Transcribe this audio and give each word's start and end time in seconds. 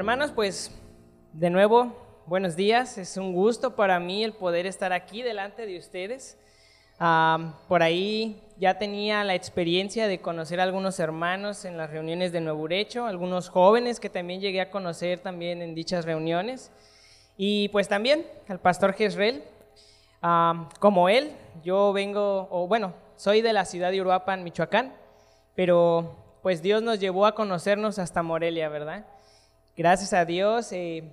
Hermanos, 0.00 0.32
pues 0.34 0.70
de 1.34 1.50
nuevo, 1.50 1.92
buenos 2.24 2.56
días. 2.56 2.96
Es 2.96 3.18
un 3.18 3.34
gusto 3.34 3.76
para 3.76 4.00
mí 4.00 4.24
el 4.24 4.32
poder 4.32 4.64
estar 4.64 4.94
aquí 4.94 5.20
delante 5.20 5.66
de 5.66 5.76
ustedes. 5.76 6.38
Por 7.68 7.82
ahí 7.82 8.42
ya 8.56 8.78
tenía 8.78 9.22
la 9.24 9.34
experiencia 9.34 10.08
de 10.08 10.18
conocer 10.22 10.58
a 10.58 10.62
algunos 10.62 10.98
hermanos 11.00 11.66
en 11.66 11.76
las 11.76 11.90
reuniones 11.90 12.32
de 12.32 12.40
Nuevo 12.40 12.62
Urecho, 12.62 13.04
algunos 13.04 13.50
jóvenes 13.50 14.00
que 14.00 14.08
también 14.08 14.40
llegué 14.40 14.62
a 14.62 14.70
conocer 14.70 15.18
también 15.18 15.60
en 15.60 15.74
dichas 15.74 16.06
reuniones. 16.06 16.72
Y 17.36 17.68
pues 17.68 17.86
también 17.86 18.26
al 18.48 18.58
pastor 18.58 18.94
Jezreel, 18.94 19.44
ah, 20.22 20.70
como 20.78 21.10
él, 21.10 21.30
yo 21.62 21.92
vengo, 21.92 22.48
o 22.50 22.66
bueno, 22.66 22.94
soy 23.16 23.42
de 23.42 23.52
la 23.52 23.66
ciudad 23.66 23.90
de 23.90 24.00
Uruapan, 24.00 24.44
Michoacán, 24.44 24.94
pero 25.54 26.16
pues 26.40 26.62
Dios 26.62 26.82
nos 26.82 27.00
llevó 27.00 27.26
a 27.26 27.34
conocernos 27.34 27.98
hasta 27.98 28.22
Morelia, 28.22 28.70
¿verdad? 28.70 29.04
Gracias 29.76 30.12
a 30.12 30.24
Dios, 30.24 30.72
eh, 30.72 31.04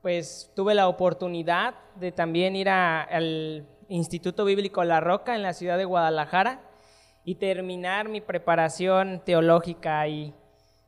pues 0.00 0.52
tuve 0.54 0.74
la 0.74 0.88
oportunidad 0.88 1.74
de 1.96 2.12
también 2.12 2.54
ir 2.54 2.68
al 2.68 3.66
Instituto 3.88 4.44
Bíblico 4.44 4.84
La 4.84 5.00
Roca 5.00 5.34
en 5.34 5.42
la 5.42 5.52
ciudad 5.52 5.76
de 5.76 5.84
Guadalajara 5.84 6.60
y 7.24 7.34
terminar 7.34 8.08
mi 8.08 8.20
preparación 8.20 9.20
teológica 9.24 10.00
ahí. 10.00 10.32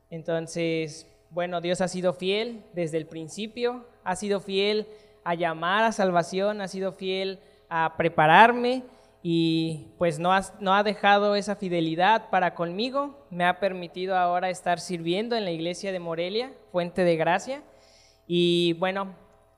Entonces, 0.09 1.07
bueno, 1.29 1.59
Dios 1.59 1.81
ha 1.81 1.89
sido 1.89 2.13
fiel 2.13 2.63
desde 2.73 2.97
el 2.97 3.05
principio, 3.05 3.85
ha 4.05 4.15
sido 4.15 4.39
fiel 4.39 4.87
a 5.25 5.35
llamar 5.35 5.83
a 5.83 5.91
salvación, 5.91 6.61
ha 6.61 6.69
sido 6.69 6.93
fiel 6.93 7.39
a 7.67 7.95
prepararme 7.97 8.83
y 9.21 9.87
pues 9.97 10.19
no 10.19 10.31
ha, 10.31 10.41
no 10.59 10.73
ha 10.73 10.83
dejado 10.83 11.35
esa 11.35 11.55
fidelidad 11.55 12.29
para 12.29 12.55
conmigo, 12.55 13.25
me 13.29 13.45
ha 13.45 13.59
permitido 13.59 14.17
ahora 14.17 14.49
estar 14.49 14.79
sirviendo 14.79 15.35
en 15.35 15.45
la 15.45 15.51
iglesia 15.51 15.91
de 15.91 15.99
Morelia, 15.99 16.53
fuente 16.71 17.03
de 17.03 17.17
gracia, 17.17 17.63
y 18.27 18.73
bueno, 18.73 19.15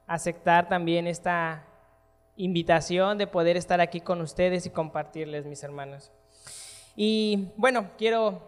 aceptar 0.08 0.68
también 0.68 1.06
esta 1.08 1.66
invitación 2.38 3.18
de 3.18 3.28
poder 3.28 3.56
estar 3.56 3.82
aquí 3.82 4.02
con 4.02 4.22
ustedes 4.22 4.66
y 4.66 4.72
compartirles, 4.72 5.46
mis 5.46 5.64
hermanos. 5.64 6.12
Y 6.96 7.50
bueno, 7.56 7.92
quiero 7.98 8.42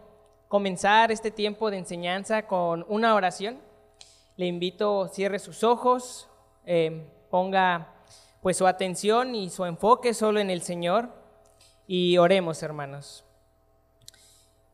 comenzar 0.48 1.12
este 1.12 1.30
tiempo 1.30 1.70
de 1.70 1.78
enseñanza 1.78 2.46
con 2.46 2.84
una 2.88 3.14
oración. 3.14 3.58
Le 4.36 4.46
invito, 4.46 5.08
cierre 5.08 5.38
sus 5.38 5.62
ojos, 5.62 6.28
eh, 6.66 7.06
ponga 7.30 7.93
pues 8.44 8.58
su 8.58 8.66
atención 8.66 9.34
y 9.34 9.48
su 9.48 9.64
enfoque 9.64 10.12
solo 10.12 10.38
en 10.38 10.50
el 10.50 10.60
Señor 10.60 11.08
y 11.86 12.18
oremos, 12.18 12.62
hermanos. 12.62 13.24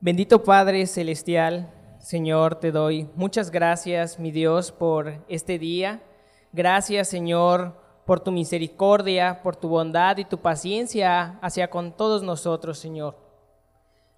Bendito 0.01 0.43
Padre 0.43 0.89
Celestial, 0.89 1.73
Señor, 2.01 2.57
te 2.57 2.73
doy 2.73 3.09
muchas 3.15 3.53
gracias, 3.53 4.19
mi 4.19 4.33
Dios, 4.33 4.73
por 4.73 5.25
este 5.29 5.61
día. 5.61 6.03
Gracias, 6.53 7.07
Señor, 7.07 7.81
por 8.07 8.19
tu 8.19 8.33
misericordia, 8.33 9.41
por 9.41 9.55
tu 9.55 9.69
bondad 9.69 10.17
y 10.17 10.25
tu 10.25 10.39
paciencia 10.39 11.39
hacia 11.41 11.71
con 11.71 11.93
todos 11.93 12.25
nosotros, 12.25 12.77
Señor. 12.77 13.17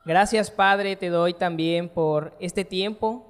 Gracias, 0.06 0.50
Padre, 0.50 0.96
te 0.96 1.10
doy 1.10 1.34
también 1.34 1.90
por 1.90 2.34
este 2.40 2.64
tiempo 2.64 3.26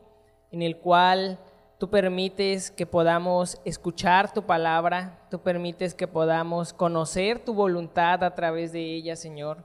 en 0.53 0.63
el 0.63 0.77
cual 0.77 1.41
Tú 1.83 1.91
permites 1.91 2.71
que 2.71 2.87
podamos 2.87 3.61
escuchar 3.65 4.33
tu 4.33 4.45
palabra, 4.47 5.19
tú 5.33 5.41
permites 5.41 5.97
que 5.97 6.07
podamos 6.07 6.73
conocer 6.73 7.45
tu 7.45 7.55
voluntad 7.55 8.23
a 8.23 8.37
través 8.37 8.71
de 8.71 8.95
ella, 8.95 9.17
Señor, 9.17 9.65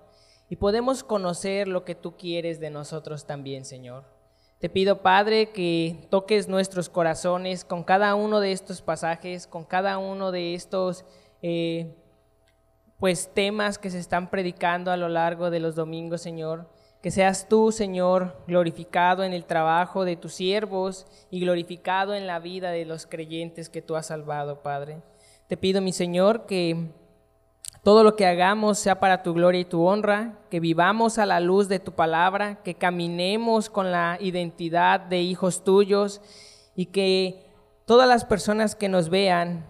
y 0.50 0.56
podemos 0.56 1.04
conocer 1.04 1.68
lo 1.68 1.86
que 1.86 1.94
tú 1.94 2.18
quieres 2.18 2.60
de 2.60 2.72
nosotros 2.72 3.28
también, 3.28 3.66
Señor. 3.66 4.04
Te 4.58 4.68
pido, 4.68 5.04
Padre, 5.04 5.52
que 5.52 6.08
toques 6.10 6.48
nuestros 6.48 6.90
corazones 6.90 7.64
con 7.64 7.84
cada 7.84 8.16
uno 8.16 8.40
de 8.40 8.52
estos 8.52 8.82
pasajes, 8.82 9.46
con 9.46 9.64
cada 9.64 10.00
uno 10.00 10.32
de 10.32 10.56
estos 10.56 11.06
eh, 11.44 11.96
pues 12.98 13.32
temas 13.32 13.78
que 13.78 13.92
se 13.92 14.00
están 14.00 14.32
predicando 14.32 14.90
a 14.90 14.98
lo 14.98 15.08
largo 15.08 15.52
de 15.52 15.60
los 15.60 15.76
domingos, 15.76 16.24
Señor 16.24 16.68
que 17.08 17.12
seas 17.12 17.48
tú, 17.48 17.72
Señor, 17.72 18.36
glorificado 18.48 19.24
en 19.24 19.32
el 19.32 19.46
trabajo 19.46 20.04
de 20.04 20.18
tus 20.18 20.34
siervos 20.34 21.06
y 21.32 21.40
glorificado 21.40 22.14
en 22.14 22.28
la 22.28 22.40
vida 22.40 22.72
de 22.72 22.84
los 22.84 23.06
creyentes 23.06 23.70
que 23.70 23.82
tú 23.82 23.96
has 23.96 24.08
salvado, 24.08 24.62
Padre. 24.62 25.02
Te 25.48 25.56
pido, 25.56 25.80
mi 25.80 25.94
Señor, 25.94 26.46
que 26.48 26.92
todo 27.82 28.04
lo 28.04 28.18
que 28.18 28.26
hagamos 28.26 28.78
sea 28.78 29.00
para 29.00 29.24
tu 29.24 29.34
gloria 29.34 29.62
y 29.62 29.64
tu 29.64 29.86
honra, 29.86 30.38
que 30.50 30.60
vivamos 30.60 31.18
a 31.18 31.26
la 31.26 31.40
luz 31.40 31.70
de 31.70 31.80
tu 31.80 31.94
palabra, 31.94 32.62
que 32.62 32.76
caminemos 32.76 33.70
con 33.70 33.90
la 33.90 34.18
identidad 34.20 35.00
de 35.00 35.22
hijos 35.22 35.64
tuyos 35.64 36.20
y 36.76 36.88
que 36.88 37.46
todas 37.86 38.10
las 38.10 38.26
personas 38.26 38.76
que 38.76 38.90
nos 38.90 39.08
vean 39.08 39.66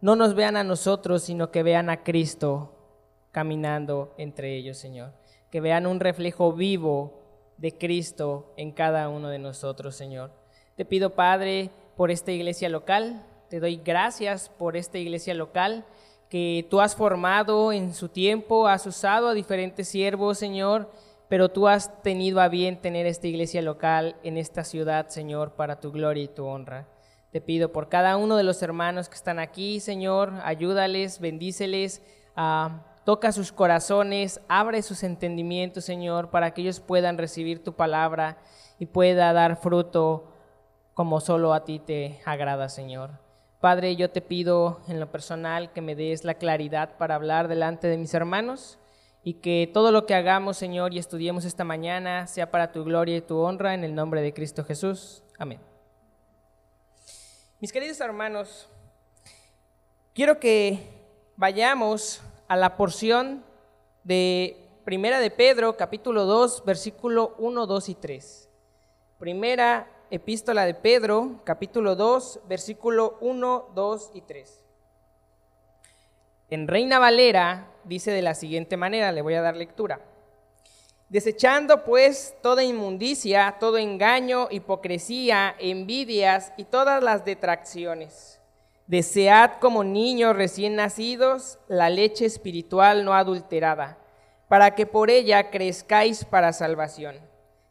no 0.00 0.14
nos 0.14 0.36
vean 0.36 0.56
a 0.56 0.62
nosotros, 0.62 1.24
sino 1.24 1.50
que 1.50 1.64
vean 1.64 1.90
a 1.90 2.04
Cristo 2.04 2.72
caminando 3.32 4.14
entre 4.16 4.54
ellos, 4.54 4.78
Señor 4.78 5.10
que 5.50 5.60
vean 5.60 5.86
un 5.86 6.00
reflejo 6.00 6.52
vivo 6.52 7.22
de 7.56 7.76
Cristo 7.76 8.52
en 8.56 8.72
cada 8.72 9.08
uno 9.08 9.28
de 9.28 9.38
nosotros, 9.38 9.96
Señor. 9.96 10.30
Te 10.76 10.84
pido, 10.84 11.14
Padre, 11.14 11.70
por 11.96 12.10
esta 12.10 12.32
iglesia 12.32 12.68
local, 12.68 13.24
te 13.48 13.60
doy 13.60 13.76
gracias 13.76 14.48
por 14.48 14.76
esta 14.76 14.98
iglesia 14.98 15.34
local 15.34 15.84
que 16.28 16.66
tú 16.70 16.80
has 16.80 16.94
formado 16.94 17.72
en 17.72 17.94
su 17.94 18.08
tiempo, 18.08 18.68
has 18.68 18.86
usado 18.86 19.28
a 19.28 19.34
diferentes 19.34 19.88
siervos, 19.88 20.38
Señor, 20.38 20.90
pero 21.28 21.48
tú 21.48 21.68
has 21.68 22.02
tenido 22.02 22.40
a 22.40 22.48
bien 22.48 22.80
tener 22.80 23.06
esta 23.06 23.26
iglesia 23.26 23.62
local 23.62 24.16
en 24.22 24.36
esta 24.36 24.64
ciudad, 24.64 25.08
Señor, 25.08 25.52
para 25.52 25.80
tu 25.80 25.90
gloria 25.90 26.24
y 26.24 26.28
tu 26.28 26.44
honra. 26.44 26.86
Te 27.30 27.40
pido 27.40 27.72
por 27.72 27.88
cada 27.88 28.16
uno 28.16 28.36
de 28.36 28.44
los 28.44 28.62
hermanos 28.62 29.08
que 29.08 29.16
están 29.16 29.38
aquí, 29.38 29.80
Señor, 29.80 30.32
ayúdales, 30.44 31.20
bendíceles, 31.20 32.02
Toca 33.08 33.32
sus 33.32 33.52
corazones, 33.52 34.38
abre 34.48 34.82
sus 34.82 35.02
entendimientos, 35.02 35.86
Señor, 35.86 36.28
para 36.28 36.52
que 36.52 36.60
ellos 36.60 36.78
puedan 36.78 37.16
recibir 37.16 37.64
tu 37.64 37.72
palabra 37.72 38.36
y 38.78 38.84
pueda 38.84 39.32
dar 39.32 39.56
fruto 39.56 40.30
como 40.92 41.18
solo 41.18 41.54
a 41.54 41.64
ti 41.64 41.78
te 41.78 42.20
agrada, 42.26 42.68
Señor. 42.68 43.12
Padre, 43.60 43.96
yo 43.96 44.10
te 44.10 44.20
pido 44.20 44.82
en 44.88 45.00
lo 45.00 45.10
personal 45.10 45.72
que 45.72 45.80
me 45.80 45.94
des 45.94 46.24
la 46.24 46.34
claridad 46.34 46.98
para 46.98 47.14
hablar 47.14 47.48
delante 47.48 47.86
de 47.88 47.96
mis 47.96 48.12
hermanos 48.12 48.78
y 49.24 49.40
que 49.40 49.70
todo 49.72 49.90
lo 49.90 50.04
que 50.04 50.14
hagamos, 50.14 50.58
Señor, 50.58 50.92
y 50.92 50.98
estudiemos 50.98 51.46
esta 51.46 51.64
mañana 51.64 52.26
sea 52.26 52.50
para 52.50 52.72
tu 52.72 52.84
gloria 52.84 53.16
y 53.16 53.22
tu 53.22 53.38
honra 53.38 53.72
en 53.72 53.84
el 53.84 53.94
nombre 53.94 54.20
de 54.20 54.34
Cristo 54.34 54.64
Jesús. 54.64 55.22
Amén. 55.38 55.62
Mis 57.58 57.72
queridos 57.72 57.98
hermanos, 58.00 58.68
quiero 60.12 60.38
que 60.38 60.90
vayamos 61.36 62.20
a 62.48 62.56
la 62.56 62.76
porción 62.76 63.44
de 64.04 64.56
Primera 64.84 65.20
de 65.20 65.30
Pedro, 65.30 65.76
capítulo 65.76 66.24
2, 66.24 66.64
versículo 66.64 67.34
1, 67.38 67.66
2 67.66 67.88
y 67.90 67.94
3. 67.94 68.48
Primera 69.18 69.90
epístola 70.10 70.64
de 70.64 70.72
Pedro, 70.72 71.42
capítulo 71.44 71.94
2, 71.94 72.40
versículo 72.48 73.18
1, 73.20 73.72
2 73.74 74.10
y 74.14 74.22
3. 74.22 74.64
En 76.48 76.66
Reina 76.66 76.98
Valera 76.98 77.70
dice 77.84 78.12
de 78.12 78.22
la 78.22 78.34
siguiente 78.34 78.78
manera, 78.78 79.12
le 79.12 79.20
voy 79.20 79.34
a 79.34 79.42
dar 79.42 79.54
lectura. 79.54 80.00
Desechando 81.10 81.84
pues 81.84 82.34
toda 82.42 82.64
inmundicia, 82.64 83.56
todo 83.60 83.76
engaño, 83.76 84.48
hipocresía, 84.50 85.54
envidias 85.58 86.54
y 86.56 86.64
todas 86.64 87.02
las 87.02 87.26
detracciones 87.26 88.37
Desead 88.88 89.58
como 89.60 89.84
niños 89.84 90.34
recién 90.34 90.74
nacidos 90.74 91.58
la 91.68 91.90
leche 91.90 92.24
espiritual 92.24 93.04
no 93.04 93.12
adulterada, 93.12 93.98
para 94.48 94.74
que 94.74 94.86
por 94.86 95.10
ella 95.10 95.50
crezcáis 95.50 96.24
para 96.24 96.54
salvación, 96.54 97.16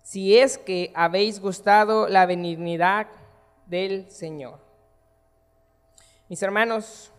si 0.03 0.37
es 0.37 0.59
que 0.59 0.91
habéis 0.93 1.39
gustado 1.39 2.07
la 2.07 2.27
benignidad 2.27 3.07
del 3.65 4.11
Señor. 4.11 4.59
Mis 6.29 6.43
hermanos, 6.43 7.11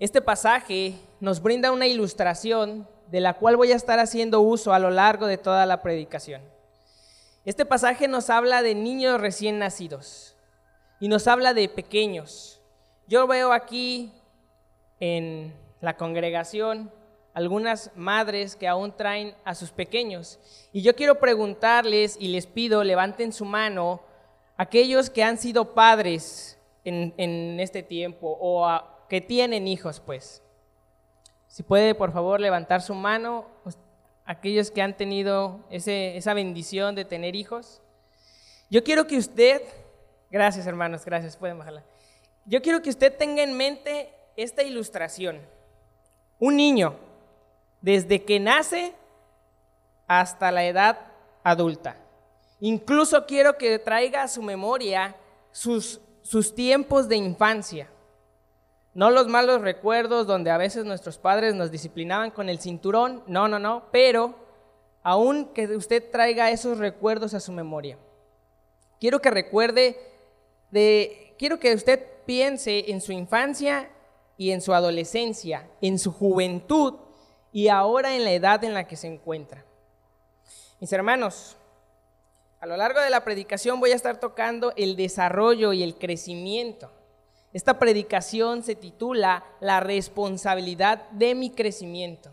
este 0.00 0.20
pasaje 0.20 0.96
nos 1.20 1.40
brinda 1.40 1.70
una 1.70 1.86
ilustración 1.86 2.88
de 3.06 3.20
la 3.20 3.34
cual 3.34 3.56
voy 3.56 3.70
a 3.70 3.76
estar 3.76 4.00
haciendo 4.00 4.40
uso 4.40 4.72
a 4.72 4.80
lo 4.80 4.90
largo 4.90 5.28
de 5.28 5.38
toda 5.38 5.64
la 5.64 5.80
predicación. 5.80 6.42
Este 7.44 7.64
pasaje 7.64 8.08
nos 8.08 8.30
habla 8.30 8.62
de 8.62 8.74
niños 8.74 9.20
recién 9.20 9.60
nacidos 9.60 10.36
y 10.98 11.06
nos 11.06 11.28
habla 11.28 11.54
de 11.54 11.68
pequeños 11.68 12.62
yo 13.06 13.26
veo 13.26 13.52
aquí 13.52 14.12
en 15.00 15.54
la 15.80 15.96
congregación 15.96 16.90
algunas 17.32 17.90
madres 17.96 18.54
que 18.54 18.68
aún 18.68 18.96
traen 18.96 19.34
a 19.44 19.54
sus 19.54 19.70
pequeños. 19.70 20.38
Y 20.72 20.82
yo 20.82 20.94
quiero 20.94 21.18
preguntarles 21.18 22.16
y 22.20 22.28
les 22.28 22.46
pido, 22.46 22.84
levanten 22.84 23.32
su 23.32 23.44
mano, 23.44 24.00
aquellos 24.56 25.10
que 25.10 25.24
han 25.24 25.36
sido 25.36 25.74
padres 25.74 26.58
en, 26.84 27.58
este 27.58 27.82
tiempo 27.82 28.38
o 28.40 28.80
que 29.08 29.20
tienen 29.20 29.66
hijos, 29.66 30.00
pues. 30.00 30.42
Si 31.48 31.62
puede, 31.62 31.94
por 31.94 32.12
favor, 32.12 32.40
levantar 32.40 32.82
su 32.82 32.94
mano, 32.94 33.46
aquellos 34.24 34.70
que 34.70 34.82
han 34.82 34.96
tenido 34.96 35.60
esa 35.70 36.34
bendición 36.34 36.94
de 36.94 37.04
tener 37.04 37.34
hijos. 37.34 37.82
Yo 38.70 38.84
quiero 38.84 39.06
que 39.06 39.18
usted 39.18 39.62
Gracias, 40.34 40.66
hermanos, 40.66 41.04
gracias. 41.04 41.36
Pueden 41.36 41.58
bajarla. 41.58 41.84
Yo 42.46 42.60
quiero 42.60 42.82
que 42.82 42.90
usted 42.90 43.16
tenga 43.16 43.42
en 43.42 43.56
mente 43.56 44.12
esta 44.36 44.62
ilustración. 44.62 45.40
Un 46.38 46.56
niño, 46.56 46.96
desde 47.80 48.22
que 48.24 48.38
nace 48.40 48.94
hasta 50.06 50.50
la 50.50 50.64
edad 50.64 50.98
adulta. 51.42 51.96
Incluso 52.60 53.26
quiero 53.26 53.56
que 53.56 53.78
traiga 53.78 54.22
a 54.22 54.28
su 54.28 54.42
memoria 54.42 55.16
sus, 55.52 56.00
sus 56.22 56.54
tiempos 56.54 57.08
de 57.08 57.16
infancia. 57.16 57.88
No 58.92 59.10
los 59.10 59.26
malos 59.26 59.60
recuerdos 59.60 60.26
donde 60.26 60.50
a 60.50 60.58
veces 60.58 60.84
nuestros 60.84 61.18
padres 61.18 61.54
nos 61.54 61.70
disciplinaban 61.70 62.30
con 62.30 62.48
el 62.48 62.60
cinturón, 62.60 63.22
no, 63.26 63.48
no, 63.48 63.58
no, 63.58 63.84
pero 63.90 64.34
aún 65.02 65.46
que 65.52 65.66
usted 65.76 66.10
traiga 66.10 66.50
esos 66.50 66.78
recuerdos 66.78 67.34
a 67.34 67.40
su 67.40 67.52
memoria. 67.52 67.98
Quiero 69.00 69.20
que 69.20 69.30
recuerde 69.30 69.98
de, 70.70 71.34
quiero 71.38 71.58
que 71.58 71.74
usted 71.74 72.13
piense 72.26 72.90
en 72.90 73.00
su 73.00 73.12
infancia 73.12 73.90
y 74.36 74.50
en 74.50 74.60
su 74.60 74.74
adolescencia, 74.74 75.68
en 75.80 75.98
su 75.98 76.12
juventud 76.12 76.94
y 77.52 77.68
ahora 77.68 78.16
en 78.16 78.24
la 78.24 78.32
edad 78.32 78.64
en 78.64 78.74
la 78.74 78.86
que 78.86 78.96
se 78.96 79.06
encuentra. 79.06 79.64
Mis 80.80 80.92
hermanos, 80.92 81.56
a 82.60 82.66
lo 82.66 82.76
largo 82.76 83.00
de 83.00 83.10
la 83.10 83.24
predicación 83.24 83.78
voy 83.78 83.92
a 83.92 83.96
estar 83.96 84.18
tocando 84.18 84.72
el 84.76 84.96
desarrollo 84.96 85.72
y 85.72 85.82
el 85.82 85.96
crecimiento. 85.96 86.90
Esta 87.52 87.78
predicación 87.78 88.62
se 88.62 88.74
titula 88.74 89.44
La 89.60 89.80
responsabilidad 89.80 91.08
de 91.10 91.34
mi 91.34 91.50
crecimiento. 91.50 92.32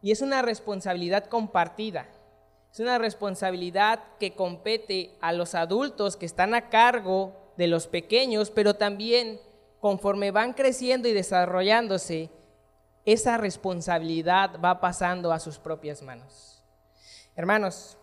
Y 0.00 0.10
es 0.10 0.20
una 0.20 0.42
responsabilidad 0.42 1.26
compartida. 1.26 2.08
Es 2.72 2.80
una 2.80 2.98
responsabilidad 2.98 4.00
que 4.18 4.34
compete 4.34 5.14
a 5.20 5.32
los 5.32 5.54
adultos 5.54 6.16
que 6.16 6.26
están 6.26 6.54
a 6.54 6.70
cargo 6.70 7.41
de 7.56 7.66
los 7.66 7.86
pequeños, 7.86 8.50
pero 8.50 8.74
también 8.74 9.40
conforme 9.80 10.30
van 10.30 10.52
creciendo 10.52 11.08
y 11.08 11.12
desarrollándose, 11.12 12.30
esa 13.04 13.36
responsabilidad 13.36 14.60
va 14.64 14.80
pasando 14.80 15.32
a 15.32 15.40
sus 15.40 15.58
propias 15.58 16.02
manos. 16.02 16.62
Hermanos, 17.34 17.96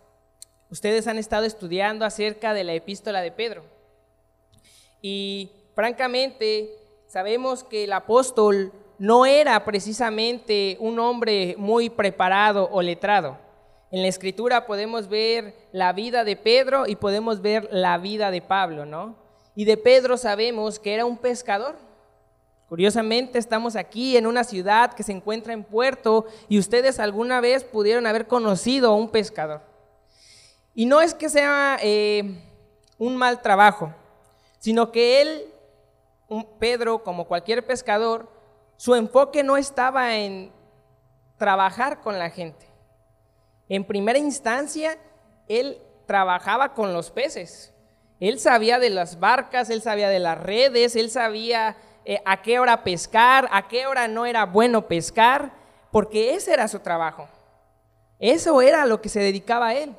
ustedes 0.69 1.07
han 1.07 1.17
estado 1.17 1.45
estudiando 1.45 2.03
acerca 2.03 2.53
de 2.53 2.65
la 2.65 2.73
epístola 2.73 3.21
de 3.21 3.31
Pedro 3.31 3.63
y 5.01 5.51
francamente 5.73 6.75
sabemos 7.07 7.63
que 7.63 7.85
el 7.85 7.93
apóstol 7.93 8.73
no 8.97 9.25
era 9.25 9.63
precisamente 9.63 10.75
un 10.81 10.99
hombre 10.99 11.55
muy 11.57 11.89
preparado 11.89 12.67
o 12.71 12.81
letrado. 12.81 13.37
En 13.91 14.01
la 14.01 14.09
escritura 14.09 14.65
podemos 14.65 15.07
ver 15.07 15.55
la 15.71 15.93
vida 15.93 16.25
de 16.25 16.35
Pedro 16.35 16.85
y 16.85 16.97
podemos 16.97 17.41
ver 17.41 17.69
la 17.71 17.97
vida 17.97 18.29
de 18.29 18.41
Pablo, 18.41 18.85
¿no? 18.85 19.28
Y 19.59 19.65
de 19.65 19.75
Pedro 19.75 20.15
sabemos 20.15 20.79
que 20.79 20.93
era 20.93 21.03
un 21.03 21.17
pescador. 21.17 21.75
Curiosamente 22.69 23.37
estamos 23.37 23.75
aquí 23.75 24.15
en 24.15 24.25
una 24.25 24.45
ciudad 24.45 24.93
que 24.93 25.03
se 25.03 25.11
encuentra 25.11 25.51
en 25.51 25.65
puerto 25.65 26.27
y 26.47 26.57
ustedes 26.59 26.97
alguna 26.97 27.41
vez 27.41 27.65
pudieron 27.65 28.07
haber 28.07 28.25
conocido 28.25 28.89
a 28.89 28.95
un 28.95 29.09
pescador. 29.09 29.59
Y 30.73 30.85
no 30.85 31.01
es 31.01 31.13
que 31.13 31.27
sea 31.27 31.77
eh, 31.81 32.41
un 32.97 33.17
mal 33.17 33.41
trabajo, 33.41 33.93
sino 34.59 34.93
que 34.93 35.21
él, 35.21 35.53
un 36.29 36.47
Pedro, 36.57 37.03
como 37.03 37.27
cualquier 37.27 37.67
pescador, 37.67 38.31
su 38.77 38.95
enfoque 38.95 39.43
no 39.43 39.57
estaba 39.57 40.15
en 40.15 40.53
trabajar 41.35 41.99
con 41.99 42.17
la 42.17 42.29
gente. 42.29 42.65
En 43.67 43.83
primera 43.83 44.19
instancia, 44.19 44.97
él 45.49 45.81
trabajaba 46.05 46.73
con 46.73 46.93
los 46.93 47.11
peces. 47.11 47.73
Él 48.19 48.39
sabía 48.39 48.79
de 48.79 48.89
las 48.89 49.19
barcas, 49.19 49.69
él 49.69 49.81
sabía 49.81 50.09
de 50.09 50.19
las 50.19 50.37
redes, 50.37 50.95
él 50.95 51.09
sabía 51.09 51.77
eh, 52.03 52.21
a 52.25 52.41
qué 52.41 52.59
hora 52.59 52.83
pescar, 52.83 53.47
a 53.51 53.67
qué 53.67 53.87
hora 53.87 54.07
no 54.07 54.25
era 54.25 54.45
bueno 54.45 54.87
pescar, 54.87 55.53
porque 55.91 56.33
ese 56.35 56.53
era 56.53 56.67
su 56.67 56.79
trabajo. 56.79 57.27
Eso 58.19 58.61
era 58.61 58.85
lo 58.85 59.01
que 59.01 59.09
se 59.09 59.21
dedicaba 59.21 59.67
a 59.67 59.75
él. 59.75 59.95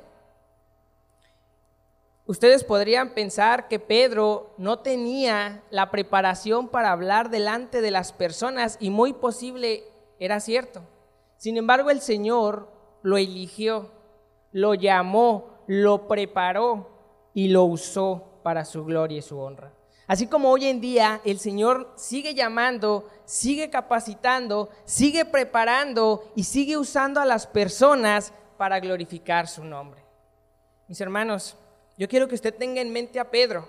Ustedes 2.27 2.63
podrían 2.63 3.09
pensar 3.09 3.67
que 3.67 3.79
Pedro 3.79 4.53
no 4.57 4.79
tenía 4.79 5.63
la 5.71 5.89
preparación 5.89 6.69
para 6.69 6.91
hablar 6.91 7.29
delante 7.29 7.81
de 7.81 7.91
las 7.91 8.13
personas 8.13 8.77
y 8.79 8.91
muy 8.91 9.13
posible 9.13 9.83
era 10.19 10.39
cierto. 10.39 10.83
Sin 11.37 11.57
embargo, 11.57 11.89
el 11.89 11.99
Señor 11.99 12.69
lo 13.01 13.17
eligió, 13.17 13.89
lo 14.51 14.75
llamó, 14.75 15.57
lo 15.65 16.07
preparó 16.07 16.91
y 17.33 17.47
lo 17.49 17.63
usó 17.63 18.39
para 18.43 18.65
su 18.65 18.83
gloria 18.83 19.19
y 19.19 19.21
su 19.21 19.39
honra. 19.39 19.71
Así 20.07 20.27
como 20.27 20.49
hoy 20.49 20.65
en 20.65 20.81
día 20.81 21.21
el 21.23 21.39
Señor 21.39 21.93
sigue 21.95 22.33
llamando, 22.33 23.07
sigue 23.23 23.69
capacitando, 23.69 24.69
sigue 24.83 25.23
preparando 25.23 26.31
y 26.35 26.43
sigue 26.43 26.77
usando 26.77 27.21
a 27.21 27.25
las 27.25 27.47
personas 27.47 28.33
para 28.57 28.79
glorificar 28.79 29.47
su 29.47 29.63
nombre. 29.63 30.03
Mis 30.87 30.99
hermanos, 30.99 31.55
yo 31.97 32.09
quiero 32.09 32.27
que 32.27 32.35
usted 32.35 32.53
tenga 32.53 32.81
en 32.81 32.91
mente 32.91 33.19
a 33.19 33.31
Pedro. 33.31 33.67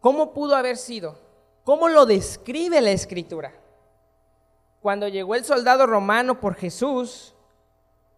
¿Cómo 0.00 0.32
pudo 0.32 0.56
haber 0.56 0.78
sido? 0.78 1.18
¿Cómo 1.64 1.88
lo 1.88 2.06
describe 2.06 2.80
la 2.80 2.92
escritura? 2.92 3.52
Cuando 4.80 5.06
llegó 5.08 5.34
el 5.34 5.44
soldado 5.44 5.86
romano 5.86 6.40
por 6.40 6.54
Jesús, 6.54 7.34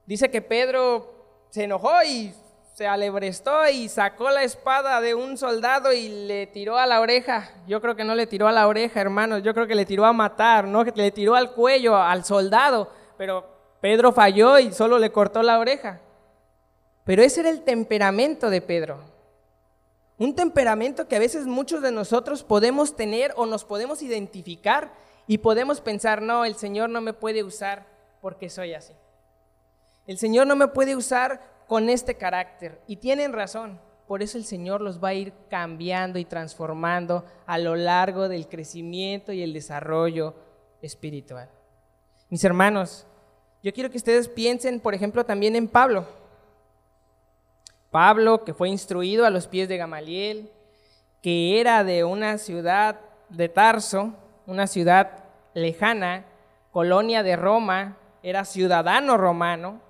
dice 0.07 0.31
que 0.31 0.41
Pedro 0.41 1.13
se 1.51 1.65
enojó 1.65 1.91
y 2.05 2.33
se 2.83 2.89
alebrestó 2.89 3.69
y 3.69 3.89
sacó 3.89 4.29
la 4.31 4.43
espada 4.43 5.01
de 5.01 5.15
un 5.15 5.39
soldado 5.39 5.93
y 5.93 6.09
le 6.27 6.49
tiró 6.49 6.79
a 6.79 6.85
la 6.85 7.01
oreja. 7.01 7.49
Yo 7.69 7.81
creo 7.81 7.95
que 7.95 8.03
no 8.03 8.17
le 8.17 8.27
tiró 8.27 8.49
a 8.49 8.53
la 8.53 8.67
oreja, 8.67 9.01
hermanos, 9.01 9.45
yo 9.45 9.55
creo 9.55 9.69
que 9.69 9.77
le 9.77 9.87
tiró 9.87 10.05
a 10.05 10.13
matar, 10.13 10.67
no 10.67 10.83
le 10.83 11.11
tiró 11.13 11.37
al 11.37 11.53
cuello 11.53 11.95
al 11.97 12.25
soldado, 12.25 12.91
pero 13.17 13.47
Pedro 13.81 14.11
falló 14.11 14.59
y 14.59 14.73
solo 14.73 14.99
le 14.99 15.13
cortó 15.13 15.45
la 15.45 15.61
oreja. 15.61 16.01
Pero 17.05 17.23
ese 17.23 17.43
era 17.43 17.51
el 17.51 17.63
temperamento 17.63 18.51
de 18.51 18.61
Pedro. 18.61 18.99
Un 20.19 20.35
temperamento 20.35 21.07
que 21.07 21.15
a 21.15 21.21
veces 21.21 21.47
muchos 21.47 21.83
de 21.83 21.93
nosotros 21.93 22.43
podemos 22.43 22.97
tener 22.97 23.33
o 23.37 23.47
nos 23.47 23.65
podemos 23.65 24.03
identificar 24.03 24.91
y 25.29 25.39
podemos 25.39 25.81
pensar, 25.81 26.21
no, 26.21 26.45
el 26.45 26.57
Señor 26.57 26.91
no 26.91 27.01
me 27.01 27.13
puede 27.13 27.45
usar 27.45 27.87
porque 28.21 28.51
soy 28.51 28.75
así. 28.75 28.93
El 30.05 30.19
Señor 30.19 30.49
no 30.49 30.57
me 30.57 30.67
puede 30.67 30.97
usar 30.97 31.52
con 31.73 31.89
este 31.89 32.17
carácter. 32.17 32.83
Y 32.87 32.97
tienen 32.97 33.33
razón. 33.33 33.81
Por 34.07 34.23
eso 34.23 34.37
el 34.37 34.45
Señor 34.45 34.83
los 34.83 35.03
va 35.03 35.09
a 35.09 35.15
ir 35.15 35.33
cambiando 35.49 36.19
y 36.19 36.27
transformando 36.27 37.25
a 37.47 37.57
lo 37.57 37.77
largo 37.77 38.29
del 38.29 38.47
crecimiento 38.47 39.33
y 39.33 39.43
el 39.43 39.55
desarrollo 39.55 40.35
espiritual. 40.83 41.49
Mis 42.29 42.45
hermanos, 42.45 43.07
yo 43.63 43.73
quiero 43.73 43.91
que 43.91 43.97
ustedes 43.97 44.29
piensen, 44.29 44.81
por 44.81 44.93
ejemplo, 44.93 45.25
también 45.25 45.57
en 45.57 45.67
Pablo. 45.67 46.05
Pablo, 47.91 48.45
que 48.45 48.53
fue 48.53 48.69
instruido 48.69 49.25
a 49.25 49.31
los 49.31 49.47
pies 49.47 49.67
de 49.67 49.79
Gamaliel, 49.79 50.51
que 51.23 51.59
era 51.59 51.85
de 51.85 52.05
una 52.05 52.37
ciudad 52.37 53.01
de 53.31 53.49
Tarso, 53.49 54.13
una 54.47 54.67
ciudad 54.67 55.25
lejana, 55.55 56.27
colonia 56.71 57.23
de 57.23 57.35
Roma, 57.35 57.97
era 58.23 58.45
ciudadano 58.45 59.17
romano, 59.17 59.81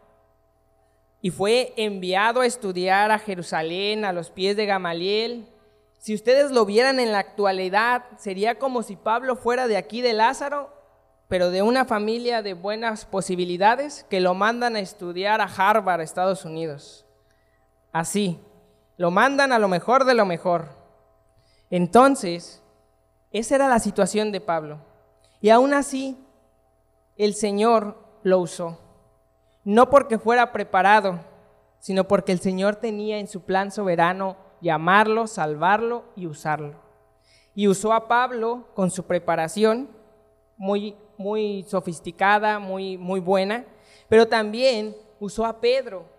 y 1.22 1.30
fue 1.30 1.72
enviado 1.76 2.42
a 2.42 2.46
estudiar 2.46 3.10
a 3.10 3.18
Jerusalén 3.18 4.04
a 4.04 4.12
los 4.12 4.28
pies 4.28 4.54
de 4.56 4.66
Gamaliel. 4.66 5.46
Si 5.98 6.14
ustedes 6.14 6.50
lo 6.50 6.66
vieran 6.66 7.00
en 7.00 7.12
la 7.12 7.20
actualidad, 7.20 8.04
sería 8.18 8.58
como 8.58 8.82
si 8.82 8.96
Pablo 8.96 9.36
fuera 9.36 9.66
de 9.68 9.78
aquí 9.78 10.02
de 10.02 10.12
Lázaro, 10.12 10.70
pero 11.28 11.50
de 11.50 11.62
una 11.62 11.86
familia 11.86 12.42
de 12.42 12.52
buenas 12.52 13.06
posibilidades 13.06 14.04
que 14.10 14.20
lo 14.20 14.34
mandan 14.34 14.76
a 14.76 14.80
estudiar 14.80 15.40
a 15.40 15.44
Harvard, 15.44 16.02
Estados 16.02 16.44
Unidos 16.44 17.06
así. 17.92 18.40
Lo 18.96 19.10
mandan 19.10 19.52
a 19.52 19.58
lo 19.58 19.68
mejor 19.68 20.04
de 20.04 20.14
lo 20.14 20.26
mejor. 20.26 20.70
Entonces, 21.70 22.62
esa 23.30 23.54
era 23.54 23.68
la 23.68 23.78
situación 23.78 24.32
de 24.32 24.40
Pablo. 24.40 24.78
Y 25.40 25.50
aún 25.50 25.74
así, 25.74 26.18
el 27.16 27.34
Señor 27.34 27.96
lo 28.22 28.38
usó. 28.38 28.78
No 29.64 29.90
porque 29.90 30.18
fuera 30.18 30.52
preparado, 30.52 31.20
sino 31.78 32.04
porque 32.04 32.32
el 32.32 32.40
Señor 32.40 32.76
tenía 32.76 33.18
en 33.18 33.28
su 33.28 33.42
plan 33.42 33.70
soberano 33.70 34.36
llamarlo, 34.60 35.26
salvarlo 35.26 36.04
y 36.16 36.26
usarlo. 36.26 36.74
Y 37.54 37.68
usó 37.68 37.92
a 37.92 38.08
Pablo 38.08 38.68
con 38.74 38.90
su 38.90 39.04
preparación 39.04 39.88
muy, 40.56 40.96
muy 41.16 41.64
sofisticada, 41.64 42.58
muy, 42.58 42.96
muy 42.96 43.20
buena, 43.20 43.64
pero 44.08 44.26
también 44.26 44.96
usó 45.20 45.44
a 45.44 45.60
Pedro 45.60 46.12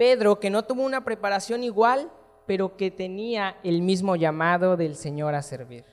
Pedro, 0.00 0.40
que 0.40 0.48
no 0.48 0.62
tuvo 0.62 0.82
una 0.82 1.04
preparación 1.04 1.62
igual, 1.62 2.10
pero 2.46 2.74
que 2.74 2.90
tenía 2.90 3.58
el 3.62 3.82
mismo 3.82 4.16
llamado 4.16 4.74
del 4.78 4.96
Señor 4.96 5.34
a 5.34 5.42
servir. 5.42 5.84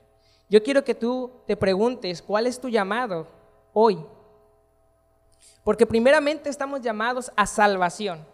Yo 0.47 0.63
quiero 0.63 0.85
que 0.85 0.95
tú 0.95 1.29
te 1.45 1.57
preguntes, 1.57 2.21
¿cuál 2.21 2.47
es 2.47 2.57
tu 2.57 2.69
llamado 2.69 3.27
hoy? 3.73 3.99
Porque 5.67 5.85
primeramente 5.85 6.49
estamos 6.49 6.79
llamados 6.79 7.29
a 7.35 7.45
salvación, 7.45 8.25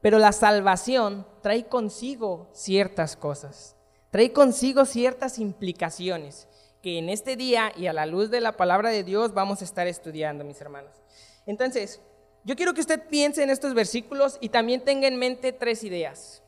pero 0.00 0.18
la 0.18 0.32
salvación 0.32 1.26
trae 1.42 1.66
consigo 1.66 2.48
ciertas 2.54 3.18
cosas. 3.18 3.76
trae 4.08 4.32
consigo 4.32 4.86
ciertas 4.86 5.38
implicaciones 5.38 6.48
que 6.80 6.96
en 6.96 7.10
este 7.10 7.36
día 7.36 7.70
y 7.76 7.86
a 7.86 7.92
la 7.92 8.06
luz 8.06 8.30
de 8.30 8.40
la 8.40 8.56
palabra 8.56 8.88
de 8.88 9.04
Dios 9.04 9.34
vamos 9.34 9.60
a 9.60 9.64
estar 9.66 9.86
estudiando, 9.88 10.42
mis 10.42 10.58
hermanos. 10.62 11.02
Entonces, 11.44 12.00
yo 12.44 12.56
quiero 12.56 12.72
que 12.72 12.80
usted 12.80 13.08
piense 13.10 13.42
en 13.42 13.50
estos 13.50 13.74
versículos 13.74 14.38
y 14.40 14.48
también 14.48 14.82
tenga 14.82 15.06
en 15.06 15.18
mente 15.18 15.52
tres 15.52 15.84
ideas. 15.84 16.42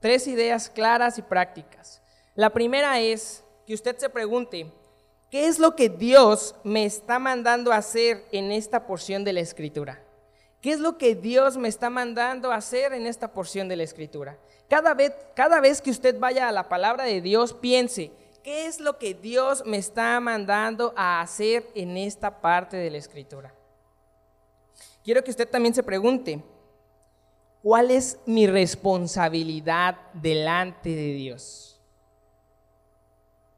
Tres 0.00 0.26
ideas 0.26 0.70
claras 0.70 1.18
y 1.18 1.22
prácticas. 1.22 2.00
La 2.34 2.48
primera 2.48 2.98
es 2.98 3.44
que 3.66 3.74
usted 3.74 3.98
se 3.98 4.08
pregunte, 4.08 4.72
¿qué 5.30 5.46
es 5.46 5.58
lo 5.58 5.76
que 5.76 5.88
Dios 5.88 6.54
me 6.64 6.84
está 6.84 7.18
mandando 7.18 7.72
a 7.72 7.76
hacer 7.76 8.24
en 8.32 8.52
esta 8.52 8.86
porción 8.86 9.24
de 9.24 9.32
la 9.32 9.40
escritura? 9.40 10.02
¿Qué 10.60 10.72
es 10.72 10.80
lo 10.80 10.98
que 10.98 11.14
Dios 11.14 11.56
me 11.56 11.68
está 11.68 11.88
mandando 11.88 12.52
a 12.52 12.56
hacer 12.56 12.92
en 12.92 13.06
esta 13.06 13.32
porción 13.32 13.68
de 13.68 13.76
la 13.76 13.84
escritura? 13.84 14.38
Cada 14.68 14.92
vez, 14.92 15.12
cada 15.34 15.60
vez 15.60 15.80
que 15.80 15.90
usted 15.90 16.18
vaya 16.18 16.48
a 16.48 16.52
la 16.52 16.68
palabra 16.68 17.04
de 17.04 17.22
Dios, 17.22 17.54
piense, 17.54 18.12
¿qué 18.42 18.66
es 18.66 18.78
lo 18.78 18.98
que 18.98 19.14
Dios 19.14 19.64
me 19.64 19.78
está 19.78 20.20
mandando 20.20 20.92
a 20.96 21.22
hacer 21.22 21.66
en 21.74 21.96
esta 21.96 22.42
parte 22.42 22.76
de 22.76 22.90
la 22.90 22.98
escritura? 22.98 23.54
Quiero 25.02 25.24
que 25.24 25.30
usted 25.30 25.48
también 25.48 25.74
se 25.74 25.82
pregunte, 25.82 26.42
¿cuál 27.62 27.90
es 27.90 28.18
mi 28.26 28.46
responsabilidad 28.46 29.96
delante 30.12 30.90
de 30.90 31.14
Dios? 31.14 31.80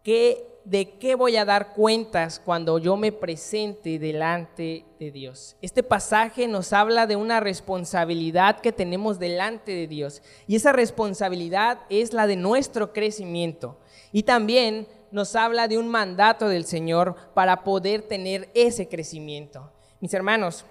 ¿Qué, 0.05 0.52
¿De 0.65 0.91
qué 0.99 1.17
voy 1.17 1.37
a 1.37 1.45
dar 1.45 1.73
cuentas 1.73 2.39
cuando 2.39 2.79
yo 2.79 2.97
me 2.97 3.11
presente 3.11 3.99
delante 3.99 4.85
de 5.01 5.11
Dios? 5.11 5.57
Este 5.61 5.83
pasaje 5.83 6.47
nos 6.47 6.73
habla 6.73 7.09
de 7.09 7.17
una 7.17 7.41
responsabilidad 7.41 8.61
que 8.61 8.71
tenemos 8.71 9.19
delante 9.19 9.73
de 9.73 9.89
Dios 9.89 10.23
y 10.47 10.55
esa 10.55 10.71
responsabilidad 10.73 11.81
es 11.89 12.13
la 12.13 12.29
de 12.29 12.37
nuestro 12.37 12.93
crecimiento 12.93 13.81
y 14.13 14.23
también 14.23 14.87
nos 15.11 15.35
habla 15.35 15.67
de 15.67 15.79
un 15.79 15.89
mandato 15.89 16.49
del 16.49 16.65
Señor 16.65 17.17
para 17.35 17.65
poder 17.65 18.03
tener 18.03 18.49
ese 18.55 18.89
crecimiento. 18.89 19.73
Mis 20.01 20.15
hermanos, 20.15 20.65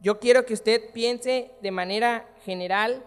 yo 0.00 0.20
quiero 0.20 0.44
que 0.44 0.54
usted 0.54 0.92
piense 0.92 1.52
de 1.62 1.70
manera 1.70 2.28
general 2.44 3.02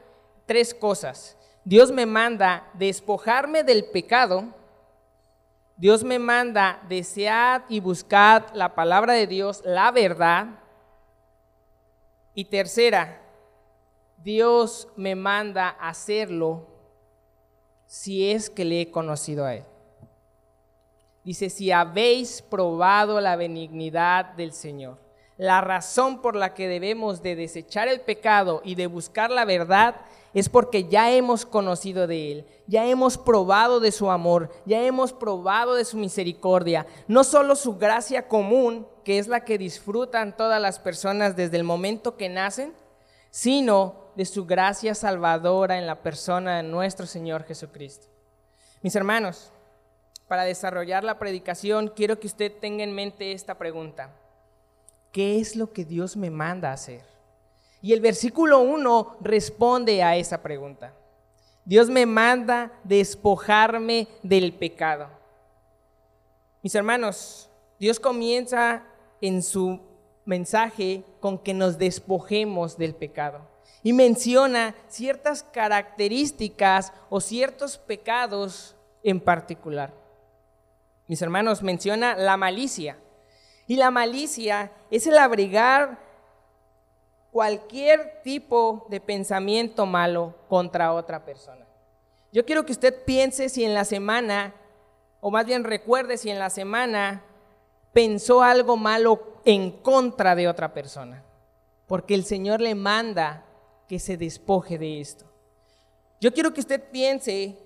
tres 0.47 0.73
cosas. 0.73 1.37
Dios 1.63 1.91
me 1.91 2.05
manda 2.07 2.67
despojarme 2.73 3.63
del 3.63 3.85
pecado. 3.85 4.55
Dios 5.79 6.03
me 6.03 6.19
manda 6.19 6.79
desear 6.89 7.65
y 7.69 7.79
buscar 7.79 8.47
la 8.53 8.75
palabra 8.75 9.13
de 9.13 9.25
Dios, 9.25 9.61
la 9.63 9.91
verdad. 9.91 10.59
Y 12.33 12.45
tercera, 12.45 13.21
Dios 14.17 14.89
me 14.97 15.15
manda 15.15 15.69
hacerlo 15.69 16.67
si 17.85 18.29
es 18.29 18.49
que 18.49 18.65
le 18.65 18.81
he 18.81 18.91
conocido 18.91 19.45
a 19.45 19.55
Él. 19.55 19.63
Dice, 21.23 21.49
si 21.49 21.71
habéis 21.71 22.41
probado 22.41 23.21
la 23.21 23.37
benignidad 23.37 24.25
del 24.33 24.51
Señor 24.51 24.99
la 25.39 25.61
razón 25.61 26.21
por 26.21 26.35
la 26.35 26.53
que 26.53 26.67
debemos 26.67 27.23
de 27.23 27.37
desechar 27.37 27.87
el 27.87 28.01
pecado 28.01 28.61
y 28.65 28.75
de 28.75 28.87
buscar 28.87 29.31
la 29.31 29.45
verdad 29.45 29.95
es 30.33 30.49
porque 30.49 30.85
ya 30.85 31.11
hemos 31.11 31.45
conocido 31.45 32.07
de 32.07 32.31
Él, 32.31 32.47
ya 32.67 32.85
hemos 32.85 33.17
probado 33.17 33.79
de 33.79 33.91
su 33.91 34.11
amor, 34.11 34.51
ya 34.65 34.81
hemos 34.81 35.13
probado 35.13 35.75
de 35.75 35.85
su 35.85 35.97
misericordia, 35.97 36.85
no 37.07 37.23
solo 37.23 37.55
su 37.55 37.77
gracia 37.77 38.27
común, 38.27 38.87
que 39.03 39.19
es 39.19 39.27
la 39.27 39.43
que 39.43 39.57
disfrutan 39.57 40.35
todas 40.35 40.61
las 40.61 40.79
personas 40.79 41.35
desde 41.35 41.57
el 41.57 41.63
momento 41.63 42.17
que 42.17 42.29
nacen, 42.29 42.73
sino 43.31 43.95
de 44.15 44.25
su 44.25 44.45
gracia 44.45 44.95
salvadora 44.95 45.77
en 45.77 45.87
la 45.87 46.01
persona 46.01 46.57
de 46.57 46.63
nuestro 46.63 47.05
Señor 47.05 47.43
Jesucristo. 47.43 48.07
Mis 48.81 48.95
hermanos, 48.95 49.51
para 50.27 50.43
desarrollar 50.43 51.03
la 51.03 51.19
predicación, 51.19 51.91
quiero 51.95 52.19
que 52.19 52.27
usted 52.27 52.51
tenga 52.59 52.83
en 52.83 52.93
mente 52.93 53.31
esta 53.31 53.57
pregunta. 53.57 54.11
¿qué 55.11 55.39
es 55.39 55.55
lo 55.55 55.71
que 55.71 55.85
Dios 55.85 56.15
me 56.17 56.29
manda 56.29 56.69
a 56.69 56.73
hacer? 56.73 57.03
Y 57.81 57.93
el 57.93 58.01
versículo 58.01 58.59
1 58.59 59.17
responde 59.21 60.03
a 60.03 60.15
esa 60.17 60.41
pregunta. 60.41 60.93
Dios 61.65 61.89
me 61.89 62.05
manda 62.05 62.71
despojarme 62.83 64.07
del 64.23 64.53
pecado. 64.53 65.07
Mis 66.61 66.75
hermanos, 66.75 67.49
Dios 67.79 67.99
comienza 67.99 68.83
en 69.21 69.43
su 69.43 69.79
mensaje 70.25 71.03
con 71.19 71.37
que 71.37 71.53
nos 71.53 71.77
despojemos 71.77 72.77
del 72.77 72.95
pecado. 72.95 73.47
Y 73.81 73.93
menciona 73.93 74.75
ciertas 74.87 75.43
características 75.43 76.91
o 77.09 77.21
ciertos 77.21 77.77
pecados 77.77 78.75
en 79.03 79.21
particular. 79.21 79.93
Mis 81.07 81.21
hermanos, 81.21 81.63
menciona 81.63 82.15
la 82.15 82.35
malicia. 82.35 82.97
Y 83.67 83.77
la 83.77 83.89
malicia 83.89 84.71
es 84.91 85.07
el 85.07 85.17
abrigar 85.17 86.08
cualquier 87.31 88.21
tipo 88.23 88.87
de 88.89 88.99
pensamiento 88.99 89.85
malo 89.85 90.35
contra 90.47 90.93
otra 90.93 91.23
persona. 91.25 91.65
Yo 92.31 92.45
quiero 92.45 92.65
que 92.65 92.71
usted 92.71 93.03
piense 93.05 93.49
si 93.49 93.63
en 93.63 93.73
la 93.73 93.85
semana, 93.85 94.53
o 95.21 95.31
más 95.31 95.45
bien 95.45 95.63
recuerde 95.63 96.17
si 96.17 96.29
en 96.29 96.39
la 96.39 96.49
semana 96.49 97.23
pensó 97.93 98.41
algo 98.41 98.77
malo 98.77 99.21
en 99.45 99.71
contra 99.71 100.35
de 100.35 100.47
otra 100.47 100.73
persona, 100.73 101.23
porque 101.87 102.13
el 102.13 102.23
Señor 102.23 102.61
le 102.61 102.75
manda 102.75 103.45
que 103.87 103.99
se 103.99 104.17
despoje 104.17 104.77
de 104.77 105.01
esto. 105.01 105.25
Yo 106.21 106.33
quiero 106.33 106.53
que 106.53 106.59
usted 106.59 106.83
piense 106.91 107.57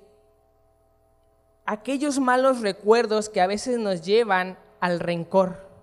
aquellos 1.65 2.19
malos 2.19 2.61
recuerdos 2.61 3.29
que 3.29 3.41
a 3.41 3.47
veces 3.47 3.79
nos 3.79 4.01
llevan 4.01 4.57
al 4.79 4.99
rencor 4.99 5.73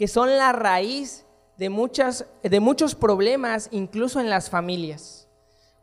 que 0.00 0.08
son 0.08 0.38
la 0.38 0.52
raíz 0.52 1.26
de, 1.60 1.68
muchas, 1.68 2.24
de 2.42 2.58
muchos 2.58 2.94
problemas, 2.94 3.68
incluso 3.70 4.18
en 4.18 4.30
las 4.30 4.48
familias. 4.48 5.28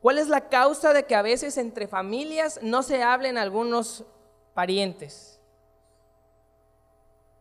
¿Cuál 0.02 0.18
es 0.18 0.28
la 0.28 0.50
causa 0.50 0.92
de 0.92 1.04
que 1.04 1.14
a 1.14 1.22
veces 1.22 1.56
entre 1.56 1.88
familias 1.88 2.60
no 2.64 2.82
se 2.82 3.04
hablen 3.04 3.38
algunos 3.38 4.04
parientes? 4.56 5.40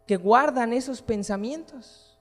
Que 0.07 0.19
guardan 0.19 0.75
esos 0.75 1.01
pensamientos, 1.01 2.19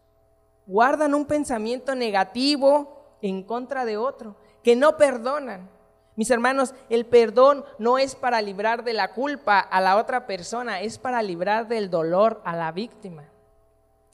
guardan 0.66 1.14
un 1.16 1.26
pensamiento 1.26 1.94
negativo 1.96 3.18
en 3.22 3.44
contra 3.44 3.84
de 3.84 3.98
otro, 3.98 4.38
que 4.64 4.78
no 4.78 4.96
perdonan. 4.96 5.70
Mis 6.16 6.32
hermanos, 6.32 6.74
el 6.88 7.06
perdón 7.06 7.66
no 7.78 7.98
es 7.98 8.16
para 8.16 8.42
librar 8.42 8.86
de 8.86 8.94
la 8.94 9.12
culpa 9.12 9.60
a 9.60 9.82
la 9.82 9.98
otra 9.98 10.26
persona, 10.28 10.80
es 10.80 10.98
para 10.98 11.22
librar 11.22 11.68
del 11.68 11.90
dolor 11.90 12.42
a 12.46 12.56
la 12.56 12.72
víctima. 12.72 13.26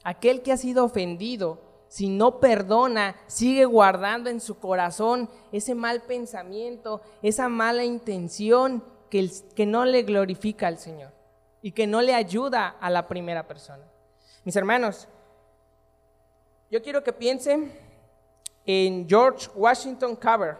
Aquel 0.04 0.42
que 0.42 0.52
ha 0.52 0.58
sido 0.58 0.84
ofendido, 0.84 1.70
si 1.92 2.08
no 2.08 2.40
perdona, 2.40 3.18
sigue 3.28 3.66
guardando 3.66 4.30
en 4.30 4.40
su 4.40 4.58
corazón 4.58 5.30
ese 5.52 5.76
mal 5.76 6.02
pensamiento, 6.04 7.02
esa 7.22 7.50
mala 7.50 7.84
intención 7.84 8.82
que, 9.10 9.30
que 9.58 9.66
no 9.66 9.84
le 9.84 10.04
glorifica 10.04 10.68
al 10.68 10.78
Señor 10.78 11.12
y 11.62 11.74
que 11.74 11.88
no 11.88 12.02
le 12.02 12.16
ayuda 12.16 12.78
a 12.80 12.90
la 12.90 13.10
primera 13.10 13.46
persona. 13.46 13.84
Mis 14.46 14.56
hermanos, 14.56 15.10
yo 16.70 16.82
quiero 16.82 17.04
que 17.04 17.12
piensen 17.12 17.78
en 18.66 19.06
George 19.06 19.50
Washington 19.54 20.16
Carver, 20.16 20.56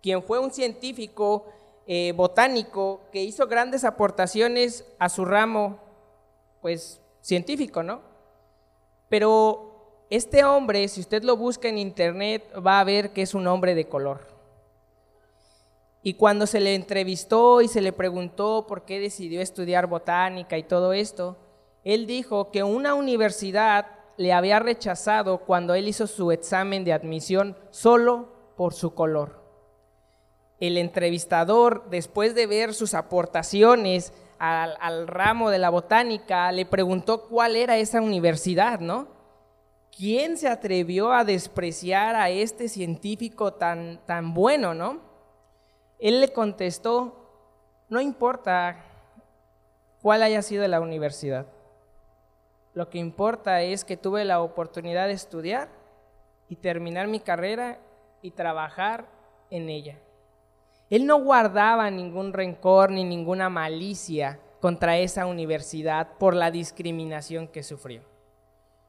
quien 0.00 0.22
fue 0.22 0.38
un 0.38 0.52
científico 0.52 1.46
eh, 1.84 2.12
botánico 2.12 3.00
que 3.10 3.24
hizo 3.24 3.48
grandes 3.48 3.82
aportaciones 3.82 4.84
a 5.00 5.08
su 5.08 5.24
ramo, 5.24 5.80
pues 6.62 7.00
científico, 7.22 7.82
¿no? 7.82 8.02
Pero 9.08 9.72
este 10.08 10.44
hombre, 10.44 10.86
si 10.88 11.00
usted 11.00 11.22
lo 11.24 11.36
busca 11.36 11.68
en 11.68 11.78
internet, 11.78 12.44
va 12.64 12.80
a 12.80 12.84
ver 12.84 13.12
que 13.12 13.22
es 13.22 13.34
un 13.34 13.46
hombre 13.46 13.74
de 13.74 13.88
color. 13.88 14.20
Y 16.02 16.14
cuando 16.14 16.46
se 16.46 16.60
le 16.60 16.76
entrevistó 16.76 17.62
y 17.62 17.68
se 17.68 17.80
le 17.80 17.92
preguntó 17.92 18.66
por 18.68 18.84
qué 18.84 19.00
decidió 19.00 19.40
estudiar 19.40 19.88
botánica 19.88 20.56
y 20.56 20.62
todo 20.62 20.92
esto, 20.92 21.36
él 21.82 22.06
dijo 22.06 22.52
que 22.52 22.62
una 22.62 22.94
universidad 22.94 23.86
le 24.16 24.32
había 24.32 24.60
rechazado 24.60 25.38
cuando 25.38 25.74
él 25.74 25.88
hizo 25.88 26.06
su 26.06 26.30
examen 26.30 26.84
de 26.84 26.92
admisión 26.92 27.56
solo 27.70 28.28
por 28.56 28.72
su 28.72 28.94
color. 28.94 29.42
El 30.60 30.78
entrevistador, 30.78 31.90
después 31.90 32.34
de 32.34 32.46
ver 32.46 32.72
sus 32.72 32.94
aportaciones 32.94 34.12
al, 34.38 35.08
ramo 35.08 35.50
de 35.50 35.58
la 35.58 35.70
botánica, 35.70 36.52
le 36.52 36.66
preguntó 36.66 37.22
cuál 37.22 37.56
era 37.56 37.76
esa 37.78 38.00
universidad, 38.00 38.80
¿no? 38.80 39.15
¿Quién 39.96 40.36
se 40.36 40.48
atrevió 40.48 41.10
a 41.10 41.24
despreciar 41.24 42.16
a 42.16 42.28
este 42.28 42.68
científico 42.68 43.54
tan, 43.54 43.98
tan 44.04 44.34
bueno, 44.34 44.74
no? 44.74 45.00
Él 45.98 46.20
le 46.20 46.34
contestó, 46.34 47.14
no 47.88 48.02
importa 48.02 48.84
cuál 50.02 50.22
haya 50.22 50.42
sido 50.42 50.68
la 50.68 50.80
universidad. 50.80 51.46
Lo 52.74 52.90
que 52.90 52.98
importa 52.98 53.62
es 53.62 53.86
que 53.86 53.96
tuve 53.96 54.26
la 54.26 54.42
oportunidad 54.42 55.06
de 55.06 55.14
estudiar 55.14 55.70
y 56.50 56.56
terminar 56.56 57.08
mi 57.08 57.20
carrera 57.20 57.78
y 58.20 58.32
trabajar 58.32 59.06
en 59.48 59.70
ella. 59.70 59.98
Él 60.90 61.06
no 61.06 61.22
guardaba 61.22 61.90
ningún 61.90 62.34
rencor 62.34 62.90
ni 62.90 63.02
ninguna 63.02 63.48
malicia 63.48 64.40
contra 64.60 64.98
esa 64.98 65.24
universidad 65.24 66.18
por 66.18 66.34
la 66.34 66.50
discriminación 66.50 67.48
que 67.48 67.62
sufrió. 67.62 68.02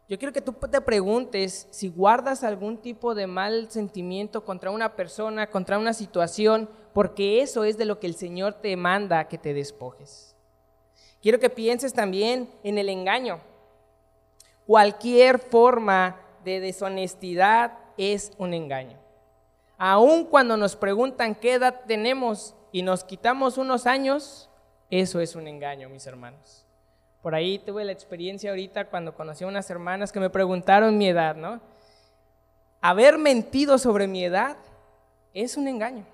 Yo 0.09 0.17
quiero 0.17 0.31
que 0.31 0.41
tú 0.41 0.53
te 0.53 0.79
preguntes 0.79 1.67
si 1.69 1.89
guardas 1.89 2.45
algún 2.45 2.77
tipo 2.77 3.13
de 3.13 3.27
mal 3.27 3.69
sentimiento 3.69 4.45
contra 4.45 4.71
una 4.71 4.95
persona, 4.95 5.49
contra 5.49 5.77
una 5.77 5.93
situación, 5.93 6.69
porque 6.93 7.41
eso 7.41 7.65
es 7.65 7.77
de 7.77 7.83
lo 7.83 7.99
que 7.99 8.07
el 8.07 8.15
Señor 8.15 8.53
te 8.53 8.77
manda 8.77 9.27
que 9.27 9.37
te 9.37 9.53
despojes. 9.53 10.33
Quiero 11.21 11.39
que 11.39 11.49
pienses 11.49 11.93
también 11.93 12.49
en 12.63 12.77
el 12.77 12.87
engaño. 12.87 13.41
Cualquier 14.65 15.39
forma 15.39 16.21
de 16.45 16.61
deshonestidad 16.61 17.77
es 17.97 18.31
un 18.37 18.53
engaño. 18.53 18.97
Aun 19.77 20.25
cuando 20.25 20.55
nos 20.55 20.77
preguntan 20.77 21.35
qué 21.35 21.53
edad 21.53 21.81
tenemos 21.85 22.55
y 22.71 22.81
nos 22.81 23.03
quitamos 23.03 23.57
unos 23.57 23.85
años, 23.85 24.49
eso 24.89 25.19
es 25.19 25.35
un 25.35 25.47
engaño, 25.47 25.89
mis 25.89 26.07
hermanos. 26.07 26.66
Por 27.27 27.35
ahí 27.35 27.59
tuve 27.59 27.83
la 27.83 27.91
experiencia 27.91 28.51
ahorita 28.51 28.85
cuando 28.85 29.13
conocí 29.13 29.43
a 29.43 29.47
unas 29.47 29.69
hermanas 29.69 30.13
que 30.13 30.19
me 30.21 30.29
preguntaron 30.29 30.97
mi 30.97 31.09
edad, 31.09 31.35
¿no? 31.35 31.59
Haber 32.79 33.17
mentido 33.17 33.77
sobre 33.77 34.07
mi 34.07 34.23
edad 34.23 34.55
es 35.33 35.57
un 35.57 35.67
engaño. 35.67 36.05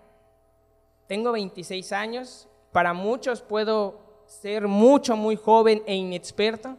Tengo 1.05 1.32
26 1.32 1.91
años, 1.91 2.48
para 2.72 2.93
muchos 2.93 3.43
puedo 3.43 4.24
ser 4.25 4.67
mucho, 4.67 5.15
muy 5.15 5.36
joven 5.36 5.84
e 5.86 5.93
inexperto, 5.93 6.77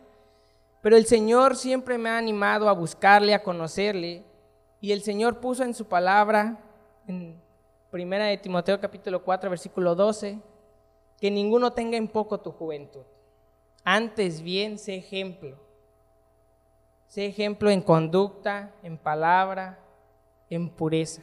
pero 0.83 0.97
el 0.97 1.07
Señor 1.07 1.55
siempre 1.55 1.97
me 1.97 2.11
ha 2.11 2.19
animado 2.19 2.69
a 2.69 2.73
buscarle, 2.73 3.35
a 3.35 3.43
conocerle, 3.45 4.25
y 4.81 4.91
el 4.91 5.03
Señor 5.03 5.39
puso 5.39 5.63
en 5.63 5.75
su 5.75 5.85
palabra, 5.85 6.59
en 7.07 7.41
Primera 7.93 8.25
de 8.25 8.39
Timoteo 8.39 8.81
capítulo 8.81 9.23
4, 9.23 9.49
versículo 9.49 9.95
12, 9.95 10.41
que 11.21 11.31
ninguno 11.31 11.73
tenga 11.73 11.97
en 11.97 12.09
poco 12.09 12.41
tu 12.41 12.51
juventud. 12.51 13.05
Antes 13.85 14.41
bien, 14.41 14.79
sé 14.79 14.97
ejemplo. 14.97 15.59
Sé 17.07 17.27
ejemplo 17.27 17.71
en 17.71 17.83
conducta, 17.83 18.73
en 18.83 18.97
palabra, 18.97 19.79
en 20.49 20.71
pureza. 20.71 21.23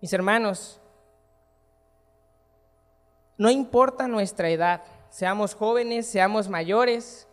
Mis 0.00 0.12
hermanos, 0.12 0.80
no 3.36 3.50
importa 3.50 4.06
nuestra 4.06 4.48
edad, 4.48 4.82
seamos 5.10 5.54
jóvenes, 5.54 6.06
seamos 6.06 6.48
mayores, 6.48 7.28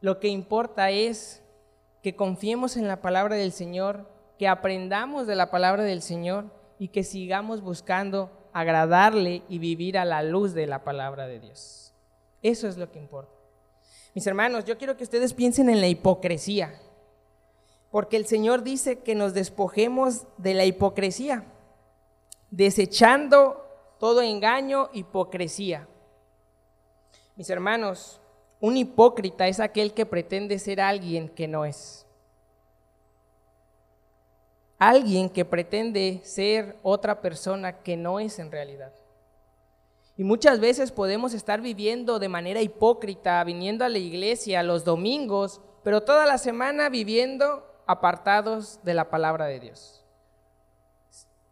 lo 0.00 0.20
que 0.20 0.28
importa 0.28 0.90
es 0.90 1.42
que 2.02 2.14
confiemos 2.14 2.76
en 2.76 2.86
la 2.86 3.00
palabra 3.00 3.34
del 3.34 3.52
Señor, 3.52 4.06
que 4.38 4.46
aprendamos 4.46 5.26
de 5.26 5.34
la 5.34 5.50
palabra 5.50 5.82
del 5.82 6.02
Señor 6.02 6.44
y 6.78 6.88
que 6.88 7.02
sigamos 7.02 7.60
buscando 7.62 8.30
agradarle 8.52 9.42
y 9.48 9.58
vivir 9.58 9.98
a 9.98 10.04
la 10.04 10.22
luz 10.22 10.54
de 10.54 10.66
la 10.66 10.84
palabra 10.84 11.26
de 11.26 11.40
Dios. 11.40 11.94
Eso 12.42 12.68
es 12.68 12.76
lo 12.76 12.92
que 12.92 12.98
importa. 12.98 13.37
Mis 14.18 14.26
hermanos, 14.26 14.64
yo 14.64 14.76
quiero 14.76 14.96
que 14.96 15.04
ustedes 15.04 15.32
piensen 15.32 15.70
en 15.70 15.80
la 15.80 15.86
hipocresía, 15.86 16.74
porque 17.92 18.16
el 18.16 18.26
Señor 18.26 18.64
dice 18.64 18.98
que 18.98 19.14
nos 19.14 19.32
despojemos 19.32 20.24
de 20.38 20.54
la 20.54 20.64
hipocresía, 20.64 21.44
desechando 22.50 23.64
todo 24.00 24.20
engaño, 24.20 24.90
hipocresía. 24.92 25.86
Mis 27.36 27.48
hermanos, 27.48 28.20
un 28.58 28.76
hipócrita 28.76 29.46
es 29.46 29.60
aquel 29.60 29.94
que 29.94 30.04
pretende 30.04 30.58
ser 30.58 30.80
alguien 30.80 31.28
que 31.28 31.46
no 31.46 31.64
es. 31.64 32.04
Alguien 34.80 35.30
que 35.30 35.44
pretende 35.44 36.22
ser 36.24 36.76
otra 36.82 37.20
persona 37.20 37.84
que 37.84 37.96
no 37.96 38.18
es 38.18 38.40
en 38.40 38.50
realidad. 38.50 38.92
Y 40.18 40.24
muchas 40.24 40.58
veces 40.58 40.90
podemos 40.90 41.32
estar 41.32 41.60
viviendo 41.60 42.18
de 42.18 42.28
manera 42.28 42.60
hipócrita, 42.60 43.42
viniendo 43.44 43.84
a 43.84 43.88
la 43.88 43.98
iglesia 43.98 44.64
los 44.64 44.84
domingos, 44.84 45.60
pero 45.84 46.02
toda 46.02 46.26
la 46.26 46.38
semana 46.38 46.88
viviendo 46.88 47.64
apartados 47.86 48.80
de 48.82 48.94
la 48.94 49.10
palabra 49.10 49.46
de 49.46 49.60
Dios. 49.60 50.04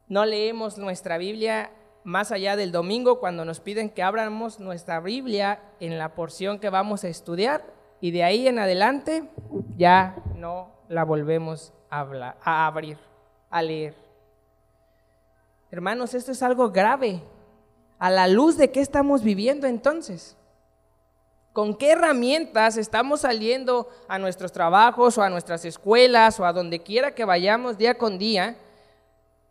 No 0.09 0.25
leemos 0.25 0.79
nuestra 0.79 1.17
Biblia 1.17 1.71
más 2.03 2.33
allá 2.33 2.57
del 2.57 2.73
domingo 2.73 3.21
cuando 3.21 3.45
nos 3.45 3.61
piden 3.61 3.89
que 3.89 4.03
abramos 4.03 4.59
nuestra 4.59 4.99
Biblia 4.99 5.61
en 5.79 5.97
la 5.97 6.17
porción 6.17 6.59
que 6.59 6.69
vamos 6.69 7.05
a 7.05 7.09
estudiar 7.09 7.65
y 8.01 8.11
de 8.11 8.25
ahí 8.25 8.49
en 8.49 8.59
adelante 8.59 9.31
ya 9.77 10.17
no 10.35 10.73
la 10.89 11.05
volvemos 11.05 11.73
a, 11.89 12.01
a 12.43 12.67
abrir, 12.67 12.99
a 13.49 13.63
leer. 13.63 13.95
Hermanos, 15.71 16.15
esto 16.15 16.33
es 16.33 16.43
algo 16.43 16.71
grave 16.71 17.23
a 17.99 18.11
la 18.11 18.29
luz 18.29 18.57
de 18.57 18.71
qué 18.71 18.81
estamos 18.81 19.23
viviendo 19.23 19.67
entonces. 19.67 20.37
¿Con 21.53 21.75
qué 21.75 21.93
herramientas 21.93 22.77
estamos 22.77 23.23
saliendo 23.23 23.89
a 24.09 24.19
nuestros 24.19 24.53
trabajos 24.53 25.17
o 25.17 25.23
a 25.23 25.31
nuestras 25.31 25.65
escuelas 25.65 26.39
o 26.39 26.45
a 26.45 26.53
donde 26.53 26.83
quiera 26.83 27.15
que 27.15 27.25
vayamos 27.25 27.79
día 27.79 27.97
con 27.97 28.19
día 28.19 28.59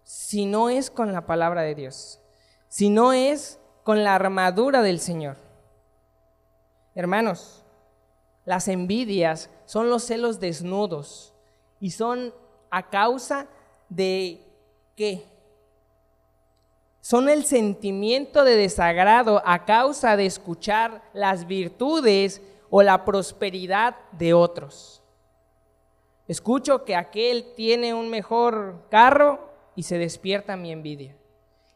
si 0.04 0.46
no 0.46 0.70
es 0.70 0.92
con 0.92 1.12
la 1.12 1.26
palabra 1.26 1.64
de 1.64 1.74
Dios? 1.74 2.20
Si 2.68 2.90
no 2.90 3.12
es 3.12 3.60
con 3.84 4.04
la 4.04 4.14
armadura 4.14 4.84
del 4.84 5.00
Señor. 5.00 5.38
Hermanos, 6.94 7.64
las 8.46 8.68
envidias 8.68 9.50
son 9.66 9.90
los 9.90 10.04
celos 10.04 10.40
desnudos 10.40 11.34
y 11.80 11.90
son 11.92 12.34
a 12.70 12.90
causa 12.90 13.48
de 13.90 14.46
qué? 14.96 15.26
Son 17.06 17.30
el 17.30 17.46
sentimiento 17.46 18.44
de 18.44 18.56
desagrado 18.56 19.44
a 19.46 19.64
causa 19.64 20.18
de 20.18 20.26
escuchar 20.26 21.04
las 21.14 21.46
virtudes 21.46 22.42
o 22.72 22.82
la 22.82 23.06
prosperidad 23.06 23.96
de 24.14 24.34
otros. 24.34 25.04
Escucho 26.28 26.84
que 26.84 26.96
aquel 26.96 27.54
tiene 27.56 27.94
un 27.94 28.10
mejor 28.10 28.88
carro 28.90 29.52
y 29.76 29.84
se 29.84 30.00
despierta 30.00 30.58
mi 30.58 30.72
envidia. 30.72 31.16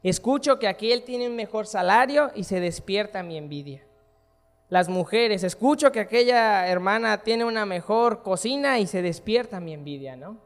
Escucho 0.01 0.57
que 0.57 0.67
aquel 0.67 1.03
tiene 1.03 1.27
un 1.27 1.35
mejor 1.35 1.67
salario 1.67 2.31
y 2.33 2.45
se 2.45 2.59
despierta 2.59 3.21
mi 3.21 3.37
envidia. 3.37 3.85
Las 4.67 4.89
mujeres, 4.89 5.43
escucho 5.43 5.91
que 5.91 5.99
aquella 5.99 6.67
hermana 6.67 7.21
tiene 7.21 7.45
una 7.45 7.67
mejor 7.67 8.23
cocina 8.23 8.79
y 8.79 8.87
se 8.87 9.03
despierta 9.03 9.59
mi 9.59 9.75
envidia, 9.75 10.15
¿no? 10.15 10.37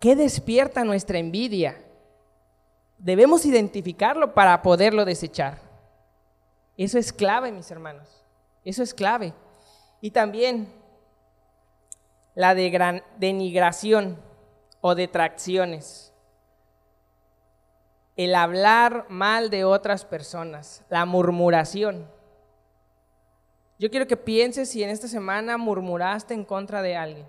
¿Qué 0.00 0.16
despierta 0.16 0.82
nuestra 0.82 1.20
envidia? 1.20 1.76
Debemos 3.02 3.44
identificarlo 3.44 4.32
para 4.32 4.62
poderlo 4.62 5.04
desechar. 5.04 5.58
Eso 6.76 6.98
es 6.98 7.12
clave, 7.12 7.52
mis 7.52 7.70
hermanos. 7.70 8.24
Eso 8.64 8.82
es 8.82 8.94
clave. 8.94 9.34
Y 10.00 10.12
también 10.12 10.72
la 12.34 12.54
de 12.54 13.02
denigración 13.18 14.18
o 14.80 14.94
detracciones. 14.94 16.12
El 18.16 18.34
hablar 18.34 19.06
mal 19.08 19.50
de 19.50 19.64
otras 19.64 20.04
personas, 20.04 20.84
la 20.88 21.04
murmuración. 21.04 22.08
Yo 23.78 23.90
quiero 23.90 24.06
que 24.06 24.16
pienses 24.16 24.70
si 24.70 24.84
en 24.84 24.90
esta 24.90 25.08
semana 25.08 25.58
murmuraste 25.58 26.34
en 26.34 26.44
contra 26.44 26.82
de 26.82 26.94
alguien, 26.94 27.26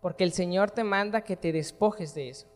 porque 0.00 0.24
el 0.24 0.32
Señor 0.32 0.70
te 0.70 0.84
manda 0.84 1.22
que 1.22 1.36
te 1.36 1.52
despojes 1.52 2.14
de 2.14 2.28
eso. 2.28 2.51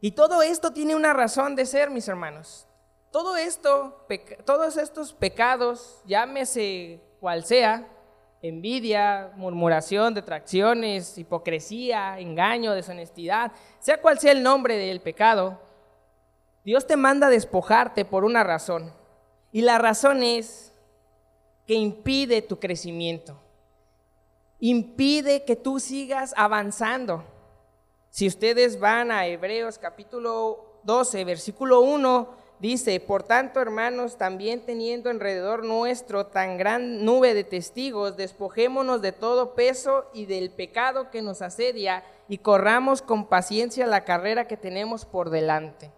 Y 0.00 0.12
todo 0.12 0.42
esto 0.42 0.72
tiene 0.72 0.94
una 0.94 1.12
razón 1.12 1.56
de 1.56 1.66
ser, 1.66 1.90
mis 1.90 2.08
hermanos. 2.08 2.66
Todo 3.10 3.36
esto, 3.36 4.06
todos 4.44 4.76
estos 4.76 5.12
pecados, 5.12 6.02
llámese 6.04 7.00
cual 7.20 7.44
sea, 7.44 7.88
envidia, 8.42 9.32
murmuración, 9.36 10.14
detracciones, 10.14 11.18
hipocresía, 11.18 12.18
engaño, 12.20 12.74
deshonestidad, 12.74 13.52
sea 13.80 14.00
cual 14.00 14.18
sea 14.18 14.32
el 14.32 14.42
nombre 14.42 14.76
del 14.76 15.00
pecado, 15.00 15.58
Dios 16.64 16.86
te 16.86 16.96
manda 16.96 17.28
despojarte 17.28 18.04
por 18.04 18.24
una 18.24 18.44
razón. 18.44 18.92
Y 19.50 19.62
la 19.62 19.78
razón 19.78 20.22
es 20.22 20.72
que 21.66 21.74
impide 21.74 22.42
tu 22.42 22.58
crecimiento. 22.58 23.40
Impide 24.60 25.44
que 25.44 25.56
tú 25.56 25.80
sigas 25.80 26.34
avanzando. 26.36 27.24
Si 28.10 28.26
ustedes 28.26 28.80
van 28.80 29.10
a 29.10 29.26
Hebreos 29.26 29.78
capítulo 29.78 30.80
12, 30.84 31.24
versículo 31.24 31.80
1, 31.80 32.28
dice, 32.58 32.98
por 33.00 33.22
tanto, 33.22 33.60
hermanos, 33.60 34.16
también 34.16 34.64
teniendo 34.64 35.10
alrededor 35.10 35.64
nuestro 35.64 36.26
tan 36.26 36.56
gran 36.56 37.04
nube 37.04 37.34
de 37.34 37.44
testigos, 37.44 38.16
despojémonos 38.16 39.02
de 39.02 39.12
todo 39.12 39.54
peso 39.54 40.06
y 40.14 40.26
del 40.26 40.50
pecado 40.50 41.10
que 41.10 41.22
nos 41.22 41.42
asedia 41.42 42.02
y 42.28 42.38
corramos 42.38 43.02
con 43.02 43.26
paciencia 43.26 43.86
la 43.86 44.04
carrera 44.04 44.46
que 44.46 44.56
tenemos 44.56 45.04
por 45.04 45.30
delante. 45.30 45.92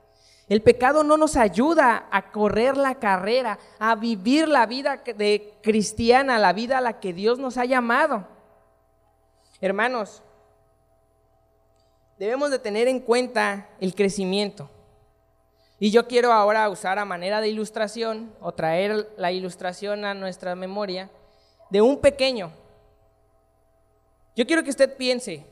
El 0.48 0.62
pecado 0.62 1.04
no 1.04 1.16
nos 1.16 1.36
ayuda 1.36 2.08
a 2.10 2.32
correr 2.32 2.76
la 2.76 2.96
carrera, 2.96 3.60
a 3.78 3.94
vivir 3.94 4.48
la 4.48 4.66
vida 4.66 5.00
de 5.16 5.54
cristiana, 5.62 6.40
la 6.40 6.52
vida 6.52 6.78
a 6.78 6.80
la 6.80 6.98
que 6.98 7.12
Dios 7.12 7.38
nos 7.38 7.56
ha 7.56 7.64
llamado. 7.64 8.26
Hermanos, 9.60 10.24
debemos 12.20 12.50
de 12.50 12.58
tener 12.58 12.86
en 12.86 13.00
cuenta 13.00 13.66
el 13.80 13.94
crecimiento. 13.94 14.68
Y 15.78 15.90
yo 15.90 16.06
quiero 16.06 16.34
ahora 16.34 16.68
usar 16.68 16.98
a 16.98 17.06
manera 17.06 17.40
de 17.40 17.48
ilustración 17.48 18.30
o 18.42 18.52
traer 18.52 19.10
la 19.16 19.32
ilustración 19.32 20.04
a 20.04 20.12
nuestra 20.12 20.54
memoria 20.54 21.08
de 21.70 21.80
un 21.80 21.98
pequeño. 21.98 22.52
Yo 24.36 24.46
quiero 24.46 24.62
que 24.62 24.68
usted 24.68 24.98
piense, 24.98 25.46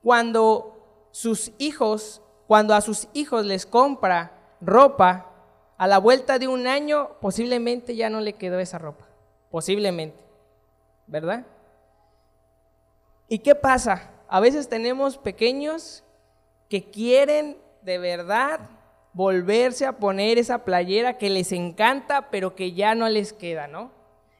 cuando 0.00 1.08
sus 1.10 1.50
hijos, 1.58 2.22
cuando 2.46 2.72
a 2.72 2.82
sus 2.82 3.08
hijos 3.12 3.44
les 3.44 3.66
compra 3.66 4.30
ropa, 4.60 5.32
a 5.76 5.88
la 5.88 5.98
vuelta 5.98 6.38
de 6.38 6.46
un 6.46 6.68
año 6.68 7.16
posiblemente 7.20 7.96
ya 7.96 8.08
no 8.10 8.20
le 8.20 8.34
quedó 8.34 8.60
esa 8.60 8.78
ropa, 8.78 9.08
posiblemente, 9.50 10.22
¿verdad? 11.08 11.44
¿Y 13.26 13.40
qué 13.40 13.56
pasa? 13.56 14.12
A 14.28 14.40
veces 14.40 14.68
tenemos 14.68 15.18
pequeños 15.18 16.02
que 16.68 16.90
quieren 16.90 17.58
de 17.82 17.98
verdad 17.98 18.60
volverse 19.12 19.86
a 19.86 19.92
poner 19.92 20.38
esa 20.38 20.64
playera 20.64 21.16
que 21.16 21.30
les 21.30 21.52
encanta, 21.52 22.30
pero 22.30 22.54
que 22.54 22.72
ya 22.72 22.94
no 22.94 23.08
les 23.08 23.32
queda, 23.32 23.66
¿no? 23.66 23.90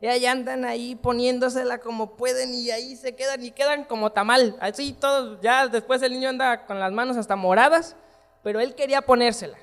Y 0.01 0.07
ahí 0.09 0.27
andan 0.27 0.65
ahí 0.65 0.95
poniéndosela 0.95 1.79
como 1.79 2.17
pueden 2.17 2.53
y 2.53 2.71
ahí 2.71 2.97
se 2.97 3.15
quedan 3.15 3.43
y 3.43 3.53
quedan 3.53 3.85
como 3.85 4.13
tamal. 4.13 4.57
Así 4.61 4.93
todos, 4.93 5.41
ya 5.41 5.69
después 5.69 6.03
el 6.03 6.13
niño 6.13 6.29
anda 6.29 6.67
con 6.67 6.79
las 6.79 6.93
manos 6.93 7.17
hasta 7.17 7.37
moradas, 7.37 7.97
pero 8.43 8.61
él 8.61 8.75
quería 8.75 9.03
ponérsela. 9.03 9.57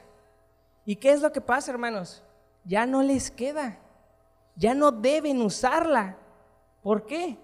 ¿Y 0.86 0.96
qué 0.96 1.12
es 1.12 1.22
lo 1.22 1.32
que 1.32 1.42
pasa, 1.42 1.72
hermanos? 1.72 2.24
Ya 2.66 2.86
no 2.86 3.04
les 3.04 3.30
queda. 3.30 3.78
Ya 4.56 4.74
no 4.74 4.92
deben 4.92 5.42
usarla. 5.42 6.18
¿Por 6.82 7.06
qué? 7.06 7.38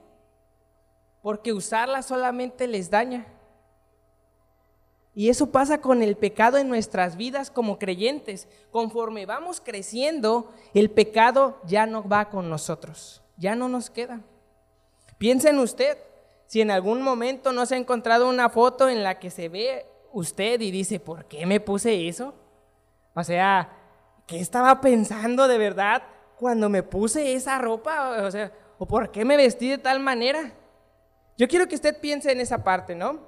Porque 1.21 1.53
usarla 1.53 2.01
solamente 2.01 2.67
les 2.67 2.89
daña. 2.89 3.25
Y 5.13 5.29
eso 5.29 5.51
pasa 5.51 5.81
con 5.81 6.01
el 6.01 6.15
pecado 6.15 6.57
en 6.57 6.69
nuestras 6.69 7.17
vidas 7.17 7.51
como 7.51 7.77
creyentes. 7.77 8.47
Conforme 8.71 9.25
vamos 9.25 9.59
creciendo, 9.59 10.53
el 10.73 10.89
pecado 10.89 11.57
ya 11.65 11.85
no 11.85 12.07
va 12.07 12.29
con 12.29 12.49
nosotros, 12.49 13.21
ya 13.35 13.55
no 13.55 13.67
nos 13.67 13.89
queda. 13.89 14.21
Piensen 15.17 15.59
usted, 15.59 15.97
si 16.45 16.61
en 16.61 16.71
algún 16.71 17.01
momento 17.01 17.51
no 17.51 17.65
se 17.65 17.75
ha 17.75 17.77
encontrado 17.77 18.29
una 18.29 18.49
foto 18.49 18.87
en 18.87 19.03
la 19.03 19.19
que 19.19 19.29
se 19.29 19.49
ve 19.49 19.85
usted 20.13 20.61
y 20.61 20.71
dice, 20.71 20.99
¿por 20.99 21.25
qué 21.25 21.45
me 21.45 21.59
puse 21.59 22.07
eso? 22.07 22.33
O 23.13 23.23
sea, 23.23 23.69
¿qué 24.25 24.39
estaba 24.39 24.79
pensando 24.79 25.47
de 25.47 25.57
verdad 25.57 26.03
cuando 26.37 26.69
me 26.69 26.81
puse 26.81 27.33
esa 27.33 27.57
ropa? 27.57 28.23
O 28.23 28.31
sea, 28.31 28.51
¿o 28.77 28.85
por 28.85 29.11
qué 29.11 29.25
me 29.25 29.35
vestí 29.37 29.69
de 29.69 29.77
tal 29.77 29.99
manera? 29.99 30.53
Yo 31.39 31.47
quiero 31.47 31.69
que 31.69 31.75
usted 31.75 31.97
piense 32.01 32.33
en 32.33 32.41
esa 32.41 32.65
parte, 32.65 32.95
¿no? 32.95 33.21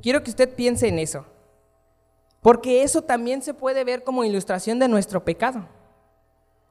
Quiero 0.00 0.22
que 0.22 0.30
usted 0.30 0.54
piense 0.54 0.88
en 0.88 0.98
eso. 0.98 1.26
Porque 2.40 2.82
eso 2.82 3.02
también 3.02 3.42
se 3.42 3.52
puede 3.52 3.84
ver 3.84 4.02
como 4.02 4.24
ilustración 4.24 4.78
de 4.78 4.88
nuestro 4.88 5.26
pecado. 5.26 5.68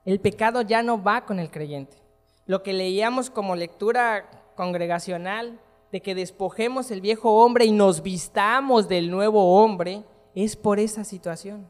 El 0.03 0.19
pecado 0.19 0.63
ya 0.63 0.81
no 0.81 1.03
va 1.03 1.25
con 1.25 1.39
el 1.39 1.51
creyente. 1.51 1.97
Lo 2.47 2.63
que 2.63 2.73
leíamos 2.73 3.29
como 3.29 3.55
lectura 3.55 4.31
congregacional, 4.55 5.59
de 5.91 6.01
que 6.01 6.15
despojemos 6.15 6.89
el 6.89 7.01
viejo 7.01 7.43
hombre 7.43 7.65
y 7.65 7.71
nos 7.71 8.01
vistamos 8.01 8.87
del 8.87 9.11
nuevo 9.11 9.61
hombre, 9.61 10.05
es 10.33 10.55
por 10.55 10.79
esa 10.79 11.03
situación. 11.03 11.69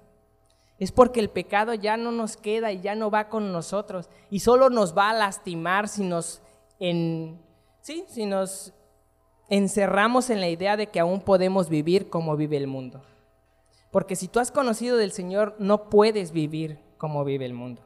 Es 0.80 0.94
porque 0.94 1.20
el 1.20 1.30
pecado 1.30 1.74
ya 1.74 1.98
no 1.98 2.14
nos 2.14 2.38
queda 2.38 2.72
y 2.72 2.80
ya 2.80 2.96
no 2.96 3.12
va 3.12 3.28
con 3.28 3.52
nosotros 3.52 4.10
y 4.30 4.40
solo 4.40 4.70
nos 4.70 4.98
va 4.98 5.10
a 5.10 5.14
lastimar 5.14 5.90
si 5.90 6.06
nos, 6.06 6.42
en, 6.80 7.42
sí, 7.82 8.06
si 8.08 8.26
nos 8.26 8.74
encerramos 9.50 10.30
en 10.30 10.42
la 10.42 10.50
idea 10.50 10.78
de 10.78 10.88
que 10.88 11.00
aún 11.00 11.22
podemos 11.22 11.70
vivir 11.70 12.10
como 12.10 12.36
vive 12.36 12.58
el 12.58 12.68
mundo. 12.68 13.02
Porque 13.92 14.16
si 14.16 14.28
tú 14.28 14.40
has 14.40 14.52
conocido 14.52 14.98
del 14.98 15.12
Señor, 15.12 15.56
no 15.60 15.90
puedes 15.90 16.32
vivir 16.32 16.80
como 16.98 17.24
vive 17.24 17.46
el 17.46 17.54
mundo. 17.54 17.82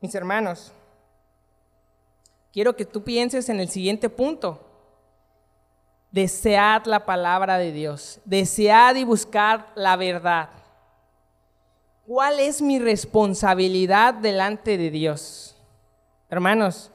Mis 0.00 0.14
hermanos, 0.14 0.72
quiero 2.52 2.76
que 2.76 2.84
tú 2.84 3.02
pienses 3.02 3.48
en 3.48 3.60
el 3.60 3.68
siguiente 3.68 4.10
punto. 4.10 4.60
Desead 6.10 6.84
la 6.84 7.04
palabra 7.04 7.58
de 7.58 7.72
Dios, 7.72 8.20
desead 8.24 8.96
y 8.96 9.04
buscar 9.04 9.72
la 9.74 9.96
verdad. 9.96 10.50
¿Cuál 12.06 12.38
es 12.38 12.62
mi 12.62 12.78
responsabilidad 12.78 14.14
delante 14.14 14.78
de 14.78 14.90
Dios? 14.90 15.56
Hermanos, 16.30 16.92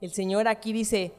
el 0.00 0.12
Señor 0.12 0.48
aquí 0.48 0.72
dice 0.72 1.12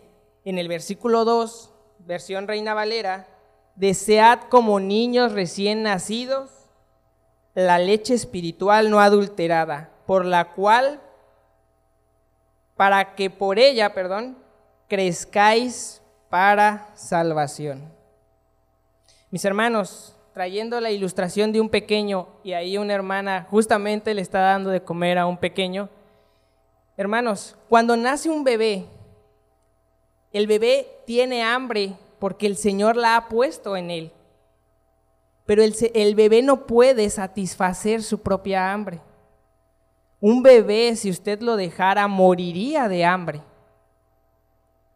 en 0.43 0.57
el 0.57 0.67
versículo 0.67 1.23
2, 1.23 1.71
versión 2.07 2.47
Reina 2.47 2.73
Valera, 2.73 3.27
desead 3.75 4.39
como 4.49 4.79
niños 4.79 5.33
recién 5.33 5.83
nacidos 5.83 6.49
la 7.53 7.79
leche 7.79 8.13
espiritual 8.13 8.89
no 8.89 9.01
adulterada, 9.01 9.89
por 10.05 10.25
la 10.25 10.53
cual, 10.53 11.01
para 12.77 13.15
que 13.15 13.29
por 13.29 13.59
ella, 13.59 13.93
perdón, 13.93 14.37
crezcáis 14.87 16.01
para 16.29 16.87
salvación. 16.95 17.91
Mis 19.29 19.43
hermanos, 19.43 20.15
trayendo 20.33 20.79
la 20.79 20.91
ilustración 20.91 21.51
de 21.51 21.59
un 21.59 21.67
pequeño 21.67 22.27
y 22.41 22.53
ahí 22.53 22.77
una 22.77 22.93
hermana 22.93 23.47
justamente 23.49 24.13
le 24.13 24.21
está 24.21 24.39
dando 24.39 24.69
de 24.69 24.81
comer 24.81 25.17
a 25.17 25.25
un 25.25 25.37
pequeño. 25.37 25.89
Hermanos, 26.95 27.57
cuando 27.67 27.97
nace 27.97 28.29
un 28.29 28.45
bebé, 28.45 28.85
el 30.37 30.47
bebé 30.47 31.01
tiene 31.05 31.43
hambre 31.43 31.93
porque 32.19 32.47
el 32.47 32.57
Señor 32.57 32.95
la 32.95 33.15
ha 33.15 33.29
puesto 33.29 33.75
en 33.75 33.91
él. 33.91 34.11
Pero 35.45 35.63
el, 35.63 36.15
bebé 36.15 36.41
no 36.41 36.67
puede 36.67 37.09
satisfacer 37.09 38.03
su 38.03 38.19
propia 38.19 38.73
hambre. 38.73 38.99
Un 40.19 40.43
bebé, 40.43 40.95
si 40.95 41.09
usted 41.09 41.41
lo 41.41 41.55
dejara, 41.55 42.07
moriría 42.07 42.89
de 42.89 43.05
hambre. 43.05 43.41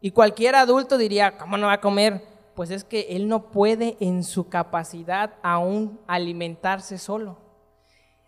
Y 0.00 0.10
cualquier 0.10 0.56
adulto 0.56 0.98
diría, 0.98 1.38
¿cómo 1.38 1.56
no 1.56 1.68
va 1.68 1.74
a 1.74 1.80
comer? 1.80 2.22
Pues 2.54 2.70
es 2.70 2.84
que 2.84 3.06
él 3.10 3.28
no 3.28 3.50
puede 3.50 3.96
en 3.98 4.24
su 4.24 4.48
capacidad 4.48 5.34
aún 5.42 5.98
alimentarse 6.06 6.98
solo. 6.98 7.38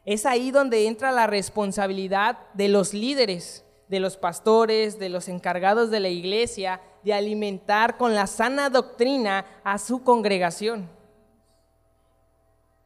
Es 0.07 0.24
ahí 0.24 0.50
donde 0.50 0.87
entra 0.87 1.12
la 1.12 1.27
responsabilidad 1.27 2.38
de 2.55 2.68
los 2.68 2.94
líderes, 2.94 3.63
de 3.88 4.01
los 4.01 4.16
pastores, 4.16 4.99
de 4.99 5.09
los 5.09 5.29
encargados 5.29 5.90
de 5.90 6.01
la 6.01 6.09
iglesia, 6.09 6.81
de 7.03 7.12
alimentar 7.12 7.97
con 7.97 8.14
la 8.14 8.27
sana 8.27 8.70
doctrina 8.70 9.44
a 9.62 9.79
su 9.79 10.03
congregación. 10.03 10.88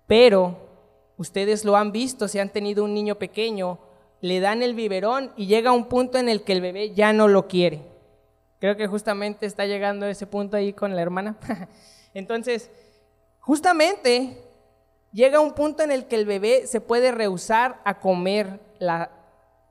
Pero 0.07 0.57
ustedes 1.17 1.65
lo 1.65 1.77
han 1.77 1.93
visto, 1.93 2.29
si 2.29 2.39
han 2.39 2.51
tenido 2.51 2.85
un 2.85 2.95
niño 2.95 3.17
pequeño, 3.17 3.79
le 4.21 4.41
dan 4.41 4.63
el 4.63 4.75
biberón 4.75 5.33
y 5.37 5.47
llega 5.47 5.73
un 5.73 5.87
punto 5.87 6.19
en 6.19 6.29
el 6.29 6.43
que 6.43 6.53
el 6.53 6.61
bebé 6.61 6.93
ya 6.95 7.13
no 7.13 7.29
lo 7.29 7.47
quiere. 7.47 7.83
Creo 8.59 8.77
que 8.77 8.89
justamente 8.89 9.47
está 9.47 9.67
llegando 9.67 10.07
a 10.07 10.11
ese 10.11 10.27
punto 10.27 10.57
ahí 10.57 10.73
con 10.73 10.97
la 10.97 11.03
hermana. 11.03 11.37
Entonces, 12.15 12.71
justamente 13.39 14.43
llega 15.13 15.39
un 15.39 15.53
punto 15.53 15.85
en 15.85 15.93
el 15.93 16.07
que 16.07 16.17
el 16.17 16.27
bebé 16.27 16.67
se 16.67 16.81
puede 16.81 17.13
rehusar 17.13 17.81
a 17.85 18.01
comer 18.01 18.59
la, 18.81 19.18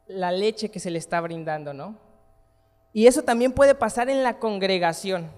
la 0.07 0.31
leche 0.31 0.69
que 0.69 0.79
se 0.79 0.91
le 0.91 0.99
está 0.99 1.21
brindando, 1.21 1.73
¿no? 1.73 1.95
Y 2.93 3.07
eso 3.07 3.23
también 3.23 3.51
puede 3.51 3.75
pasar 3.75 4.09
en 4.09 4.23
la 4.23 4.39
congregación. 4.39 5.29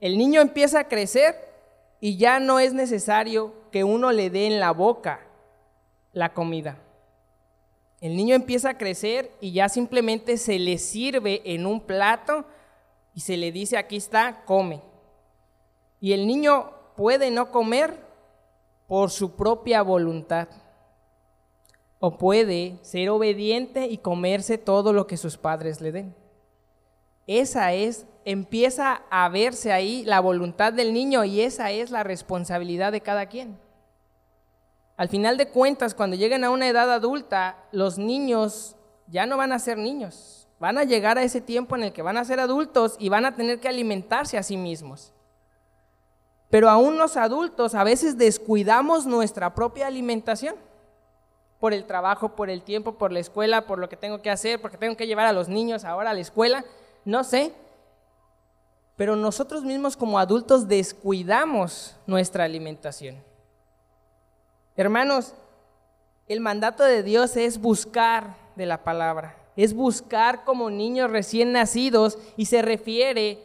El 0.00 0.16
niño 0.16 0.40
empieza 0.40 0.80
a 0.80 0.88
crecer 0.88 1.34
y 2.00 2.16
ya 2.16 2.40
no 2.40 2.60
es 2.60 2.72
necesario 2.72 3.52
que 3.70 3.84
uno 3.84 4.12
le 4.12 4.30
dé 4.30 4.46
en 4.46 4.60
la 4.60 4.72
boca 4.72 5.20
la 6.12 6.32
comida. 6.32 6.78
El 8.00 8.16
niño 8.16 8.34
empieza 8.34 8.70
a 8.70 8.78
crecer 8.78 9.30
y 9.40 9.52
ya 9.52 9.68
simplemente 9.68 10.36
se 10.36 10.58
le 10.58 10.78
sirve 10.78 11.42
en 11.44 11.66
un 11.66 11.80
plato 11.80 12.44
y 13.14 13.20
se 13.20 13.36
le 13.36 13.50
dice, 13.50 13.76
aquí 13.76 13.96
está, 13.96 14.44
come. 14.44 14.80
Y 16.00 16.12
el 16.12 16.26
niño 16.26 16.70
puede 16.96 17.30
no 17.30 17.50
comer 17.50 17.98
por 18.86 19.10
su 19.10 19.34
propia 19.34 19.82
voluntad. 19.82 20.48
O 22.00 22.16
puede 22.16 22.78
ser 22.82 23.10
obediente 23.10 23.86
y 23.86 23.98
comerse 23.98 24.58
todo 24.58 24.92
lo 24.92 25.06
que 25.06 25.16
sus 25.16 25.36
padres 25.36 25.80
le 25.80 25.92
den. 25.92 26.14
Esa 27.26 27.74
es, 27.74 28.06
empieza 28.24 29.02
a 29.10 29.28
verse 29.28 29.72
ahí 29.72 30.04
la 30.04 30.20
voluntad 30.20 30.72
del 30.72 30.92
niño 30.92 31.24
y 31.24 31.40
esa 31.40 31.70
es 31.70 31.90
la 31.90 32.02
responsabilidad 32.02 32.92
de 32.92 33.00
cada 33.00 33.26
quien. 33.26 33.58
Al 34.96 35.08
final 35.08 35.36
de 35.36 35.48
cuentas, 35.48 35.94
cuando 35.94 36.16
lleguen 36.16 36.42
a 36.44 36.50
una 36.50 36.68
edad 36.68 36.90
adulta, 36.92 37.64
los 37.70 37.98
niños 37.98 38.76
ya 39.06 39.26
no 39.26 39.36
van 39.36 39.52
a 39.52 39.58
ser 39.58 39.78
niños. 39.78 40.48
Van 40.58 40.78
a 40.78 40.84
llegar 40.84 41.18
a 41.18 41.22
ese 41.22 41.40
tiempo 41.40 41.76
en 41.76 41.84
el 41.84 41.92
que 41.92 42.02
van 42.02 42.16
a 42.16 42.24
ser 42.24 42.40
adultos 42.40 42.96
y 42.98 43.08
van 43.08 43.24
a 43.24 43.36
tener 43.36 43.60
que 43.60 43.68
alimentarse 43.68 44.38
a 44.38 44.42
sí 44.42 44.56
mismos. 44.56 45.12
Pero 46.50 46.68
aún 46.70 46.98
los 46.98 47.16
adultos 47.16 47.74
a 47.74 47.84
veces 47.84 48.16
descuidamos 48.16 49.06
nuestra 49.06 49.54
propia 49.54 49.86
alimentación 49.86 50.56
por 51.60 51.74
el 51.74 51.84
trabajo, 51.84 52.30
por 52.30 52.50
el 52.50 52.62
tiempo, 52.62 52.92
por 52.92 53.12
la 53.12 53.18
escuela, 53.18 53.66
por 53.66 53.78
lo 53.78 53.88
que 53.88 53.96
tengo 53.96 54.22
que 54.22 54.30
hacer, 54.30 54.60
porque 54.60 54.76
tengo 54.76 54.96
que 54.96 55.06
llevar 55.06 55.26
a 55.26 55.32
los 55.32 55.48
niños 55.48 55.84
ahora 55.84 56.10
a 56.10 56.14
la 56.14 56.20
escuela, 56.20 56.64
no 57.04 57.24
sé. 57.24 57.52
Pero 58.96 59.16
nosotros 59.16 59.64
mismos 59.64 59.96
como 59.96 60.18
adultos 60.18 60.68
descuidamos 60.68 61.96
nuestra 62.06 62.44
alimentación. 62.44 63.16
Hermanos, 64.76 65.34
el 66.28 66.40
mandato 66.40 66.84
de 66.84 67.02
Dios 67.02 67.36
es 67.36 67.60
buscar 67.60 68.36
de 68.54 68.66
la 68.66 68.84
palabra, 68.84 69.36
es 69.56 69.74
buscar 69.74 70.44
como 70.44 70.70
niños 70.70 71.10
recién 71.10 71.52
nacidos 71.52 72.18
y 72.36 72.46
se 72.46 72.62
refiere 72.62 73.42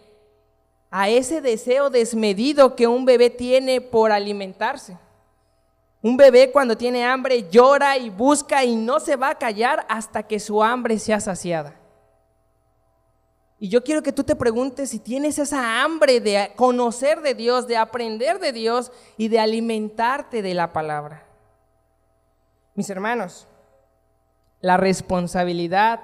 a 0.92 1.10
ese 1.10 1.42
deseo 1.42 1.90
desmedido 1.90 2.76
que 2.76 2.86
un 2.86 3.06
bebé 3.06 3.32
tiene 3.32 3.82
por 3.82 4.12
alimentarse. 4.12 4.98
Un 6.04 6.18
bebé 6.18 6.52
cuando 6.52 6.78
tiene 6.78 7.06
hambre 7.06 7.50
llora 7.50 7.98
y 7.98 8.10
busca 8.10 8.64
y 8.66 8.76
no 8.76 9.00
se 9.00 9.16
va 9.16 9.30
a 9.30 9.38
callar 9.40 9.86
hasta 9.88 10.22
que 10.22 10.38
su 10.38 10.62
hambre 10.62 11.00
sea 11.00 11.22
saciada. 11.22 11.80
Y 13.58 13.70
yo 13.70 13.82
quiero 13.86 14.04
que 14.04 14.12
tú 14.12 14.26
te 14.26 14.36
preguntes 14.36 14.90
si 14.90 15.00
tienes 15.00 15.40
esa 15.40 15.82
hambre 15.82 16.20
de 16.20 16.52
conocer 16.58 17.22
de 17.22 17.34
Dios, 17.34 17.66
de 17.68 17.78
aprender 17.78 18.40
de 18.40 18.52
Dios 18.52 18.92
y 19.16 19.30
de 19.30 19.40
alimentarte 19.40 20.42
de 20.42 20.54
la 20.54 20.74
palabra. 20.74 21.26
Mis 22.76 22.90
hermanos, 22.90 23.48
la 24.60 24.76
responsabilidad 24.76 26.02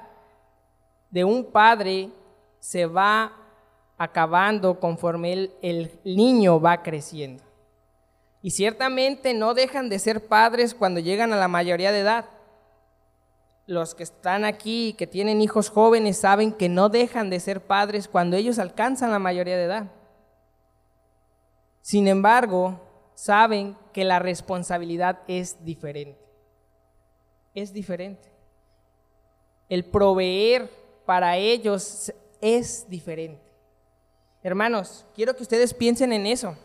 de 1.09 1.25
un 1.25 1.51
padre 1.51 2.09
se 2.61 2.85
va 2.85 3.33
acabando 3.97 4.79
conforme 4.79 5.51
el, 5.61 5.99
niño 6.05 6.61
va 6.61 6.81
creciendo. 6.81 7.43
Y 8.41 8.51
ciertamente 8.51 9.33
no 9.33 9.53
dejan 9.53 9.89
de 9.89 9.99
ser 9.99 10.25
padres 10.27 10.73
cuando 10.73 10.99
llegan 10.99 11.33
a 11.33 11.37
la 11.37 11.47
mayoría 11.47 11.91
de 11.91 11.99
edad. 11.99 12.25
Los 13.65 13.95
que 13.95 14.03
están 14.03 14.45
aquí 14.45 14.89
y 14.89 14.93
que 14.93 15.07
tienen 15.07 15.41
hijos 15.41 15.69
jóvenes 15.69 16.17
saben 16.17 16.53
que 16.53 16.69
no 16.69 16.89
dejan 16.89 17.29
de 17.29 17.39
ser 17.39 17.61
padres 17.61 18.07
cuando 18.07 18.37
ellos 18.37 18.57
alcanzan 18.59 19.11
la 19.11 19.19
mayoría 19.19 19.57
de 19.57 19.65
edad. 19.65 19.91
Sin 21.81 22.07
embargo, 22.07 22.79
saben 23.13 23.77
que 23.93 24.05
la 24.05 24.19
responsabilidad 24.19 25.19
es 25.27 25.63
diferente 25.63 26.29
es 27.53 27.73
diferente. 27.73 28.29
El 29.67 29.85
proveer 29.85 30.69
para 31.05 31.37
ellos 31.37 32.13
es 32.41 32.89
diferente. 32.89 33.41
Hermanos, 34.41 35.05
quiero 35.13 35.35
que 35.35 35.43
ustedes 35.43 35.73
piensen 35.73 36.13
en 36.13 36.25
eso. 36.25 36.55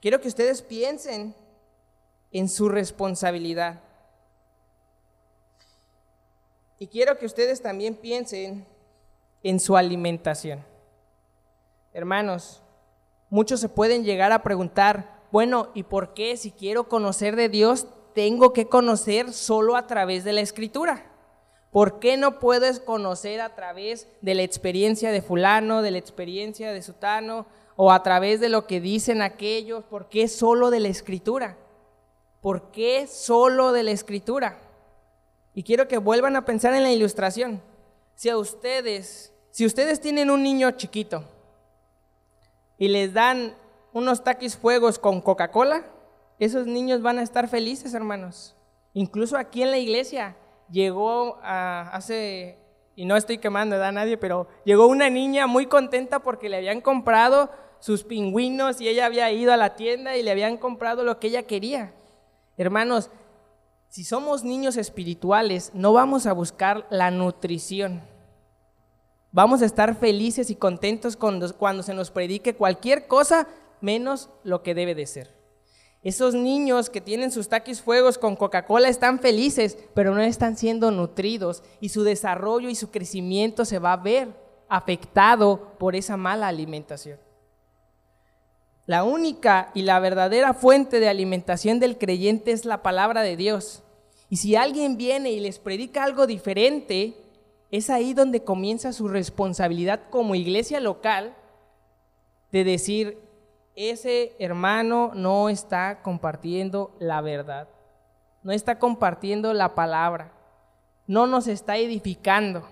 Quiero 0.00 0.20
que 0.20 0.28
ustedes 0.28 0.62
piensen 0.62 1.34
en 2.30 2.48
su 2.48 2.68
responsabilidad. 2.68 3.80
Y 6.78 6.86
quiero 6.86 7.18
que 7.18 7.26
ustedes 7.26 7.60
también 7.60 7.96
piensen 7.96 8.64
en 9.42 9.58
su 9.58 9.76
alimentación. 9.76 10.64
Hermanos, 11.92 12.62
muchos 13.30 13.58
se 13.60 13.68
pueden 13.68 14.04
llegar 14.04 14.30
a 14.30 14.42
preguntar, 14.42 15.18
bueno, 15.32 15.70
¿y 15.74 15.82
por 15.82 16.14
qué 16.14 16.36
si 16.36 16.52
quiero 16.52 16.88
conocer 16.88 17.34
de 17.34 17.48
Dios 17.48 17.88
tengo 18.14 18.52
que 18.52 18.68
conocer 18.68 19.32
solo 19.32 19.76
a 19.76 19.86
través 19.88 20.22
de 20.22 20.32
la 20.32 20.40
escritura? 20.40 21.06
¿Por 21.72 21.98
qué 21.98 22.16
no 22.16 22.38
puedes 22.38 22.80
conocer 22.80 23.40
a 23.40 23.54
través 23.54 24.06
de 24.22 24.34
la 24.34 24.42
experiencia 24.42 25.10
de 25.10 25.20
fulano, 25.20 25.82
de 25.82 25.90
la 25.90 25.98
experiencia 25.98 26.72
de 26.72 26.82
sutano, 26.82 27.46
o 27.80 27.92
a 27.92 28.02
través 28.02 28.40
de 28.40 28.48
lo 28.48 28.66
que 28.66 28.80
dicen 28.80 29.22
aquellos? 29.22 29.84
¿Por 29.84 30.08
qué 30.08 30.26
solo 30.26 30.70
de 30.70 30.80
la 30.80 30.88
escritura? 30.88 31.56
¿Por 32.40 32.72
qué 32.72 33.06
solo 33.06 33.70
de 33.70 33.84
la 33.84 33.92
escritura? 33.92 34.58
Y 35.54 35.62
quiero 35.62 35.86
que 35.86 35.98
vuelvan 35.98 36.34
a 36.34 36.44
pensar 36.44 36.74
en 36.74 36.82
la 36.82 36.90
ilustración. 36.90 37.62
Si 38.16 38.28
a 38.28 38.36
ustedes, 38.36 39.32
si 39.52 39.64
ustedes 39.64 40.00
tienen 40.00 40.28
un 40.28 40.42
niño 40.42 40.72
chiquito 40.72 41.22
y 42.78 42.88
les 42.88 43.14
dan 43.14 43.54
unos 43.92 44.24
taquis 44.24 44.56
fuegos 44.56 44.98
con 44.98 45.20
Coca-Cola, 45.20 45.84
esos 46.40 46.66
niños 46.66 47.00
van 47.00 47.20
a 47.20 47.22
estar 47.22 47.46
felices, 47.46 47.94
hermanos. 47.94 48.56
Incluso 48.92 49.36
aquí 49.36 49.62
en 49.62 49.70
la 49.70 49.78
iglesia 49.78 50.34
llegó 50.68 51.38
a, 51.44 51.90
hace, 51.92 52.58
y 52.96 53.04
no 53.04 53.16
estoy 53.16 53.38
quemando 53.38 53.80
a 53.80 53.92
nadie, 53.92 54.16
pero 54.16 54.48
llegó 54.64 54.88
una 54.88 55.08
niña 55.10 55.46
muy 55.46 55.66
contenta 55.66 56.18
porque 56.18 56.48
le 56.48 56.56
habían 56.56 56.80
comprado 56.80 57.50
sus 57.80 58.04
pingüinos 58.04 58.80
y 58.80 58.88
ella 58.88 59.06
había 59.06 59.30
ido 59.32 59.52
a 59.52 59.56
la 59.56 59.74
tienda 59.76 60.16
y 60.16 60.22
le 60.22 60.30
habían 60.30 60.56
comprado 60.56 61.04
lo 61.04 61.18
que 61.18 61.28
ella 61.28 61.44
quería. 61.44 61.92
Hermanos, 62.56 63.10
si 63.88 64.04
somos 64.04 64.44
niños 64.44 64.76
espirituales, 64.76 65.70
no 65.74 65.92
vamos 65.92 66.26
a 66.26 66.32
buscar 66.32 66.86
la 66.90 67.10
nutrición. 67.10 68.02
Vamos 69.32 69.62
a 69.62 69.66
estar 69.66 69.94
felices 69.96 70.50
y 70.50 70.56
contentos 70.56 71.16
cuando, 71.16 71.82
se 71.82 71.94
nos 71.94 72.10
predique 72.10 72.54
cualquier 72.54 73.06
cosa 73.06 73.46
menos 73.80 74.30
lo 74.42 74.62
que 74.62 74.74
debe 74.74 74.94
de 74.94 75.06
ser. 75.06 75.38
Esos 76.02 76.34
niños 76.34 76.90
que 76.90 77.00
tienen 77.00 77.30
sus 77.30 77.48
taquis 77.48 77.80
fuegos 77.80 78.18
con 78.18 78.36
Coca-Cola 78.36 78.88
están 78.88 79.18
felices, 79.18 79.78
pero 79.94 80.14
no 80.14 80.20
están 80.20 80.56
siendo 80.56 80.90
nutridos 80.90 81.62
y 81.80 81.88
su 81.88 82.04
desarrollo 82.04 82.68
y 82.68 82.74
su 82.74 82.90
crecimiento 82.90 83.64
se 83.64 83.78
va 83.78 83.94
a 83.94 83.96
ver 83.96 84.28
afectado 84.68 85.74
por 85.78 85.96
esa 85.96 86.16
mala 86.16 86.48
alimentación. 86.48 87.18
La 88.88 89.04
única 89.04 89.70
y 89.74 89.82
la 89.82 90.00
verdadera 90.00 90.54
fuente 90.54 90.98
de 90.98 91.10
alimentación 91.10 91.78
del 91.78 91.98
creyente 91.98 92.52
es 92.52 92.64
la 92.64 92.82
palabra 92.82 93.20
de 93.20 93.36
Dios. 93.36 93.82
Y 94.30 94.36
si 94.36 94.56
alguien 94.56 94.96
viene 94.96 95.30
y 95.30 95.40
les 95.40 95.58
predica 95.58 96.04
algo 96.04 96.26
diferente, 96.26 97.14
es 97.70 97.90
ahí 97.90 98.14
donde 98.14 98.44
comienza 98.44 98.94
su 98.94 99.06
responsabilidad 99.06 100.00
como 100.08 100.34
iglesia 100.34 100.80
local 100.80 101.34
de 102.50 102.64
decir, 102.64 103.18
ese 103.76 104.34
hermano 104.38 105.10
no 105.14 105.50
está 105.50 106.00
compartiendo 106.00 106.96
la 106.98 107.20
verdad, 107.20 107.68
no 108.42 108.52
está 108.52 108.78
compartiendo 108.78 109.52
la 109.52 109.74
palabra, 109.74 110.32
no 111.06 111.26
nos 111.26 111.46
está 111.46 111.76
edificando. 111.76 112.66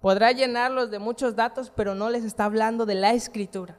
Podrá 0.00 0.30
llenarlos 0.30 0.92
de 0.92 1.00
muchos 1.00 1.34
datos, 1.34 1.72
pero 1.74 1.96
no 1.96 2.10
les 2.10 2.22
está 2.22 2.44
hablando 2.44 2.86
de 2.86 2.94
la 2.94 3.12
escritura. 3.12 3.76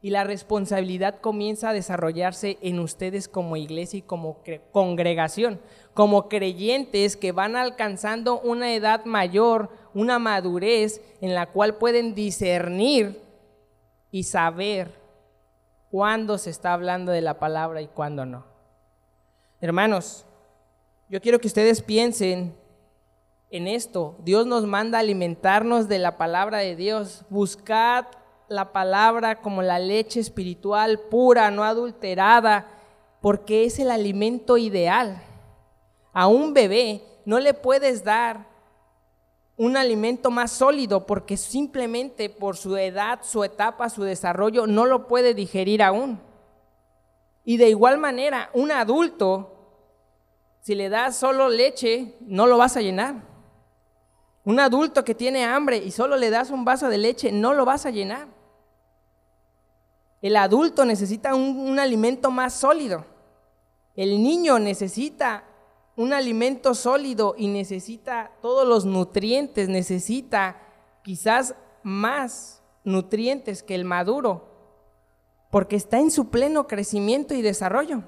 Y 0.00 0.10
la 0.10 0.22
responsabilidad 0.24 1.20
comienza 1.20 1.70
a 1.70 1.72
desarrollarse 1.72 2.58
en 2.62 2.78
ustedes 2.78 3.26
como 3.28 3.56
iglesia 3.56 3.98
y 3.98 4.02
como 4.02 4.38
congregación, 4.70 5.60
como 5.92 6.28
creyentes 6.28 7.16
que 7.16 7.32
van 7.32 7.56
alcanzando 7.56 8.40
una 8.40 8.72
edad 8.74 9.04
mayor, 9.04 9.70
una 9.94 10.20
madurez 10.20 11.00
en 11.20 11.34
la 11.34 11.46
cual 11.46 11.76
pueden 11.76 12.14
discernir 12.14 13.20
y 14.12 14.22
saber 14.22 14.92
cuándo 15.90 16.38
se 16.38 16.50
está 16.50 16.72
hablando 16.72 17.12
de 17.12 17.20
la 17.20 17.38
palabra 17.38 17.82
y 17.82 17.88
cuándo 17.88 18.24
no. 18.24 18.44
Hermanos, 19.60 20.24
yo 21.08 21.20
quiero 21.20 21.40
que 21.40 21.48
ustedes 21.48 21.82
piensen 21.82 22.54
en 23.50 23.66
esto. 23.66 24.16
Dios 24.22 24.46
nos 24.46 24.66
manda 24.66 24.98
alimentarnos 24.98 25.88
de 25.88 25.98
la 25.98 26.16
palabra 26.18 26.58
de 26.58 26.76
Dios. 26.76 27.24
Buscad 27.30 28.06
la 28.48 28.72
palabra 28.72 29.40
como 29.40 29.62
la 29.62 29.78
leche 29.78 30.20
espiritual 30.20 31.00
pura, 31.10 31.50
no 31.50 31.64
adulterada, 31.64 32.66
porque 33.20 33.64
es 33.64 33.78
el 33.78 33.90
alimento 33.90 34.56
ideal. 34.56 35.22
A 36.12 36.26
un 36.26 36.54
bebé 36.54 37.02
no 37.24 37.38
le 37.38 37.54
puedes 37.54 38.04
dar 38.04 38.46
un 39.56 39.76
alimento 39.76 40.30
más 40.30 40.52
sólido 40.52 41.04
porque 41.04 41.36
simplemente 41.36 42.30
por 42.30 42.56
su 42.56 42.76
edad, 42.76 43.20
su 43.22 43.42
etapa, 43.42 43.90
su 43.90 44.04
desarrollo 44.04 44.66
no 44.66 44.86
lo 44.86 45.08
puede 45.08 45.34
digerir 45.34 45.82
aún. 45.82 46.20
Y 47.44 47.56
de 47.56 47.68
igual 47.68 47.98
manera, 47.98 48.50
un 48.54 48.70
adulto, 48.70 49.54
si 50.60 50.74
le 50.74 50.88
das 50.88 51.16
solo 51.16 51.48
leche, 51.48 52.14
no 52.20 52.46
lo 52.46 52.56
vas 52.56 52.76
a 52.76 52.82
llenar. 52.82 53.16
Un 54.44 54.60
adulto 54.60 55.04
que 55.04 55.14
tiene 55.14 55.44
hambre 55.44 55.78
y 55.78 55.90
solo 55.90 56.16
le 56.16 56.30
das 56.30 56.50
un 56.50 56.64
vaso 56.64 56.88
de 56.88 56.98
leche, 56.98 57.32
no 57.32 57.52
lo 57.52 57.64
vas 57.64 57.84
a 57.84 57.90
llenar. 57.90 58.37
El 60.20 60.36
adulto 60.36 60.84
necesita 60.84 61.34
un, 61.34 61.78
alimento 61.78 62.30
más 62.30 62.54
sólido. 62.54 63.04
El 63.94 64.22
niño 64.22 64.58
necesita 64.58 65.44
un 65.96 66.12
alimento 66.12 66.74
sólido 66.74 67.34
y 67.36 67.48
necesita 67.48 68.32
todos 68.40 68.66
los 68.66 68.84
nutrientes, 68.84 69.68
necesita 69.68 70.60
quizás 71.02 71.54
más 71.82 72.62
nutrientes 72.84 73.62
que 73.62 73.74
el 73.74 73.84
maduro, 73.84 74.48
porque 75.50 75.76
está 75.76 75.98
en 75.98 76.10
su 76.10 76.28
pleno 76.28 76.66
crecimiento 76.66 77.34
y 77.34 77.42
desarrollo. 77.42 78.02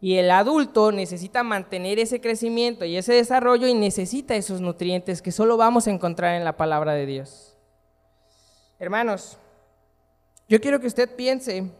Y 0.00 0.16
el 0.16 0.30
adulto 0.30 0.92
necesita 0.92 1.42
mantener 1.42 1.98
ese 1.98 2.20
crecimiento 2.20 2.84
y 2.84 2.96
ese 2.96 3.14
desarrollo 3.14 3.66
y 3.66 3.74
necesita 3.74 4.36
esos 4.36 4.60
nutrientes 4.60 5.22
que 5.22 5.32
solo 5.32 5.56
vamos 5.56 5.86
a 5.86 5.90
encontrar 5.90 6.34
en 6.34 6.44
la 6.44 6.58
palabra 6.58 6.92
de 6.92 7.06
Dios. 7.06 7.56
Hermanos, 8.78 9.38
yo 10.48 10.60
quiero 10.60 10.80
que 10.80 10.86
usted 10.86 11.14
piense 11.14 11.70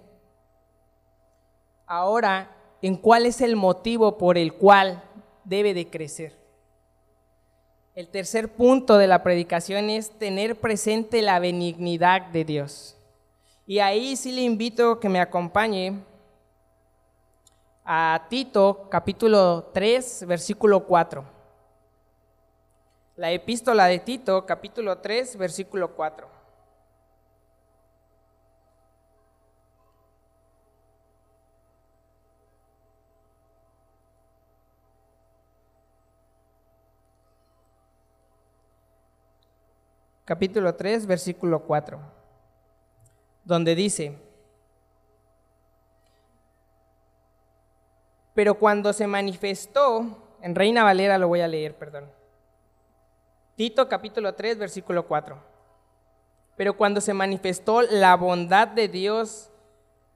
ahora 1.87 2.51
en 2.81 2.97
cuál 2.97 3.27
es 3.27 3.41
el 3.41 3.57
motivo 3.57 4.19
por 4.19 4.39
el 4.39 4.55
cual 4.55 5.03
debe 5.45 5.75
de 5.75 5.89
crecer. 5.89 6.37
El 7.95 8.09
tercer 8.09 8.53
punto 8.53 8.99
de 8.99 9.07
la 9.07 9.23
predicación 9.23 9.89
es 9.89 10.11
tener 10.19 10.61
presente 10.61 11.23
la 11.23 11.39
benignidad 11.39 12.23
de 12.23 12.45
Dios. 12.45 12.97
Y 13.67 13.79
ahí 13.79 14.17
sí 14.17 14.33
le 14.33 14.43
invito 14.43 14.99
que 14.99 15.09
me 15.09 15.21
acompañe 15.21 16.03
a 17.85 18.27
Tito 18.29 18.89
capítulo 18.91 19.71
3, 19.73 20.25
versículo 20.27 20.85
4. 20.85 21.25
La 23.17 23.31
epístola 23.31 23.87
de 23.87 24.01
Tito 24.01 24.45
capítulo 24.45 24.99
3, 24.99 25.37
versículo 25.37 25.95
4. 25.95 26.34
Capítulo 40.25 40.75
3, 40.75 41.07
versículo 41.07 41.61
4, 41.61 41.99
donde 43.45 43.75
dice, 43.75 44.19
pero 48.35 48.55
cuando 48.55 48.93
se 48.93 49.07
manifestó, 49.07 50.37
en 50.41 50.55
Reina 50.55 50.83
Valera 50.83 51.19
lo 51.19 51.29
voy 51.29 51.41
a 51.41 51.49
leer, 51.49 51.77
perdón, 51.77 52.11
Tito 53.55 53.89
capítulo 53.89 54.35
3, 54.35 54.59
versículo 54.59 55.07
4, 55.07 55.37
pero 56.57 56.77
cuando 56.77 57.01
se 57.01 57.13
manifestó 57.13 57.83
la 57.83 58.17
bondad 58.17 58.69
de 58.69 58.89
Dios, 58.89 59.51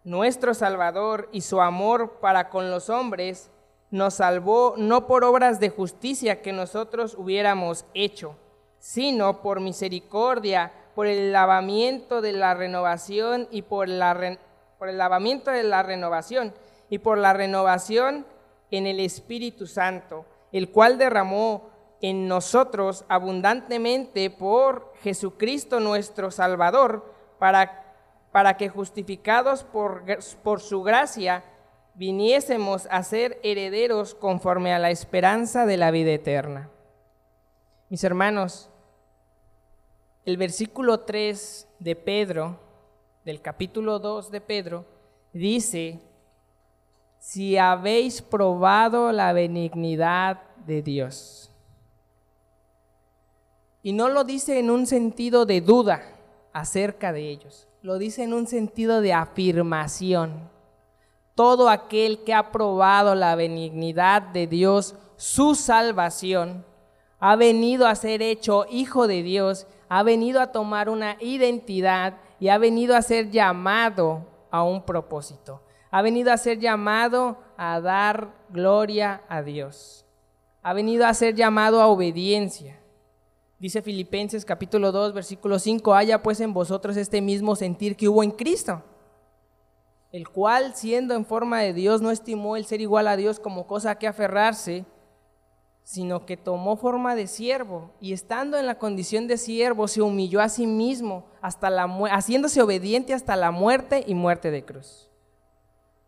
nuestro 0.04 0.54
Salvador, 0.54 1.28
y 1.32 1.42
su 1.42 1.60
amor 1.60 2.18
para 2.20 2.48
con 2.48 2.70
los 2.70 2.88
hombres, 2.88 3.50
nos 3.90 4.14
salvó 4.14 4.74
no 4.78 5.06
por 5.06 5.24
obras 5.24 5.60
de 5.60 5.68
justicia 5.68 6.40
que 6.40 6.52
nosotros 6.52 7.14
hubiéramos 7.18 7.84
hecho, 7.92 8.36
sino 8.78 9.42
por 9.42 9.60
misericordia, 9.60 10.72
por 10.94 11.06
el 11.06 11.32
lavamiento 11.32 12.20
de 12.20 12.32
la 12.32 12.54
renovación 12.54 13.48
y 13.50 13.62
por, 13.62 13.88
la 13.88 14.38
por 14.78 14.88
el 14.88 14.98
lavamiento 14.98 15.50
de 15.50 15.64
la 15.64 15.82
renovación 15.82 16.54
y 16.88 16.98
por 16.98 17.18
la 17.18 17.32
renovación 17.32 18.26
en 18.70 18.86
el 18.86 19.00
Espíritu 19.00 19.66
Santo, 19.66 20.24
el 20.52 20.70
cual 20.70 20.98
derramó 20.98 21.70
en 22.00 22.28
nosotros 22.28 23.04
abundantemente 23.08 24.30
por 24.30 24.92
Jesucristo 25.02 25.80
nuestro 25.80 26.30
Salvador, 26.30 27.12
para, 27.38 27.94
para 28.30 28.56
que 28.56 28.68
justificados 28.68 29.64
por, 29.64 30.04
por 30.42 30.60
su 30.60 30.82
gracia 30.82 31.44
viniésemos 31.94 32.86
a 32.90 33.02
ser 33.02 33.40
herederos 33.42 34.14
conforme 34.14 34.72
a 34.72 34.78
la 34.78 34.90
esperanza 34.90 35.66
de 35.66 35.76
la 35.76 35.90
vida 35.90 36.12
eterna. 36.12 36.70
Mis 37.90 38.04
hermanos, 38.04 38.68
el 40.26 40.36
versículo 40.36 41.00
3 41.00 41.66
de 41.78 41.96
Pedro, 41.96 42.60
del 43.24 43.40
capítulo 43.40 43.98
2 43.98 44.30
de 44.30 44.40
Pedro, 44.42 44.84
dice, 45.32 45.98
si 47.18 47.56
habéis 47.56 48.20
probado 48.20 49.10
la 49.10 49.32
benignidad 49.32 50.42
de 50.66 50.82
Dios. 50.82 51.50
Y 53.82 53.94
no 53.94 54.10
lo 54.10 54.24
dice 54.24 54.58
en 54.58 54.68
un 54.68 54.86
sentido 54.86 55.46
de 55.46 55.62
duda 55.62 56.02
acerca 56.52 57.10
de 57.12 57.30
ellos, 57.30 57.68
lo 57.80 57.96
dice 57.96 58.22
en 58.22 58.34
un 58.34 58.46
sentido 58.46 59.00
de 59.00 59.14
afirmación. 59.14 60.50
Todo 61.34 61.70
aquel 61.70 62.22
que 62.24 62.34
ha 62.34 62.50
probado 62.52 63.14
la 63.14 63.34
benignidad 63.34 64.20
de 64.20 64.46
Dios, 64.46 64.94
su 65.16 65.54
salvación, 65.54 66.66
ha 67.20 67.36
venido 67.36 67.86
a 67.86 67.94
ser 67.94 68.22
hecho 68.22 68.66
hijo 68.70 69.06
de 69.06 69.22
Dios, 69.22 69.66
ha 69.88 70.02
venido 70.02 70.40
a 70.40 70.52
tomar 70.52 70.88
una 70.88 71.16
identidad 71.20 72.18
y 72.38 72.48
ha 72.48 72.58
venido 72.58 72.96
a 72.96 73.02
ser 73.02 73.30
llamado 73.30 74.26
a 74.50 74.62
un 74.62 74.82
propósito. 74.82 75.62
Ha 75.90 76.02
venido 76.02 76.32
a 76.32 76.36
ser 76.36 76.58
llamado 76.58 77.38
a 77.56 77.80
dar 77.80 78.34
gloria 78.50 79.22
a 79.28 79.42
Dios. 79.42 80.04
Ha 80.62 80.72
venido 80.72 81.06
a 81.06 81.14
ser 81.14 81.34
llamado 81.34 81.80
a 81.80 81.86
obediencia. 81.86 82.78
Dice 83.58 83.82
Filipenses 83.82 84.44
capítulo 84.44 84.92
2, 84.92 85.14
versículo 85.14 85.58
5, 85.58 85.94
haya 85.94 86.22
pues 86.22 86.40
en 86.40 86.52
vosotros 86.52 86.96
este 86.96 87.20
mismo 87.20 87.56
sentir 87.56 87.96
que 87.96 88.08
hubo 88.08 88.22
en 88.22 88.30
Cristo, 88.30 88.84
el 90.12 90.28
cual 90.28 90.76
siendo 90.76 91.14
en 91.14 91.24
forma 91.24 91.60
de 91.60 91.72
Dios 91.72 92.00
no 92.00 92.12
estimó 92.12 92.56
el 92.56 92.66
ser 92.66 92.80
igual 92.80 93.08
a 93.08 93.16
Dios 93.16 93.40
como 93.40 93.66
cosa 93.66 93.96
que 93.96 94.06
aferrarse, 94.06 94.84
sino 95.88 96.26
que 96.26 96.36
tomó 96.36 96.76
forma 96.76 97.14
de 97.14 97.26
siervo 97.26 97.92
y 97.98 98.12
estando 98.12 98.58
en 98.58 98.66
la 98.66 98.78
condición 98.78 99.26
de 99.26 99.38
siervo 99.38 99.88
se 99.88 100.02
humilló 100.02 100.42
a 100.42 100.50
sí 100.50 100.66
mismo 100.66 101.24
hasta 101.40 101.70
la 101.70 101.84
haciéndose 102.10 102.60
obediente 102.60 103.14
hasta 103.14 103.36
la 103.36 103.52
muerte 103.52 104.04
y 104.06 104.14
muerte 104.14 104.50
de 104.50 104.66
cruz. 104.66 105.08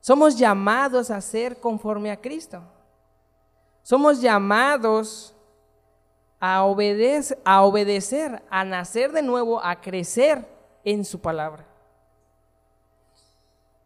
Somos 0.01 0.37
llamados 0.37 1.11
a 1.11 1.19
ser 1.23 1.61
conforme 1.61 2.11
a 2.11 2.21
Cristo. 2.21 2.61
Somos 3.83 4.21
llamados 4.21 5.35
a, 6.39 6.63
obedecer, 6.65 7.39
a 7.47 7.63
obedecer, 7.63 8.43
a 8.51 8.67
nacer 8.67 9.13
de 9.13 9.23
nuevo, 9.23 9.65
a 9.65 9.81
crecer 9.81 10.47
en 10.85 11.07
su 11.07 11.23
palabra. 11.23 11.67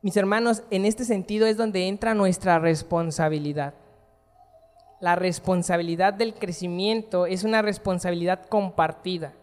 Mis 0.03 0.17
hermanos, 0.17 0.65
en 0.71 0.87
este 0.87 1.05
sentido 1.05 1.47
es 1.47 1.57
donde 1.57 1.87
entra 1.87 2.15
nuestra 2.15 2.59
responsabilidad 2.59 3.75
la 5.05 5.17
responsabilidad 5.17 6.15
del 6.15 6.33
crecimiento 6.33 7.27
es 7.27 7.45
una 7.45 7.61
responsabilidad 7.61 8.47
compartida. 8.47 9.35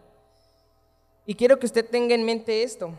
Y 1.24 1.36
quiero 1.36 1.60
que 1.60 1.66
usted 1.66 1.88
tenga 1.88 2.16
en 2.16 2.24
mente 2.24 2.64
esto. 2.64 2.90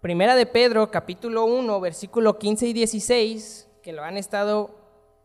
Primera 0.00 0.36
de 0.36 0.46
Pedro, 0.46 0.88
capítulo 0.92 1.46
1, 1.46 1.80
versículo 1.80 2.38
15 2.38 2.68
y 2.68 2.72
16, 2.74 3.68
que 3.82 3.92
lo 3.92 4.04
han 4.04 4.16
estado 4.16 4.70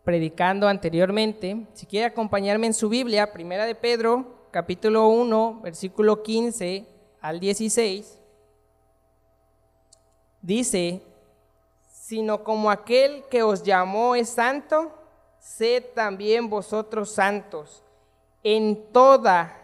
predicando 0.04 0.68
anteriormente. 0.68 1.68
Si 1.74 1.86
quiere 1.86 2.08
acompañarme 2.08 2.66
en 2.66 2.74
su 2.74 2.90
Biblia, 2.90 3.32
Primera 3.32 3.68
de 3.68 3.76
Pedro, 3.76 4.48
capítulo 4.50 5.08
1, 5.08 5.60
versículo 5.62 6.24
15 6.24 6.88
al 7.22 7.40
16, 7.40 8.20
dice, 10.42 11.04
sino 12.12 12.44
como 12.44 12.70
aquel 12.70 13.24
que 13.30 13.42
os 13.42 13.64
llamó 13.64 14.16
es 14.16 14.28
santo, 14.28 14.92
sed 15.40 15.82
también 15.96 16.50
vosotros 16.50 17.10
santos 17.10 17.86
en 18.44 18.92
toda, 18.92 19.58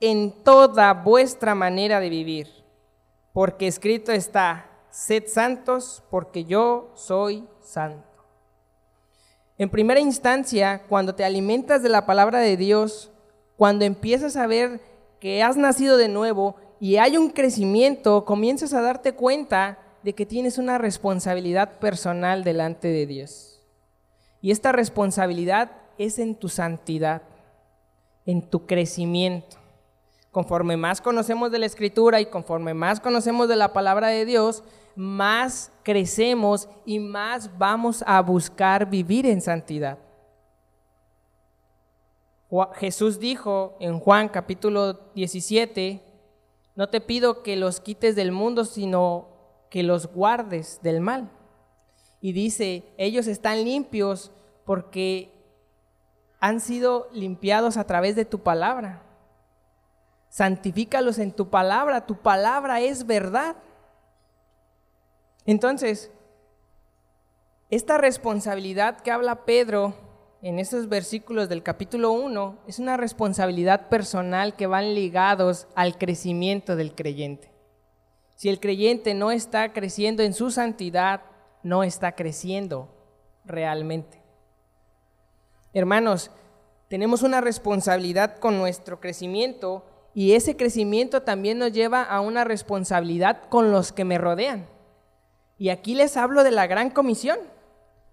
en 0.00 0.32
toda 0.42 0.92
vuestra 0.94 1.54
manera 1.54 2.00
de 2.00 2.08
vivir, 2.08 2.48
porque 3.32 3.68
escrito 3.68 4.10
está, 4.10 4.68
sed 4.90 5.28
santos 5.28 6.02
porque 6.10 6.42
yo 6.42 6.90
soy 6.96 7.46
santo. 7.60 8.24
En 9.58 9.70
primera 9.70 10.00
instancia, 10.00 10.82
cuando 10.88 11.14
te 11.14 11.24
alimentas 11.24 11.84
de 11.84 11.88
la 11.88 12.04
palabra 12.04 12.40
de 12.40 12.56
Dios, 12.56 13.12
cuando 13.56 13.84
empiezas 13.84 14.34
a 14.34 14.48
ver 14.48 14.80
que 15.20 15.44
has 15.44 15.56
nacido 15.56 15.98
de 15.98 16.08
nuevo 16.08 16.56
y 16.80 16.96
hay 16.96 17.16
un 17.16 17.30
crecimiento, 17.30 18.24
comienzas 18.24 18.74
a 18.74 18.80
darte 18.80 19.12
cuenta 19.12 19.84
de 20.02 20.14
que 20.14 20.26
tienes 20.26 20.58
una 20.58 20.78
responsabilidad 20.78 21.78
personal 21.78 22.44
delante 22.44 22.88
de 22.88 23.06
Dios. 23.06 23.60
Y 24.40 24.50
esta 24.50 24.72
responsabilidad 24.72 25.72
es 25.98 26.18
en 26.18 26.34
tu 26.34 26.48
santidad, 26.48 27.22
en 28.24 28.42
tu 28.42 28.66
crecimiento. 28.66 29.56
Conforme 30.30 30.76
más 30.76 31.00
conocemos 31.00 31.50
de 31.50 31.58
la 31.58 31.66
Escritura 31.66 32.20
y 32.20 32.26
conforme 32.26 32.74
más 32.74 33.00
conocemos 33.00 33.48
de 33.48 33.56
la 33.56 33.72
palabra 33.72 34.08
de 34.08 34.24
Dios, 34.24 34.62
más 34.94 35.72
crecemos 35.82 36.68
y 36.84 36.98
más 36.98 37.56
vamos 37.58 38.04
a 38.06 38.20
buscar 38.20 38.88
vivir 38.88 39.26
en 39.26 39.40
santidad. 39.40 39.98
Jesús 42.74 43.18
dijo 43.18 43.76
en 43.80 43.98
Juan 44.00 44.28
capítulo 44.28 44.94
17, 45.14 46.02
no 46.76 46.88
te 46.88 47.00
pido 47.00 47.42
que 47.42 47.56
los 47.56 47.80
quites 47.80 48.16
del 48.16 48.32
mundo, 48.32 48.64
sino 48.64 49.37
que 49.70 49.82
los 49.82 50.06
guardes 50.12 50.80
del 50.82 51.00
mal. 51.00 51.30
Y 52.20 52.32
dice, 52.32 52.84
ellos 52.96 53.26
están 53.26 53.64
limpios 53.64 54.32
porque 54.64 55.32
han 56.40 56.60
sido 56.60 57.08
limpiados 57.12 57.76
a 57.76 57.84
través 57.84 58.16
de 58.16 58.24
tu 58.24 58.40
palabra. 58.40 59.02
Santifícalos 60.28 61.18
en 61.18 61.32
tu 61.32 61.48
palabra, 61.48 62.06
tu 62.06 62.16
palabra 62.16 62.80
es 62.80 63.06
verdad. 63.06 63.56
Entonces, 65.46 66.10
esta 67.70 67.98
responsabilidad 67.98 69.00
que 69.00 69.10
habla 69.10 69.44
Pedro 69.44 69.94
en 70.42 70.58
esos 70.58 70.88
versículos 70.88 71.48
del 71.48 71.62
capítulo 71.62 72.12
1 72.12 72.58
es 72.66 72.78
una 72.78 72.96
responsabilidad 72.96 73.88
personal 73.88 74.54
que 74.54 74.66
van 74.66 74.94
ligados 74.94 75.66
al 75.74 75.98
crecimiento 75.98 76.76
del 76.76 76.94
creyente. 76.94 77.47
Si 78.38 78.48
el 78.48 78.60
creyente 78.60 79.14
no 79.14 79.32
está 79.32 79.72
creciendo 79.72 80.22
en 80.22 80.32
su 80.32 80.52
santidad, 80.52 81.22
no 81.64 81.82
está 81.82 82.12
creciendo 82.12 82.88
realmente. 83.44 84.22
Hermanos, 85.74 86.30
tenemos 86.86 87.24
una 87.24 87.40
responsabilidad 87.40 88.38
con 88.38 88.56
nuestro 88.56 89.00
crecimiento 89.00 89.84
y 90.14 90.34
ese 90.34 90.56
crecimiento 90.56 91.22
también 91.22 91.58
nos 91.58 91.72
lleva 91.72 92.04
a 92.04 92.20
una 92.20 92.44
responsabilidad 92.44 93.48
con 93.48 93.72
los 93.72 93.90
que 93.90 94.04
me 94.04 94.18
rodean. 94.18 94.68
Y 95.58 95.70
aquí 95.70 95.96
les 95.96 96.16
hablo 96.16 96.44
de 96.44 96.52
la 96.52 96.68
gran 96.68 96.90
comisión. 96.90 97.40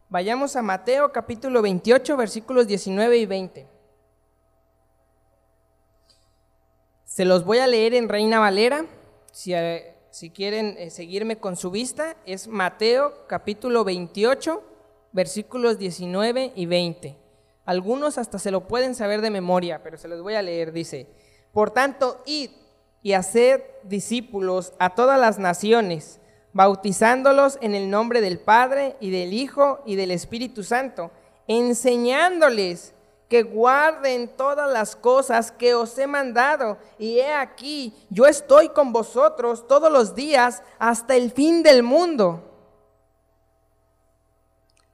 Vayamos 0.10 0.56
a 0.56 0.64
Mateo 0.64 1.12
capítulo 1.12 1.62
28, 1.62 2.18
versículos 2.18 2.66
19 2.66 3.18
y 3.18 3.26
20. 3.28 3.68
Se 7.04 7.26
los 7.26 7.46
voy 7.46 7.60
a 7.60 7.68
leer 7.68 7.94
en 7.94 8.10
Reina 8.10 8.40
Valera. 8.40 8.88
Si, 9.32 9.54
eh, 9.54 9.95
si 10.16 10.30
quieren 10.30 10.78
eh, 10.78 10.92
seguirme 10.92 11.40
con 11.40 11.58
su 11.58 11.72
vista, 11.72 12.16
es 12.26 12.48
Mateo 12.48 13.28
capítulo 13.28 13.84
28, 13.84 14.64
versículos 15.12 15.78
19 15.78 16.54
y 16.56 16.66
20. 16.68 17.18
Algunos 17.66 18.18
hasta 18.18 18.40
se 18.40 18.50
lo 18.50 18.66
pueden 18.66 18.96
saber 18.96 19.20
de 19.20 19.30
memoria, 19.30 19.84
pero 19.84 19.98
se 19.98 20.08
los 20.08 20.22
voy 20.22 20.36
a 20.36 20.42
leer. 20.42 20.72
Dice, 20.72 21.10
por 21.52 21.72
tanto, 21.72 22.24
id 22.26 22.50
y 23.04 23.12
haced 23.12 23.62
discípulos 23.84 24.72
a 24.80 24.96
todas 24.96 25.20
las 25.20 25.38
naciones, 25.38 26.22
bautizándolos 26.54 27.58
en 27.60 27.76
el 27.76 27.90
nombre 27.90 28.22
del 28.22 28.40
Padre 28.40 28.96
y 29.02 29.10
del 29.10 29.34
Hijo 29.34 29.82
y 29.86 29.98
del 29.98 30.12
Espíritu 30.12 30.64
Santo, 30.64 31.12
enseñándoles 31.46 32.95
que 33.30 33.44
guarden 33.44 34.30
todas 34.36 34.72
las 34.72 34.96
cosas 34.96 35.52
que 35.52 35.74
os 35.74 35.98
he 35.98 36.08
mandado. 36.08 36.78
Y 37.00 37.20
he 37.20 37.34
aquí, 37.34 37.94
yo 38.10 38.26
estoy 38.26 38.70
con 38.70 38.94
vosotros 38.94 39.68
todos 39.68 39.92
los 39.92 40.16
días 40.16 40.62
hasta 40.78 41.16
el 41.16 41.32
fin 41.32 41.64
del 41.64 41.84
mundo. 41.84 42.44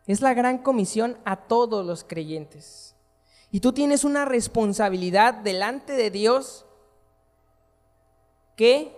Es 0.07 0.21
la 0.21 0.33
gran 0.33 0.59
comisión 0.59 1.17
a 1.25 1.35
todos 1.35 1.85
los 1.85 2.03
creyentes. 2.03 2.95
Y 3.51 3.59
tú 3.59 3.73
tienes 3.73 4.03
una 4.03 4.25
responsabilidad 4.25 5.33
delante 5.33 5.93
de 5.93 6.09
Dios 6.09 6.65
que 8.55 8.97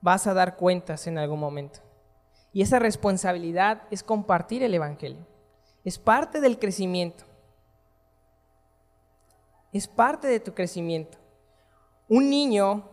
vas 0.00 0.26
a 0.26 0.34
dar 0.34 0.56
cuentas 0.56 1.06
en 1.08 1.18
algún 1.18 1.40
momento. 1.40 1.80
Y 2.52 2.62
esa 2.62 2.78
responsabilidad 2.78 3.82
es 3.90 4.02
compartir 4.02 4.62
el 4.62 4.72
Evangelio. 4.72 5.26
Es 5.84 5.98
parte 5.98 6.40
del 6.40 6.58
crecimiento. 6.58 7.24
Es 9.76 9.86
parte 9.88 10.26
de 10.26 10.40
tu 10.40 10.54
crecimiento. 10.54 11.18
Un 12.08 12.30
niño 12.30 12.88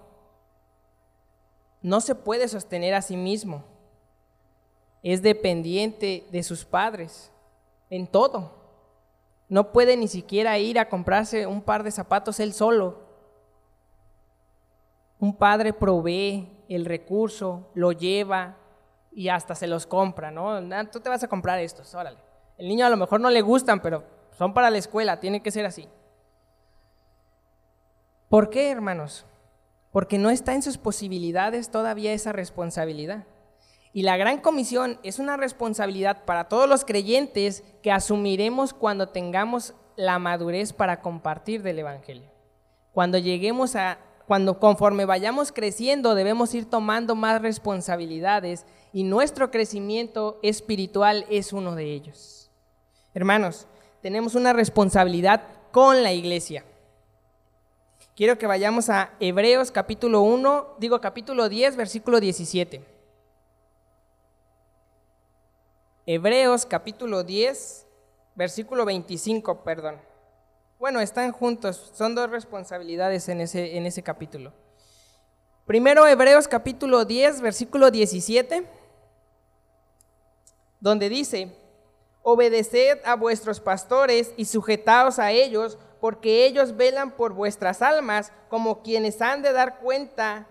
no 1.81 2.01
se 2.01 2.13
puede 2.13 2.47
sostener 2.47 2.93
a 2.93 3.01
sí 3.01 3.15
mismo 3.15 3.63
es 5.03 5.21
dependiente 5.21 6.25
de 6.31 6.43
sus 6.43 6.63
padres 6.63 7.31
en 7.89 8.07
todo. 8.07 8.53
No 9.49 9.71
puede 9.71 9.97
ni 9.97 10.07
siquiera 10.07 10.57
ir 10.57 10.79
a 10.79 10.89
comprarse 10.89 11.45
un 11.45 11.61
par 11.61 11.83
de 11.83 11.91
zapatos 11.91 12.39
él 12.39 12.53
solo. 12.53 13.03
Un 15.19 15.35
padre 15.35 15.73
provee 15.73 16.49
el 16.69 16.85
recurso, 16.85 17.69
lo 17.75 17.91
lleva 17.91 18.57
y 19.11 19.27
hasta 19.29 19.55
se 19.55 19.67
los 19.67 19.85
compra, 19.85 20.31
¿no? 20.31 20.59
Tú 20.89 21.01
te 21.01 21.09
vas 21.09 21.23
a 21.23 21.27
comprar 21.27 21.59
estos, 21.59 21.93
órale. 21.93 22.17
El 22.57 22.67
niño 22.67 22.85
a 22.85 22.89
lo 22.89 22.97
mejor 22.97 23.19
no 23.19 23.29
le 23.29 23.41
gustan, 23.41 23.81
pero 23.81 24.03
son 24.37 24.53
para 24.53 24.69
la 24.69 24.77
escuela, 24.77 25.19
tiene 25.19 25.41
que 25.41 25.51
ser 25.51 25.65
así. 25.65 25.87
¿Por 28.33 28.49
qué, 28.49 28.71
hermanos? 28.71 29.27
Porque 29.91 30.17
no 30.17 30.31
está 30.31 30.55
en 30.55 30.63
sus 30.63 30.79
posibilidades 30.79 31.69
todavía 31.69 32.13
esa 32.13 32.31
responsabilidad. 32.31 33.27
Y 33.93 34.01
la 34.01 34.17
gran 34.17 34.39
comisión 34.39 34.97
es 35.03 35.19
una 35.19 35.37
responsabilidad 35.37 36.25
para 36.25 36.45
todos 36.45 36.67
los 36.67 36.83
creyentes 36.83 37.63
que 37.83 37.91
asumiremos 37.91 38.73
cuando 38.73 39.09
tengamos 39.09 39.75
la 39.95 40.17
madurez 40.17 40.73
para 40.73 40.99
compartir 40.99 41.61
del 41.61 41.77
Evangelio. 41.77 42.27
Cuando 42.91 43.19
lleguemos 43.19 43.75
a, 43.75 43.99
cuando 44.25 44.57
conforme 44.59 45.05
vayamos 45.05 45.51
creciendo 45.51 46.15
debemos 46.15 46.55
ir 46.55 46.67
tomando 46.67 47.13
más 47.13 47.39
responsabilidades 47.39 48.65
y 48.93 49.03
nuestro 49.03 49.51
crecimiento 49.51 50.39
espiritual 50.41 51.27
es 51.29 51.53
uno 51.53 51.75
de 51.75 51.93
ellos. 51.93 52.49
Hermanos, 53.13 53.67
tenemos 54.01 54.33
una 54.33 54.53
responsabilidad 54.53 55.43
con 55.71 56.01
la 56.01 56.13
iglesia. 56.13 56.65
Quiero 58.15 58.37
que 58.37 58.45
vayamos 58.45 58.91
a 58.91 59.11
Hebreos 59.19 59.71
capítulo 59.71 60.21
1, 60.21 60.75
digo 60.77 61.01
capítulo 61.01 61.49
10, 61.49 61.75
versículo 61.75 62.19
17. 62.19 62.85
Hebreos 66.05 66.67
capítulo 66.67 67.23
10, 67.23 67.87
versículo 68.35 68.85
25, 68.85 69.63
perdón. 69.63 69.99
Bueno, 70.77 70.99
están 70.99 71.31
juntos, 71.31 71.91
son 71.95 72.13
dos 72.13 72.29
responsabilidades 72.29 73.29
en 73.29 73.41
ese, 73.41 73.77
en 73.77 73.87
ese 73.87 74.03
capítulo. 74.03 74.53
Primero 75.65 76.05
Hebreos 76.05 76.47
capítulo 76.47 77.05
10, 77.05 77.41
versículo 77.41 77.89
17, 77.89 78.67
donde 80.79 81.09
dice, 81.09 81.57
obedeced 82.21 82.99
a 83.05 83.15
vuestros 83.15 83.59
pastores 83.59 84.35
y 84.37 84.45
sujetaos 84.45 85.17
a 85.17 85.31
ellos, 85.31 85.79
porque 86.03 86.45
ellos 86.45 86.75
velan 86.75 87.11
por 87.11 87.31
vuestras 87.31 87.81
almas 87.81 88.33
como 88.49 88.83
quienes 88.83 89.21
han 89.21 89.41
de 89.41 89.53
dar 89.53 89.79
cuenta, 89.79 90.47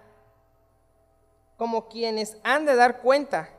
como 1.59 1.90
quienes 1.90 2.38
han 2.42 2.64
de 2.64 2.74
dar 2.74 3.03
cuenta 3.03 3.50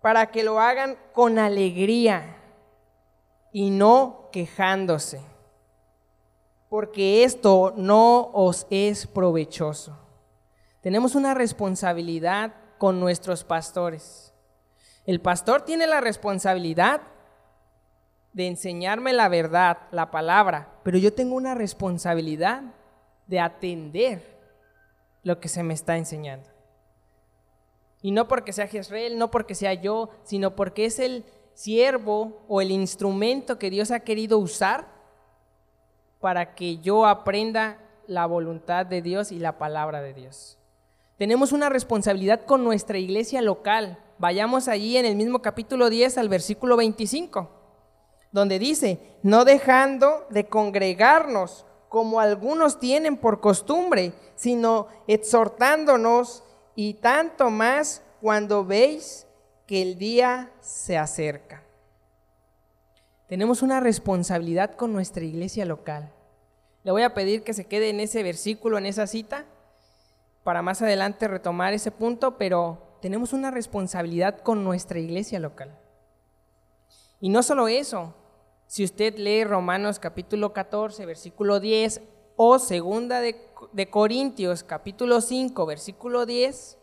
para 0.00 0.30
que 0.30 0.42
lo 0.42 0.58
hagan 0.58 0.96
con 1.12 1.38
alegría 1.38 2.38
y 3.52 3.68
no 3.68 4.30
quejándose, 4.32 5.20
porque 6.70 7.22
esto 7.24 7.74
no 7.76 8.30
os 8.32 8.66
es 8.70 9.06
provechoso. 9.06 9.98
Tenemos 10.80 11.14
una 11.14 11.34
responsabilidad 11.34 12.54
con 12.78 12.98
nuestros 12.98 13.44
pastores. 13.44 14.32
El 15.04 15.20
pastor 15.20 15.66
tiene 15.66 15.86
la 15.86 16.00
responsabilidad 16.00 17.02
de 18.34 18.48
enseñarme 18.48 19.12
la 19.12 19.28
verdad, 19.28 19.78
la 19.92 20.10
palabra, 20.10 20.68
pero 20.82 20.98
yo 20.98 21.14
tengo 21.14 21.36
una 21.36 21.54
responsabilidad 21.54 22.62
de 23.26 23.40
atender 23.40 24.38
lo 25.22 25.40
que 25.40 25.48
se 25.48 25.62
me 25.62 25.72
está 25.72 25.96
enseñando. 25.96 26.50
Y 28.02 28.10
no 28.10 28.28
porque 28.28 28.52
sea 28.52 28.66
Jezreel, 28.66 29.16
no 29.16 29.30
porque 29.30 29.54
sea 29.54 29.72
yo, 29.72 30.10
sino 30.24 30.54
porque 30.56 30.84
es 30.84 30.98
el 30.98 31.24
siervo 31.54 32.44
o 32.48 32.60
el 32.60 32.70
instrumento 32.70 33.58
que 33.58 33.70
Dios 33.70 33.90
ha 33.92 34.00
querido 34.00 34.38
usar 34.38 34.88
para 36.20 36.54
que 36.54 36.78
yo 36.78 37.06
aprenda 37.06 37.78
la 38.06 38.26
voluntad 38.26 38.84
de 38.84 39.00
Dios 39.00 39.32
y 39.32 39.38
la 39.38 39.58
palabra 39.58 40.02
de 40.02 40.12
Dios. 40.12 40.58
Tenemos 41.16 41.52
una 41.52 41.68
responsabilidad 41.68 42.44
con 42.44 42.64
nuestra 42.64 42.98
iglesia 42.98 43.40
local. 43.40 43.98
Vayamos 44.18 44.66
allí 44.66 44.96
en 44.96 45.06
el 45.06 45.14
mismo 45.14 45.40
capítulo 45.40 45.88
10 45.88 46.18
al 46.18 46.28
versículo 46.28 46.76
25, 46.76 47.63
donde 48.34 48.58
dice, 48.58 48.98
no 49.22 49.44
dejando 49.44 50.26
de 50.28 50.46
congregarnos 50.46 51.64
como 51.88 52.18
algunos 52.18 52.80
tienen 52.80 53.16
por 53.16 53.40
costumbre, 53.40 54.12
sino 54.34 54.88
exhortándonos 55.06 56.42
y 56.74 56.94
tanto 56.94 57.48
más 57.50 58.02
cuando 58.20 58.64
veis 58.64 59.28
que 59.68 59.82
el 59.82 59.98
día 59.98 60.50
se 60.60 60.98
acerca. 60.98 61.62
Tenemos 63.28 63.62
una 63.62 63.78
responsabilidad 63.78 64.74
con 64.74 64.92
nuestra 64.92 65.22
iglesia 65.22 65.64
local. 65.64 66.10
Le 66.82 66.90
voy 66.90 67.02
a 67.02 67.14
pedir 67.14 67.44
que 67.44 67.54
se 67.54 67.66
quede 67.66 67.88
en 67.88 68.00
ese 68.00 68.24
versículo, 68.24 68.78
en 68.78 68.86
esa 68.86 69.06
cita, 69.06 69.44
para 70.42 70.60
más 70.60 70.82
adelante 70.82 71.28
retomar 71.28 71.72
ese 71.72 71.92
punto, 71.92 72.36
pero 72.36 72.98
tenemos 73.00 73.32
una 73.32 73.52
responsabilidad 73.52 74.40
con 74.40 74.64
nuestra 74.64 74.98
iglesia 74.98 75.38
local. 75.38 75.78
Y 77.20 77.28
no 77.28 77.44
solo 77.44 77.68
eso, 77.68 78.12
si 78.66 78.84
usted 78.84 79.16
lee 79.16 79.44
Romanos 79.44 79.98
capítulo 79.98 80.52
14, 80.52 81.06
versículo 81.06 81.60
10, 81.60 82.00
o 82.36 82.58
segunda 82.58 83.20
de, 83.20 83.36
de 83.72 83.90
Corintios 83.90 84.64
capítulo 84.64 85.20
5, 85.20 85.66
versículo 85.66 86.26
10, 86.26 86.78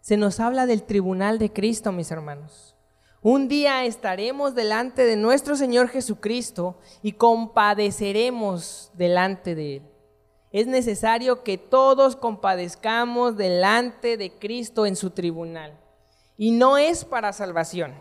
se 0.00 0.16
nos 0.16 0.40
habla 0.40 0.66
del 0.66 0.82
tribunal 0.82 1.38
de 1.38 1.52
Cristo, 1.52 1.92
mis 1.92 2.10
hermanos. 2.10 2.74
Un 3.22 3.48
día 3.48 3.84
estaremos 3.84 4.54
delante 4.54 5.04
de 5.04 5.16
nuestro 5.16 5.54
Señor 5.54 5.88
Jesucristo 5.88 6.78
y 7.02 7.12
compadeceremos 7.12 8.90
delante 8.94 9.54
de 9.54 9.76
Él. 9.76 9.82
Es 10.52 10.66
necesario 10.66 11.44
que 11.44 11.58
todos 11.58 12.16
compadezcamos 12.16 13.36
delante 13.36 14.16
de 14.16 14.32
Cristo 14.32 14.86
en 14.86 14.96
su 14.96 15.10
tribunal. 15.10 15.78
Y 16.36 16.50
no 16.52 16.78
es 16.78 17.04
para 17.04 17.34
salvación, 17.34 17.94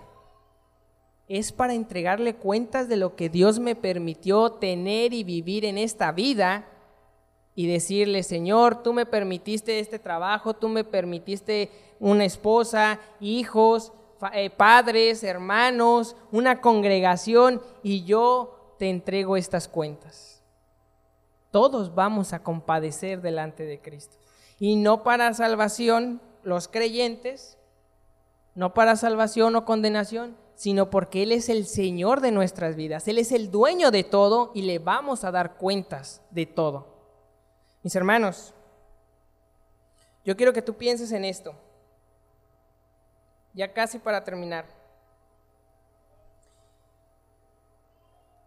es 1.30 1.52
para 1.52 1.76
entregarle 1.76 2.36
cuentas 2.36 2.90
de 2.90 2.98
lo 2.98 3.16
que 3.16 3.30
Dios 3.30 3.60
me 3.60 3.76
permitió 3.76 4.54
tener 4.54 5.14
y 5.14 5.24
vivir 5.24 5.64
en 5.64 5.78
esta 5.78 6.12
vida 6.12 6.66
y 7.54 7.68
decirle, 7.68 8.24
Señor, 8.24 8.82
tú 8.82 8.94
me 8.94 9.06
permitiste 9.06 9.80
este 9.80 10.00
trabajo, 10.00 10.56
tú 10.56 10.70
me 10.70 10.84
permitiste 10.84 11.70
una 12.00 12.26
esposa, 12.26 13.00
hijos, 13.20 13.94
eh, 14.34 14.50
padres, 14.50 15.24
hermanos, 15.24 16.16
una 16.32 16.62
congregación 16.62 17.62
y 17.84 18.06
yo 18.06 18.76
te 18.80 18.90
entrego 18.90 19.38
estas 19.38 19.68
cuentas. 19.68 20.42
Todos 21.52 21.94
vamos 21.94 22.34
a 22.34 22.42
compadecer 22.42 23.22
delante 23.22 23.66
de 23.66 23.80
Cristo. 23.80 24.18
Y 24.58 24.78
no 24.78 25.04
para 25.04 25.34
salvación 25.36 26.22
los 26.44 26.68
creyentes, 26.68 27.60
no 28.56 28.74
para 28.74 28.96
salvación 28.96 29.56
o 29.56 29.66
condenación, 29.66 30.36
sino 30.60 30.90
porque 30.90 31.24
Él 31.24 31.32
es 31.32 31.48
el 31.48 31.66
Señor 31.66 32.20
de 32.20 32.34
nuestras 32.34 32.76
vidas. 32.76 33.08
Él 33.08 33.18
es 33.18 33.32
el 33.32 33.50
dueño 33.50 33.92
de 33.92 34.04
todo 34.04 34.52
y 34.54 34.64
le 34.64 34.78
vamos 34.78 35.24
a 35.24 35.32
dar 35.32 35.56
cuentas 35.56 36.22
de 36.32 36.46
todo. 36.46 36.86
Mis 37.82 37.96
hermanos, 37.96 38.54
yo 40.26 40.36
quiero 40.36 40.52
que 40.52 40.62
tú 40.62 40.74
pienses 40.74 41.14
en 41.14 41.24
esto. 41.24 41.56
Ya 43.54 43.72
casi 43.72 44.00
para 44.00 44.22
terminar. 44.26 44.66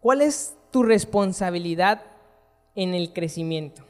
¿Cuál 0.03 0.21
es 0.21 0.55
tu 0.71 0.83
responsabilidad 0.83 2.03
en 2.75 2.93
el 2.93 3.15
crecimiento? 3.15 3.85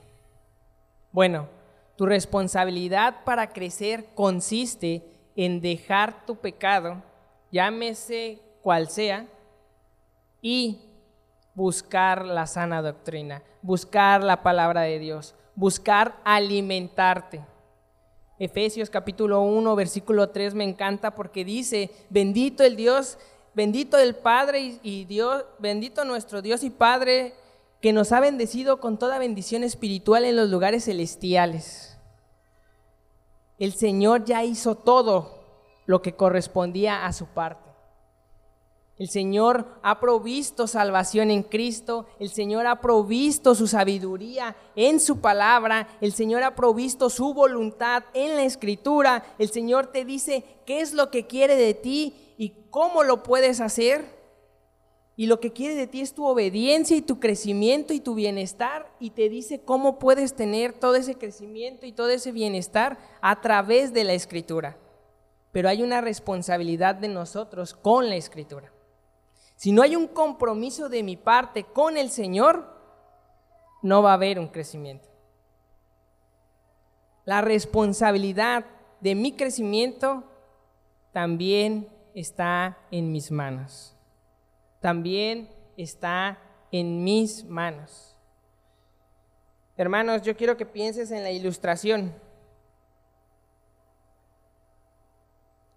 Bueno, 1.11 1.49
tu 1.97 2.07
responsabilidad 2.07 3.25
para 3.25 3.53
crecer 3.53 4.14
consiste 4.14 5.05
en 5.35 5.61
dejar 5.61 6.25
tu 6.25 6.37
pecado, 6.37 7.03
llámese 7.53 8.40
cual 8.62 8.88
sea, 8.88 9.28
y 10.40 10.80
buscar 11.55 12.24
la 12.24 12.46
sana 12.46 12.82
doctrina, 12.82 13.42
buscar 13.61 14.24
la 14.24 14.42
palabra 14.42 14.80
de 14.82 14.98
Dios, 14.98 15.34
buscar 15.55 16.20
alimentarte. 16.24 17.44
Efesios 18.38 18.90
capítulo 18.90 19.42
1, 19.42 19.76
versículo 19.76 20.30
3 20.30 20.55
me 20.55 20.64
encanta 20.64 21.14
porque 21.14 21.44
dice, 21.44 21.90
bendito 22.11 22.64
el 22.64 22.74
Dios, 22.74 23.18
bendito 23.55 23.98
el 23.98 24.16
Padre 24.16 24.80
y, 24.82 25.05
Dios, 25.05 25.44
bendito 25.61 26.05
nuestro 26.05 26.42
Dios 26.42 26.64
y 26.64 26.70
Padre 26.70 27.34
que 27.80 27.92
nos 27.92 28.11
ha 28.11 28.20
bendecido 28.20 28.80
con 28.80 28.98
toda 28.98 29.18
bendición 29.18 29.62
espiritual 29.62 30.24
en 30.24 30.36
los 30.36 30.48
lugares 30.50 30.86
celestiales. 30.86 31.98
El 33.59 33.74
Señor 33.74 34.24
ya 34.24 34.42
hizo 34.42 34.74
todo 34.74 35.41
lo 35.93 36.01
que 36.01 36.14
correspondía 36.14 37.05
a 37.05 37.12
su 37.12 37.26
parte. 37.26 37.68
El 38.97 39.11
Señor 39.11 39.66
ha 39.82 40.01
provisto 40.01 40.66
salvación 40.66 41.30
en 41.30 41.43
Cristo, 41.43 42.07
el 42.18 42.30
Señor 42.30 42.66
ha 42.66 42.80
provisto 42.80 43.55
su 43.55 43.66
sabiduría 43.66 44.57
en 44.74 45.01
su 45.01 45.20
palabra, 45.20 45.88
el 46.01 46.14
Señor 46.14 46.45
ha 46.45 46.55
provisto 46.55 47.11
su 47.11 47.34
voluntad 47.34 48.05
en 48.14 48.36
la 48.36 48.45
escritura, 48.45 49.22
el 49.38 49.51
Señor 49.51 49.88
te 49.88 50.07
dice 50.07 50.45
qué 50.64 50.80
es 50.80 50.95
lo 50.95 51.11
que 51.11 51.26
quiere 51.26 51.57
de 51.57 51.74
ti 51.74 52.14
y 52.38 52.55
cómo 52.70 53.03
lo 53.03 53.22
puedes 53.22 53.61
hacer. 53.61 54.22
Y 55.14 55.26
lo 55.26 55.40
que 55.40 55.53
quiere 55.53 55.74
de 55.74 55.86
ti 55.86 56.01
es 56.01 56.14
tu 56.14 56.24
obediencia 56.24 56.97
y 56.97 57.03
tu 57.03 57.20
crecimiento 57.20 57.93
y 57.93 58.01
tu 58.01 58.14
bienestar. 58.14 58.90
Y 58.99 59.11
te 59.11 59.28
dice 59.28 59.61
cómo 59.61 59.99
puedes 59.99 60.34
tener 60.34 60.72
todo 60.72 60.95
ese 60.95 61.16
crecimiento 61.16 61.84
y 61.84 61.93
todo 61.93 62.09
ese 62.09 62.32
bienestar 62.32 62.97
a 63.20 63.43
través 63.43 63.93
de 63.93 64.05
la 64.05 64.14
escritura. 64.14 64.78
Pero 65.53 65.68
hay 65.68 65.82
una 65.82 66.00
responsabilidad 66.00 66.96
de 66.96 67.09
nosotros 67.09 67.74
con 67.74 68.09
la 68.09 68.16
escritura. 68.16 68.72
Si 69.55 69.70
no 69.70 69.82
hay 69.82 69.94
un 69.94 70.09
compromiso 70.09 70.88
de 70.88 71.03
mi 71.03 71.16
parte 71.16 71.64
con 71.64 71.96
el 71.96 72.11
Señor, 72.11 72.66
no 73.82 74.03
va 74.03 74.11
a 74.11 74.14
haber 74.14 74.38
un 74.38 74.48
crecimiento. 74.48 75.09
La 77.24 77.40
responsabilidad 77.40 78.64
de 79.00 79.14
mi 79.14 79.32
crecimiento 79.32 80.24
también 81.12 81.88
está 82.14 82.78
en 82.90 83.12
mis 83.12 83.30
manos 83.30 83.92
también 84.82 85.48
está 85.78 86.38
en 86.70 87.03
mis 87.05 87.44
manos. 87.44 88.14
Hermanos, 89.78 90.20
yo 90.22 90.36
quiero 90.36 90.59
que 90.59 90.66
pienses 90.66 91.11
en 91.12 91.22
la 91.22 91.30
ilustración. 91.30 92.12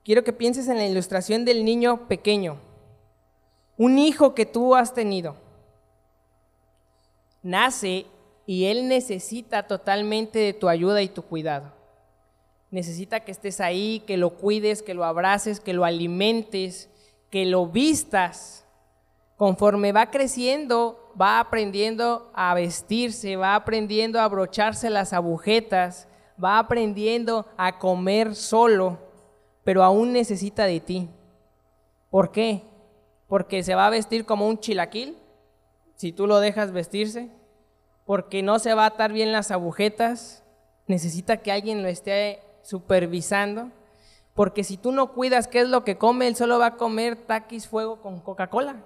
Quiero 0.05 0.23
que 0.23 0.31
pienses 0.31 0.69
en 0.69 0.77
la 0.77 0.85
ilustración 0.85 1.43
del 1.43 1.65
niño 1.65 2.07
pequeño, 2.07 2.57
un 3.75 3.99
hijo 3.99 4.33
que 4.33 4.45
tú 4.45 4.73
has 4.73 4.93
tenido. 4.93 5.35
Nace 7.43 8.05
y 8.45 8.65
él 8.65 8.87
necesita 8.87 9.67
totalmente 9.67 10.39
de 10.39 10.53
tu 10.53 10.69
ayuda 10.69 11.01
y 11.01 11.09
tu 11.09 11.23
cuidado. 11.23 11.73
Necesita 12.71 13.19
que 13.19 13.33
estés 13.33 13.59
ahí, 13.59 14.01
que 14.07 14.15
lo 14.15 14.29
cuides, 14.29 14.81
que 14.81 14.93
lo 14.93 15.03
abraces, 15.03 15.59
que 15.59 15.73
lo 15.73 15.83
alimentes, 15.83 16.89
que 17.29 17.45
lo 17.45 17.67
vistas 17.67 18.65
Conforme 19.37 19.91
va 19.91 20.11
creciendo, 20.11 21.11
va 21.19 21.39
aprendiendo 21.39 22.31
a 22.33 22.53
vestirse, 22.53 23.35
va 23.35 23.55
aprendiendo 23.55 24.19
a 24.19 24.23
abrocharse 24.23 24.89
las 24.89 25.11
agujetas, 25.11 26.07
va 26.41 26.57
aprendiendo 26.57 27.45
a 27.57 27.77
comer 27.77 28.33
solo, 28.33 28.97
pero 29.65 29.83
aún 29.83 30.13
necesita 30.13 30.63
de 30.63 30.79
ti. 30.79 31.09
¿Por 32.09 32.31
qué? 32.31 32.63
Porque 33.27 33.63
se 33.63 33.75
va 33.75 33.87
a 33.87 33.89
vestir 33.89 34.25
como 34.25 34.47
un 34.47 34.59
chilaquil, 34.59 35.17
si 35.95 36.13
tú 36.13 36.27
lo 36.27 36.39
dejas 36.39 36.71
vestirse, 36.71 37.29
porque 38.05 38.41
no 38.41 38.59
se 38.59 38.73
va 38.73 38.83
a 38.83 38.87
atar 38.87 39.11
bien 39.11 39.33
las 39.33 39.51
agujetas, 39.51 40.43
necesita 40.87 41.37
que 41.37 41.51
alguien 41.51 41.83
lo 41.83 41.89
esté 41.89 42.41
supervisando, 42.61 43.71
porque 44.33 44.63
si 44.63 44.77
tú 44.77 44.93
no 44.93 45.11
cuidas 45.11 45.49
qué 45.49 45.59
es 45.61 45.67
lo 45.67 45.83
que 45.83 45.97
come, 45.97 46.27
él 46.27 46.37
solo 46.37 46.59
va 46.59 46.67
a 46.67 46.77
comer 46.77 47.17
taquis 47.17 47.67
fuego 47.67 48.01
con 48.01 48.21
Coca-Cola 48.21 48.77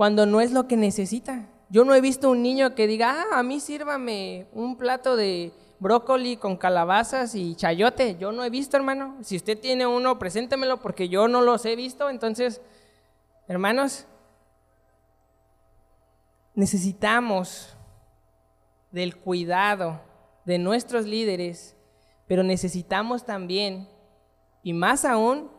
cuando 0.00 0.24
no 0.24 0.40
es 0.40 0.52
lo 0.52 0.66
que 0.66 0.78
necesita. 0.78 1.46
Yo 1.68 1.84
no 1.84 1.94
he 1.94 2.00
visto 2.00 2.30
un 2.30 2.42
niño 2.42 2.74
que 2.74 2.86
diga, 2.86 3.20
ah, 3.20 3.38
a 3.38 3.42
mí 3.42 3.60
sírvame 3.60 4.46
un 4.54 4.78
plato 4.78 5.14
de 5.14 5.52
brócoli 5.80 6.36
con 6.36 6.56
calabazas 6.56 7.34
y 7.34 7.56
chayote. 7.56 8.16
Yo 8.18 8.30
no 8.30 8.44
he 8.44 8.50
visto, 8.50 8.76
hermano. 8.76 9.16
Si 9.22 9.36
usted 9.36 9.58
tiene 9.58 9.86
uno, 9.86 10.18
preséntemelo 10.18 10.76
porque 10.80 11.08
yo 11.08 11.26
no 11.26 11.42
los 11.42 11.64
he 11.66 11.74
visto. 11.74 12.08
Entonces, 12.08 12.60
hermanos, 13.48 14.06
necesitamos 16.54 17.76
del 18.92 19.16
cuidado 19.16 20.00
de 20.44 20.58
nuestros 20.58 21.06
líderes, 21.06 21.76
pero 22.28 22.42
necesitamos 22.42 23.24
también, 23.24 23.88
y 24.62 24.72
más 24.72 25.04
aún, 25.04 25.50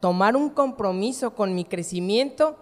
tomar 0.00 0.36
un 0.36 0.48
compromiso 0.48 1.34
con 1.34 1.54
mi 1.54 1.64
crecimiento 1.64 2.56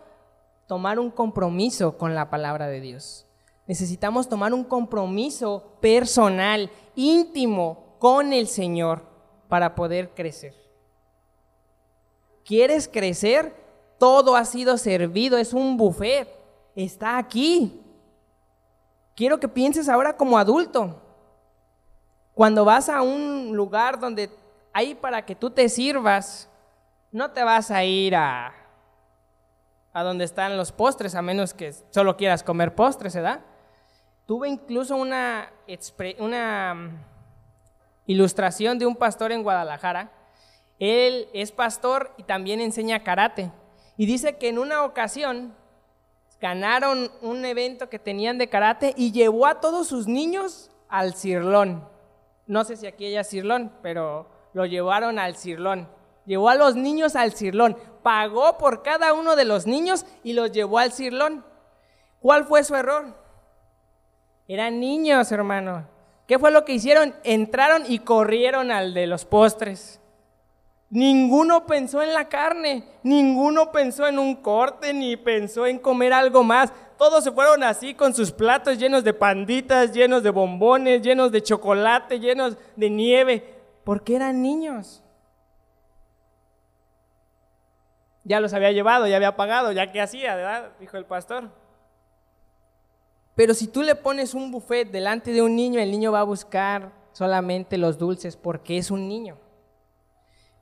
tomar 0.67 0.99
un 0.99 1.11
compromiso 1.11 1.97
con 1.97 2.15
la 2.15 2.29
palabra 2.31 2.67
de 2.67 2.81
Dios. 2.81 3.26
Necesitamos 3.67 4.29
tomar 4.29 4.55
un 4.55 4.65
compromiso 4.65 5.79
personal, 5.81 6.71
íntimo 6.95 7.97
con 7.99 8.33
el 8.33 8.47
Señor 8.47 9.03
para 9.49 9.75
poder 9.75 10.11
crecer. 10.11 10.55
¿Quieres 12.45 12.89
crecer? 12.89 13.55
Todo 13.99 14.37
ha 14.37 14.45
sido 14.45 14.77
servido, 14.79 15.37
es 15.37 15.53
un 15.53 15.77
buffet, 15.77 16.29
está 16.77 17.19
aquí. 17.19 17.81
Quiero 19.17 19.41
que 19.41 19.49
pienses 19.49 19.89
ahora 19.89 20.17
como 20.17 20.39
adulto. 20.39 21.03
Cuando 22.35 22.65
vas 22.65 22.89
a 22.89 23.03
un 23.03 23.57
lugar 23.57 23.99
donde 23.99 24.31
hay 24.73 24.95
para 24.95 25.25
que 25.25 25.35
tú 25.35 25.51
te 25.51 25.69
sirvas, 25.69 26.49
no 27.11 27.31
te 27.33 27.43
vas 27.43 27.71
a 27.71 27.83
ir 27.83 28.15
a 28.15 28.53
a 29.97 30.03
donde 30.03 30.27
están 30.27 30.59
los 30.59 30.73
postres, 30.73 31.15
a 31.15 31.23
menos 31.23 31.55
que 31.55 31.73
solo 31.89 32.19
quieras 32.19 32.43
comer 32.43 32.75
postres, 32.75 33.15
¿verdad? 33.15 33.41
Tuve 34.27 34.49
incluso 34.49 34.97
una, 34.97 35.53
mm, 35.67 36.89
ilustración 38.07 38.77
de 38.79 38.87
un 38.87 38.97
pastor 38.97 39.31
en 39.31 39.45
Guadalajara. 39.45 40.11
Él 40.81 41.29
es 41.33 41.53
pastor 41.53 42.13
y 42.17 42.25
también 42.25 42.61
enseña 42.61 43.05
karate. 43.05 43.53
Y 43.97 44.07
dice 44.07 44.37
que 44.37 44.49
en 44.49 44.59
una 44.59 44.85
ocasión 44.85 45.55
ganaron 46.41 47.11
un 47.23 47.45
evento 47.45 47.89
que 47.89 48.01
tenían 48.01 48.37
de 48.37 48.49
karate 48.49 48.95
y 48.97 49.13
llevó 49.13 49.47
a 49.47 49.61
todos 49.61 49.87
sus 49.87 50.09
niños 50.09 50.71
al 50.89 51.15
cirlón. 51.15 51.89
No 52.49 52.65
sé 52.65 52.77
si 52.77 52.87
aquí 52.89 53.07
hay 53.07 53.25
cirlón, 53.25 53.73
pero 53.81 54.29
lo 54.53 54.67
llevaron 54.67 55.21
al 55.21 55.37
cirlón. 55.37 55.89
Llevó 56.27 56.49
a 56.49 56.57
los 56.57 56.75
niños 56.75 57.15
al 57.15 57.33
cirlón, 57.33 57.79
pagó 58.03 58.59
por 58.59 58.83
cada 58.83 59.13
uno 59.13 59.37
de 59.37 59.45
los 59.45 59.69
niños 59.69 60.05
y 60.25 60.33
los 60.33 60.51
llevó 60.51 60.79
al 60.79 60.93
cirlón. 60.93 61.45
¿Cuál 62.21 62.45
fue 62.45 62.65
su 62.65 62.75
error? 62.75 63.26
Eran 64.49 64.81
niños, 64.81 65.31
hermano. 65.33 65.87
¿Qué 66.27 66.39
fue 66.39 66.51
lo 66.51 66.65
que 66.65 66.75
hicieron? 66.75 67.15
Entraron 67.25 67.85
y 67.87 68.01
corrieron 68.01 68.71
al 68.71 68.95
de 68.95 69.07
los 69.07 69.25
postres. 69.25 70.01
Ninguno 70.89 71.67
pensó 71.67 72.03
en 72.03 72.13
la 72.13 72.29
carne, 72.29 72.85
ninguno 73.03 73.73
pensó 73.73 74.07
en 74.07 74.19
un 74.19 74.37
corte, 74.37 74.95
ni 74.95 75.17
pensó 75.17 75.67
en 75.67 75.79
comer 75.79 76.13
algo 76.13 76.45
más. 76.45 76.73
Todos 76.97 77.25
se 77.25 77.33
fueron 77.33 77.65
así 77.65 77.95
con 77.95 78.15
sus 78.15 78.31
platos 78.31 78.79
llenos 78.79 79.03
de 79.03 79.13
panditas, 79.13 79.93
llenos 79.93 80.23
de 80.23 80.31
bombones, 80.31 81.03
llenos 81.03 81.33
de 81.33 81.43
chocolate, 81.43 82.21
llenos 82.21 82.57
de 82.77 82.91
nieve, 82.91 83.55
porque 83.85 84.15
eran 84.15 84.41
niños. 84.43 85.03
ya 88.27 88.41
los 88.41 88.53
había 88.53 88.73
llevado, 88.73 89.07
ya 89.07 89.17
había 89.17 89.37
pagado, 89.37 89.71
ya 89.71 89.93
qué 89.93 90.01
hacía, 90.01 90.35
¿verdad? 90.35 90.73
Dijo 90.81 90.97
el 90.97 91.05
pastor. 91.05 91.49
Pero 93.37 93.53
si 93.53 93.69
tú 93.69 93.83
le 93.83 93.95
pones 93.95 94.35
un 94.35 94.51
buffet 94.51 94.91
delante 94.91 95.31
de 95.31 95.43
un 95.43 95.55
niño, 95.55 95.79
el 95.79 95.91
niño 95.91 96.11
va 96.11 96.21
a 96.21 96.25
buscar 96.25 96.91
solamente 97.13 97.77
los 97.77 97.99
dulces 97.99 98.35
porque 98.35 98.79
es 98.79 98.91
un 98.91 99.07
niño. 99.07 99.37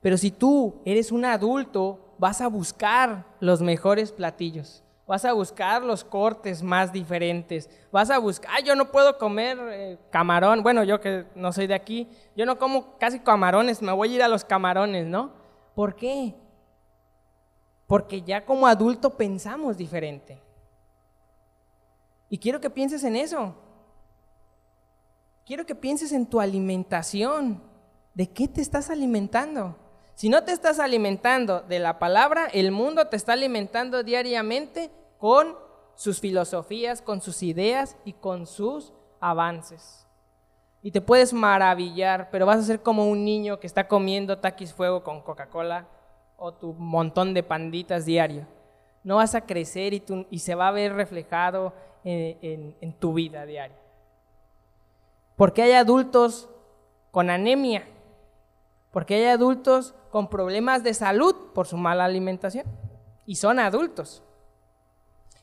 Pero 0.01 0.17
si 0.17 0.29
tú 0.29 0.81
eres 0.85 1.11
un 1.11 1.23
adulto, 1.23 2.13
vas 2.19 2.41
a 2.41 2.47
buscar 2.47 3.25
los 3.39 3.61
mejores 3.61 4.11
platillos. 4.11 4.83
Vas 5.07 5.23
a 5.23 5.31
buscar 5.31 5.83
los 5.83 6.03
cortes 6.03 6.61
más 6.61 6.91
diferentes. 6.91 7.69
Vas 7.91 8.09
a 8.09 8.17
buscar, 8.17 8.51
ah, 8.53 8.59
yo 8.59 8.75
no 8.75 8.91
puedo 8.91 9.17
comer 9.17 9.57
eh, 9.71 9.97
camarón. 10.09 10.61
Bueno, 10.61 10.83
yo 10.83 10.99
que 10.99 11.25
no 11.33 11.53
soy 11.53 11.67
de 11.67 11.75
aquí, 11.75 12.09
yo 12.35 12.45
no 12.45 12.57
como 12.59 12.97
casi 12.97 13.19
camarones, 13.19 13.81
me 13.81 13.93
voy 13.93 14.11
a 14.11 14.15
ir 14.15 14.23
a 14.23 14.27
los 14.27 14.43
camarones, 14.43 15.07
¿no? 15.07 15.31
¿Por 15.75 15.95
qué? 15.95 16.35
Porque 17.87 18.21
ya 18.21 18.43
como 18.43 18.67
adulto 18.67 19.11
pensamos 19.11 19.77
diferente. 19.77 20.41
Y 22.29 22.37
quiero 22.37 22.59
que 22.59 22.69
pienses 22.69 23.03
en 23.03 23.15
eso. 23.15 23.55
Quiero 25.45 25.65
que 25.65 25.75
pienses 25.75 26.11
en 26.11 26.25
tu 26.25 26.39
alimentación. 26.39 27.61
¿De 28.13 28.31
qué 28.31 28.47
te 28.47 28.61
estás 28.61 28.89
alimentando? 28.89 29.75
Si 30.15 30.29
no 30.29 30.43
te 30.43 30.53
estás 30.53 30.79
alimentando 30.79 31.61
de 31.61 31.79
la 31.79 31.99
palabra, 31.99 32.47
el 32.47 32.71
mundo 32.71 33.07
te 33.07 33.17
está 33.17 33.33
alimentando 33.33 34.01
diariamente 34.01 34.89
con 35.17 35.55
sus 35.95 36.19
filosofías, 36.19 37.01
con 37.01 37.21
sus 37.21 37.43
ideas 37.43 37.97
y 38.05 38.13
con 38.13 38.47
sus 38.47 38.93
avances. 39.19 40.07
Y 40.81 40.91
te 40.91 41.01
puedes 41.01 41.33
maravillar, 41.33 42.29
pero 42.31 42.45
vas 42.45 42.59
a 42.59 42.63
ser 42.63 42.81
como 42.81 43.09
un 43.09 43.25
niño 43.25 43.59
que 43.59 43.67
está 43.67 43.87
comiendo 43.87 44.37
taquis 44.37 44.73
fuego 44.73 45.03
con 45.03 45.21
Coca-Cola 45.21 45.87
o 46.37 46.53
tu 46.53 46.73
montón 46.73 47.33
de 47.33 47.43
panditas 47.43 48.05
diario. 48.05 48.47
No 49.03 49.17
vas 49.17 49.35
a 49.35 49.41
crecer 49.41 49.93
y, 49.93 50.03
y 50.29 50.39
se 50.39 50.55
va 50.55 50.67
a 50.67 50.71
ver 50.71 50.93
reflejado 50.93 51.73
en, 52.05 52.93
tu 52.99 53.13
vida 53.13 53.45
diaria. 53.45 53.77
Porque 55.35 55.63
hay 55.63 55.73
adultos 55.73 56.49
con 57.11 57.29
anemia, 57.29 57.87
porque 58.91 59.15
hay 59.15 59.25
adultos 59.25 59.95
con 60.11 60.29
problemas 60.29 60.83
de 60.83 60.93
salud 60.93 61.35
por 61.53 61.67
su 61.67 61.77
mala 61.77 62.05
alimentación. 62.05 62.65
Y 63.25 63.35
son 63.35 63.59
adultos. 63.59 64.23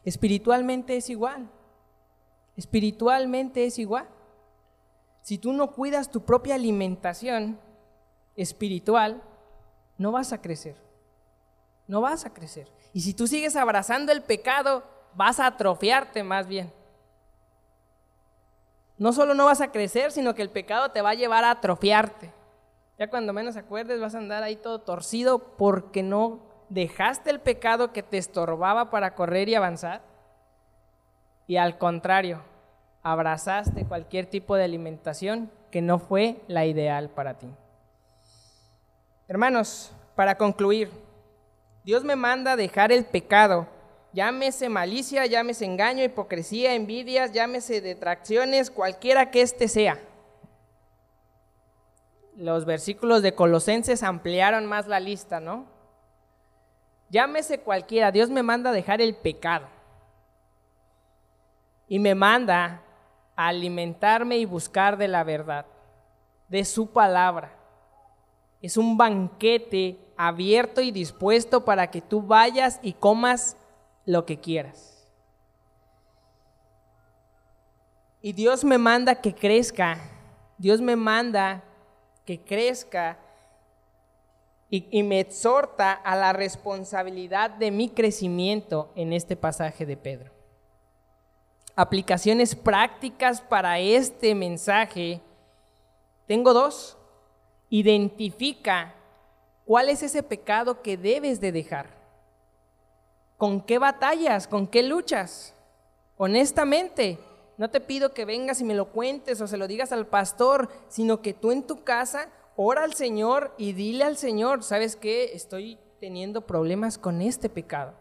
Espiritualmente 0.04 0.96
es 0.96 1.10
igual. 1.10 1.50
Espiritualmente 2.56 3.66
es 3.66 3.78
igual. 3.78 4.08
Si 5.22 5.38
tú 5.38 5.52
no 5.52 5.72
cuidas 5.72 6.10
tu 6.10 6.24
propia 6.24 6.54
alimentación 6.54 7.58
espiritual, 8.36 9.22
no 9.98 10.12
vas 10.12 10.32
a 10.32 10.40
crecer. 10.40 10.76
No 11.88 12.00
vas 12.00 12.24
a 12.24 12.32
crecer. 12.32 12.70
Y 12.92 13.00
si 13.00 13.14
tú 13.14 13.26
sigues 13.26 13.56
abrazando 13.56 14.12
el 14.12 14.22
pecado, 14.22 14.84
vas 15.14 15.40
a 15.40 15.46
atrofiarte 15.46 16.22
más 16.22 16.46
bien. 16.46 16.72
No 18.98 19.12
solo 19.12 19.34
no 19.34 19.46
vas 19.46 19.60
a 19.60 19.72
crecer, 19.72 20.12
sino 20.12 20.34
que 20.34 20.42
el 20.42 20.50
pecado 20.50 20.90
te 20.90 21.02
va 21.02 21.10
a 21.10 21.14
llevar 21.14 21.44
a 21.44 21.50
atrofiarte. 21.50 22.32
Ya 22.98 23.08
cuando 23.08 23.32
menos 23.32 23.56
acuerdes 23.56 24.00
vas 24.00 24.14
a 24.14 24.18
andar 24.18 24.42
ahí 24.42 24.56
todo 24.56 24.80
torcido 24.80 25.38
porque 25.38 26.02
no 26.02 26.40
dejaste 26.68 27.30
el 27.30 27.40
pecado 27.40 27.92
que 27.92 28.02
te 28.02 28.18
estorbaba 28.18 28.90
para 28.90 29.14
correr 29.14 29.48
y 29.48 29.54
avanzar. 29.54 30.02
Y 31.46 31.56
al 31.56 31.78
contrario, 31.78 32.42
abrazaste 33.02 33.84
cualquier 33.86 34.26
tipo 34.26 34.54
de 34.54 34.64
alimentación 34.64 35.50
que 35.70 35.82
no 35.82 35.98
fue 35.98 36.40
la 36.46 36.64
ideal 36.64 37.08
para 37.10 37.34
ti. 37.34 37.48
Hermanos, 39.26 39.92
para 40.14 40.36
concluir, 40.36 40.90
Dios 41.84 42.04
me 42.04 42.16
manda 42.16 42.54
dejar 42.54 42.92
el 42.92 43.04
pecado, 43.04 43.66
llámese 44.12 44.68
malicia, 44.68 45.26
llámese 45.26 45.64
engaño, 45.64 46.04
hipocresía, 46.04 46.74
envidias, 46.74 47.32
llámese 47.32 47.80
detracciones, 47.80 48.70
cualquiera 48.70 49.30
que 49.30 49.42
éste 49.42 49.68
sea 49.68 49.98
los 52.36 52.64
versículos 52.64 53.22
de 53.22 53.34
Colosenses 53.34 54.02
ampliaron 54.02 54.66
más 54.66 54.86
la 54.86 55.00
lista, 55.00 55.40
¿no? 55.40 55.66
Llámese 57.10 57.60
cualquiera, 57.60 58.10
Dios 58.10 58.30
me 58.30 58.42
manda 58.42 58.70
a 58.70 58.72
dejar 58.72 59.00
el 59.00 59.14
pecado. 59.14 59.66
Y 61.88 61.98
me 61.98 62.14
manda 62.14 62.82
a 63.36 63.48
alimentarme 63.48 64.38
y 64.38 64.46
buscar 64.46 64.96
de 64.96 65.08
la 65.08 65.24
verdad, 65.24 65.66
de 66.48 66.64
su 66.64 66.90
palabra. 66.90 67.52
Es 68.62 68.76
un 68.76 68.96
banquete 68.96 69.98
abierto 70.16 70.80
y 70.80 70.90
dispuesto 70.90 71.64
para 71.64 71.90
que 71.90 72.00
tú 72.00 72.22
vayas 72.22 72.80
y 72.82 72.94
comas 72.94 73.56
lo 74.04 74.26
que 74.26 74.40
quieras. 74.40 74.92
Y 78.20 78.32
Dios 78.32 78.64
me 78.64 78.78
manda 78.78 79.16
que 79.16 79.34
crezca. 79.34 79.98
Dios 80.56 80.80
me 80.80 80.94
manda 80.94 81.64
que 82.24 82.40
crezca 82.40 83.18
y, 84.70 85.02
me 85.02 85.20
exhorta 85.20 85.92
a 85.92 86.16
la 86.16 86.32
responsabilidad 86.32 87.50
de 87.50 87.70
mi 87.70 87.90
crecimiento 87.90 88.90
en 88.94 89.12
este 89.12 89.36
pasaje 89.36 89.84
de 89.84 89.98
Pedro. 89.98 90.32
Aplicaciones 91.76 92.54
prácticas 92.54 93.42
para 93.42 93.78
este 93.80 94.34
mensaje. 94.34 95.20
Tengo 96.26 96.54
dos. 96.54 96.96
Identifica 97.68 98.94
cuál 99.66 99.90
es 99.90 100.02
ese 100.02 100.22
pecado 100.22 100.80
que 100.80 100.96
debes 100.96 101.38
de 101.38 101.52
dejar. 101.52 102.01
¿Con 103.42 103.60
qué 103.60 103.80
batallas? 103.80 104.46
¿Con 104.46 104.68
qué 104.68 104.84
luchas? 104.84 105.52
Honestamente, 106.16 107.18
no 107.58 107.70
te 107.70 107.80
pido 107.80 108.14
que 108.14 108.24
vengas 108.24 108.60
y 108.60 108.64
me 108.64 108.76
lo 108.76 108.92
cuentes 108.92 109.40
o 109.40 109.48
se 109.48 109.56
lo 109.56 109.66
digas 109.66 109.90
al 109.90 110.06
pastor, 110.06 110.68
sino 110.86 111.22
que 111.22 111.34
tú 111.34 111.50
en 111.50 111.64
tu 111.64 111.82
casa 111.82 112.28
ora 112.54 112.84
al 112.84 112.94
Señor 112.94 113.52
y 113.58 113.72
dile 113.72 114.04
al 114.04 114.16
Señor, 114.16 114.62
¿sabes 114.62 114.94
qué? 114.94 115.32
Estoy 115.34 115.80
teniendo 115.98 116.42
problemas 116.42 116.98
con 116.98 117.20
este 117.20 117.48
pecado. 117.48 117.94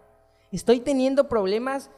Estoy 0.51 0.79
teniendo 0.79 1.27
problemas 1.27 1.89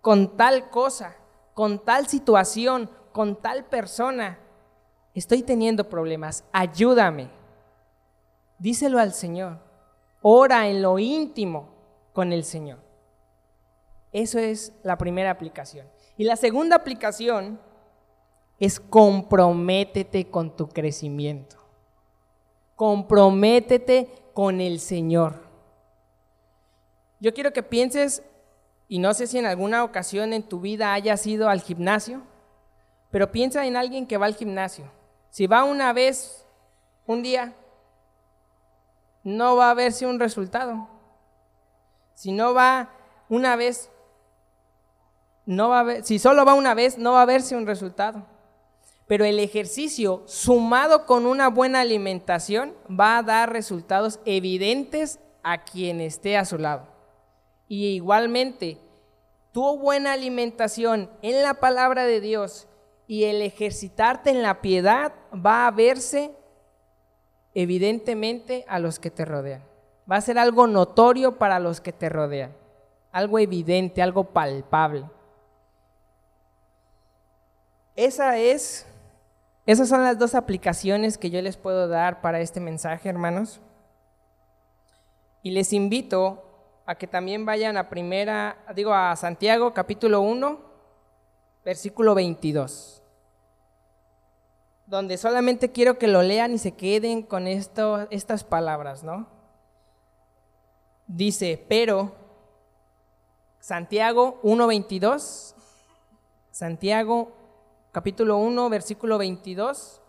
con 0.00 0.36
tal 0.36 0.68
cosa, 0.70 1.16
con 1.54 1.78
tal 1.78 2.08
situación, 2.08 2.90
con 3.12 3.36
tal 3.36 3.66
persona. 3.66 4.40
Estoy 5.14 5.44
teniendo 5.44 5.88
problemas. 5.88 6.42
Ayúdame. 6.50 7.30
Díselo 8.58 8.98
al 8.98 9.14
Señor. 9.14 9.58
Ora 10.22 10.66
en 10.66 10.82
lo 10.82 10.98
íntimo 10.98 11.78
con 12.20 12.34
el 12.34 12.44
Señor. 12.44 12.76
Eso 14.12 14.38
es 14.38 14.74
la 14.82 14.98
primera 14.98 15.30
aplicación. 15.30 15.86
Y 16.18 16.24
la 16.24 16.36
segunda 16.36 16.76
aplicación 16.76 17.58
es 18.58 18.78
comprométete 18.78 20.28
con 20.28 20.54
tu 20.54 20.68
crecimiento. 20.68 21.56
Comprométete 22.76 24.10
con 24.34 24.60
el 24.60 24.80
Señor. 24.80 25.32
Yo 27.20 27.32
quiero 27.32 27.54
que 27.54 27.62
pienses, 27.62 28.22
y 28.86 28.98
no 28.98 29.14
sé 29.14 29.26
si 29.26 29.38
en 29.38 29.46
alguna 29.46 29.82
ocasión 29.82 30.34
en 30.34 30.42
tu 30.42 30.60
vida 30.60 30.92
hayas 30.92 31.26
ido 31.26 31.48
al 31.48 31.62
gimnasio, 31.62 32.20
pero 33.10 33.32
piensa 33.32 33.64
en 33.64 33.78
alguien 33.78 34.06
que 34.06 34.18
va 34.18 34.26
al 34.26 34.34
gimnasio. 34.34 34.84
Si 35.30 35.46
va 35.46 35.64
una 35.64 35.94
vez, 35.94 36.46
un 37.06 37.22
día, 37.22 37.54
no 39.24 39.56
va 39.56 39.70
a 39.70 39.74
verse 39.74 40.06
un 40.06 40.20
resultado. 40.20 40.99
Si 42.20 42.32
no 42.32 42.52
va 42.52 42.90
una 43.30 43.56
vez, 43.56 43.88
no 45.46 45.70
va 45.70 46.02
si 46.02 46.18
solo 46.18 46.44
va 46.44 46.52
una 46.52 46.74
vez, 46.74 46.98
no 46.98 47.12
va 47.12 47.22
a 47.22 47.24
verse 47.24 47.56
un 47.56 47.66
resultado. 47.66 48.26
Pero 49.06 49.24
el 49.24 49.38
ejercicio 49.38 50.22
sumado 50.26 51.06
con 51.06 51.24
una 51.24 51.48
buena 51.48 51.80
alimentación 51.80 52.74
va 52.90 53.16
a 53.16 53.22
dar 53.22 53.50
resultados 53.50 54.20
evidentes 54.26 55.18
a 55.42 55.64
quien 55.64 56.02
esté 56.02 56.36
a 56.36 56.44
su 56.44 56.58
lado. 56.58 56.88
Y 57.68 57.86
igualmente, 57.86 58.76
tu 59.50 59.78
buena 59.78 60.12
alimentación 60.12 61.08
en 61.22 61.40
la 61.40 61.54
palabra 61.54 62.04
de 62.04 62.20
Dios 62.20 62.68
y 63.06 63.24
el 63.24 63.40
ejercitarte 63.40 64.28
en 64.28 64.42
la 64.42 64.60
piedad 64.60 65.14
va 65.34 65.66
a 65.66 65.70
verse 65.70 66.32
evidentemente 67.54 68.66
a 68.68 68.78
los 68.78 68.98
que 68.98 69.10
te 69.10 69.24
rodean. 69.24 69.69
Va 70.10 70.16
a 70.16 70.20
ser 70.20 70.38
algo 70.38 70.66
notorio 70.66 71.38
para 71.38 71.60
los 71.60 71.80
que 71.80 71.92
te 71.92 72.08
rodean, 72.08 72.52
algo 73.12 73.38
evidente, 73.38 74.02
algo 74.02 74.24
palpable. 74.24 75.04
Esa 77.94 78.38
es, 78.38 78.86
esas 79.66 79.88
son 79.88 80.02
las 80.02 80.18
dos 80.18 80.34
aplicaciones 80.34 81.16
que 81.16 81.30
yo 81.30 81.40
les 81.42 81.56
puedo 81.56 81.86
dar 81.86 82.20
para 82.22 82.40
este 82.40 82.58
mensaje, 82.58 83.08
hermanos. 83.08 83.60
Y 85.42 85.52
les 85.52 85.72
invito 85.72 86.42
a 86.86 86.96
que 86.96 87.06
también 87.06 87.46
vayan 87.46 87.76
a 87.76 87.88
primera, 87.88 88.56
digo 88.74 88.92
a 88.92 89.14
Santiago 89.14 89.72
capítulo 89.72 90.22
1, 90.22 90.58
versículo 91.64 92.16
22. 92.16 93.00
Donde 94.86 95.16
solamente 95.18 95.70
quiero 95.70 95.98
que 95.98 96.08
lo 96.08 96.22
lean 96.22 96.52
y 96.52 96.58
se 96.58 96.72
queden 96.72 97.22
con 97.22 97.46
estas 97.46 98.42
palabras, 98.42 99.04
¿no? 99.04 99.39
Dice, 101.12 101.66
pero 101.68 102.12
Santiago 103.58 104.40
1.22, 104.44 105.56
Santiago 106.52 107.32
capítulo 107.90 108.36
1, 108.36 108.70
versículo 108.70 109.18
22. 109.18 110.00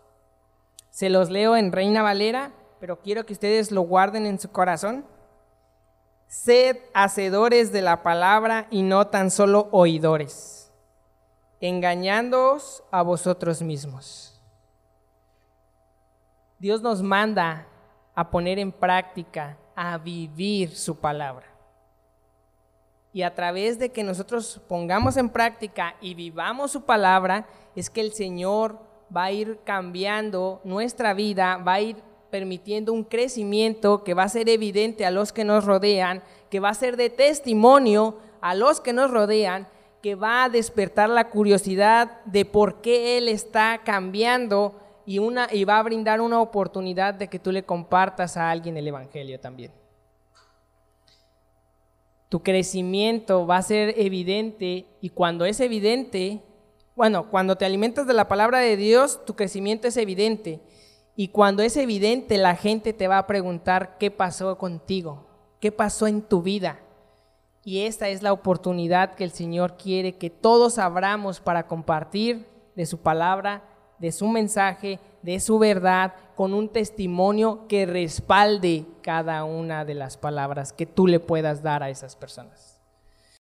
Se 0.90 1.10
los 1.10 1.28
leo 1.28 1.56
en 1.56 1.72
Reina 1.72 2.02
Valera, 2.02 2.52
pero 2.78 3.00
quiero 3.00 3.26
que 3.26 3.32
ustedes 3.32 3.72
lo 3.72 3.82
guarden 3.82 4.26
en 4.26 4.38
su 4.38 4.52
corazón. 4.52 5.04
Sed 6.28 6.76
hacedores 6.94 7.72
de 7.72 7.82
la 7.82 8.04
palabra 8.04 8.68
y 8.70 8.82
no 8.82 9.08
tan 9.08 9.32
solo 9.32 9.68
oidores, 9.72 10.70
engañándoos 11.58 12.84
a 12.92 13.02
vosotros 13.02 13.60
mismos. 13.60 14.40
Dios 16.60 16.80
nos 16.80 17.02
manda 17.02 17.66
a 18.14 18.30
poner 18.30 18.60
en 18.60 18.70
práctica, 18.70 19.58
a 19.74 19.98
vivir 19.98 20.74
su 20.74 20.96
palabra. 20.96 21.46
Y 23.12 23.22
a 23.22 23.34
través 23.34 23.78
de 23.78 23.90
que 23.90 24.02
nosotros 24.02 24.60
pongamos 24.68 25.16
en 25.16 25.28
práctica 25.28 25.96
y 26.00 26.14
vivamos 26.14 26.72
su 26.72 26.82
palabra, 26.82 27.46
es 27.76 27.90
que 27.90 28.00
el 28.00 28.12
Señor 28.12 28.78
va 29.14 29.24
a 29.24 29.32
ir 29.32 29.58
cambiando 29.64 30.60
nuestra 30.64 31.12
vida, 31.12 31.58
va 31.58 31.74
a 31.74 31.80
ir 31.80 31.96
permitiendo 32.30 32.94
un 32.94 33.04
crecimiento 33.04 34.02
que 34.04 34.14
va 34.14 34.22
a 34.22 34.28
ser 34.28 34.48
evidente 34.48 35.04
a 35.04 35.10
los 35.10 35.32
que 35.32 35.44
nos 35.44 35.66
rodean, 35.66 36.22
que 36.48 36.60
va 36.60 36.70
a 36.70 36.74
ser 36.74 36.96
de 36.96 37.10
testimonio 37.10 38.16
a 38.40 38.54
los 38.54 38.80
que 38.80 38.94
nos 38.94 39.10
rodean, 39.10 39.68
que 40.02 40.14
va 40.14 40.44
a 40.44 40.48
despertar 40.48 41.10
la 41.10 41.28
curiosidad 41.28 42.22
de 42.24 42.46
por 42.46 42.80
qué 42.80 43.18
Él 43.18 43.28
está 43.28 43.82
cambiando 43.84 44.74
y, 45.06 45.18
una, 45.18 45.48
y 45.50 45.64
va 45.64 45.78
a 45.78 45.82
brindar 45.82 46.20
una 46.20 46.40
oportunidad 46.40 47.14
de 47.14 47.28
que 47.28 47.38
tú 47.38 47.52
le 47.52 47.64
compartas 47.64 48.36
a 48.36 48.50
alguien 48.50 48.76
el 48.76 48.88
Evangelio 48.88 49.38
también. 49.40 49.72
Tu 52.28 52.42
crecimiento 52.42 53.46
va 53.46 53.58
a 53.58 53.62
ser 53.62 53.94
evidente 53.98 54.86
y 55.00 55.10
cuando 55.10 55.44
es 55.44 55.60
evidente, 55.60 56.40
bueno, 56.96 57.28
cuando 57.30 57.56
te 57.56 57.64
alimentas 57.64 58.06
de 58.06 58.14
la 58.14 58.28
palabra 58.28 58.58
de 58.58 58.76
Dios, 58.76 59.24
tu 59.24 59.34
crecimiento 59.34 59.88
es 59.88 59.96
evidente. 59.96 60.60
Y 61.14 61.28
cuando 61.28 61.62
es 61.62 61.76
evidente, 61.76 62.38
la 62.38 62.56
gente 62.56 62.92
te 62.92 63.08
va 63.08 63.18
a 63.18 63.26
preguntar 63.26 63.98
qué 63.98 64.10
pasó 64.10 64.56
contigo, 64.56 65.26
qué 65.60 65.70
pasó 65.70 66.06
en 66.06 66.22
tu 66.22 66.42
vida. 66.42 66.80
Y 67.64 67.80
esta 67.80 68.08
es 68.08 68.22
la 68.22 68.32
oportunidad 68.32 69.14
que 69.14 69.24
el 69.24 69.30
Señor 69.30 69.76
quiere 69.76 70.16
que 70.16 70.30
todos 70.30 70.78
abramos 70.78 71.40
para 71.40 71.66
compartir 71.66 72.46
de 72.74 72.86
su 72.86 72.98
palabra, 72.98 73.62
de 74.02 74.10
su 74.10 74.26
mensaje, 74.26 74.98
de 75.22 75.38
su 75.38 75.60
verdad, 75.60 76.12
con 76.34 76.54
un 76.54 76.68
testimonio 76.68 77.68
que 77.68 77.86
respalde 77.86 78.84
cada 79.00 79.44
una 79.44 79.84
de 79.84 79.94
las 79.94 80.16
palabras 80.16 80.72
que 80.72 80.86
tú 80.86 81.06
le 81.06 81.20
puedas 81.20 81.62
dar 81.62 81.84
a 81.84 81.88
esas 81.88 82.16
personas. 82.16 82.71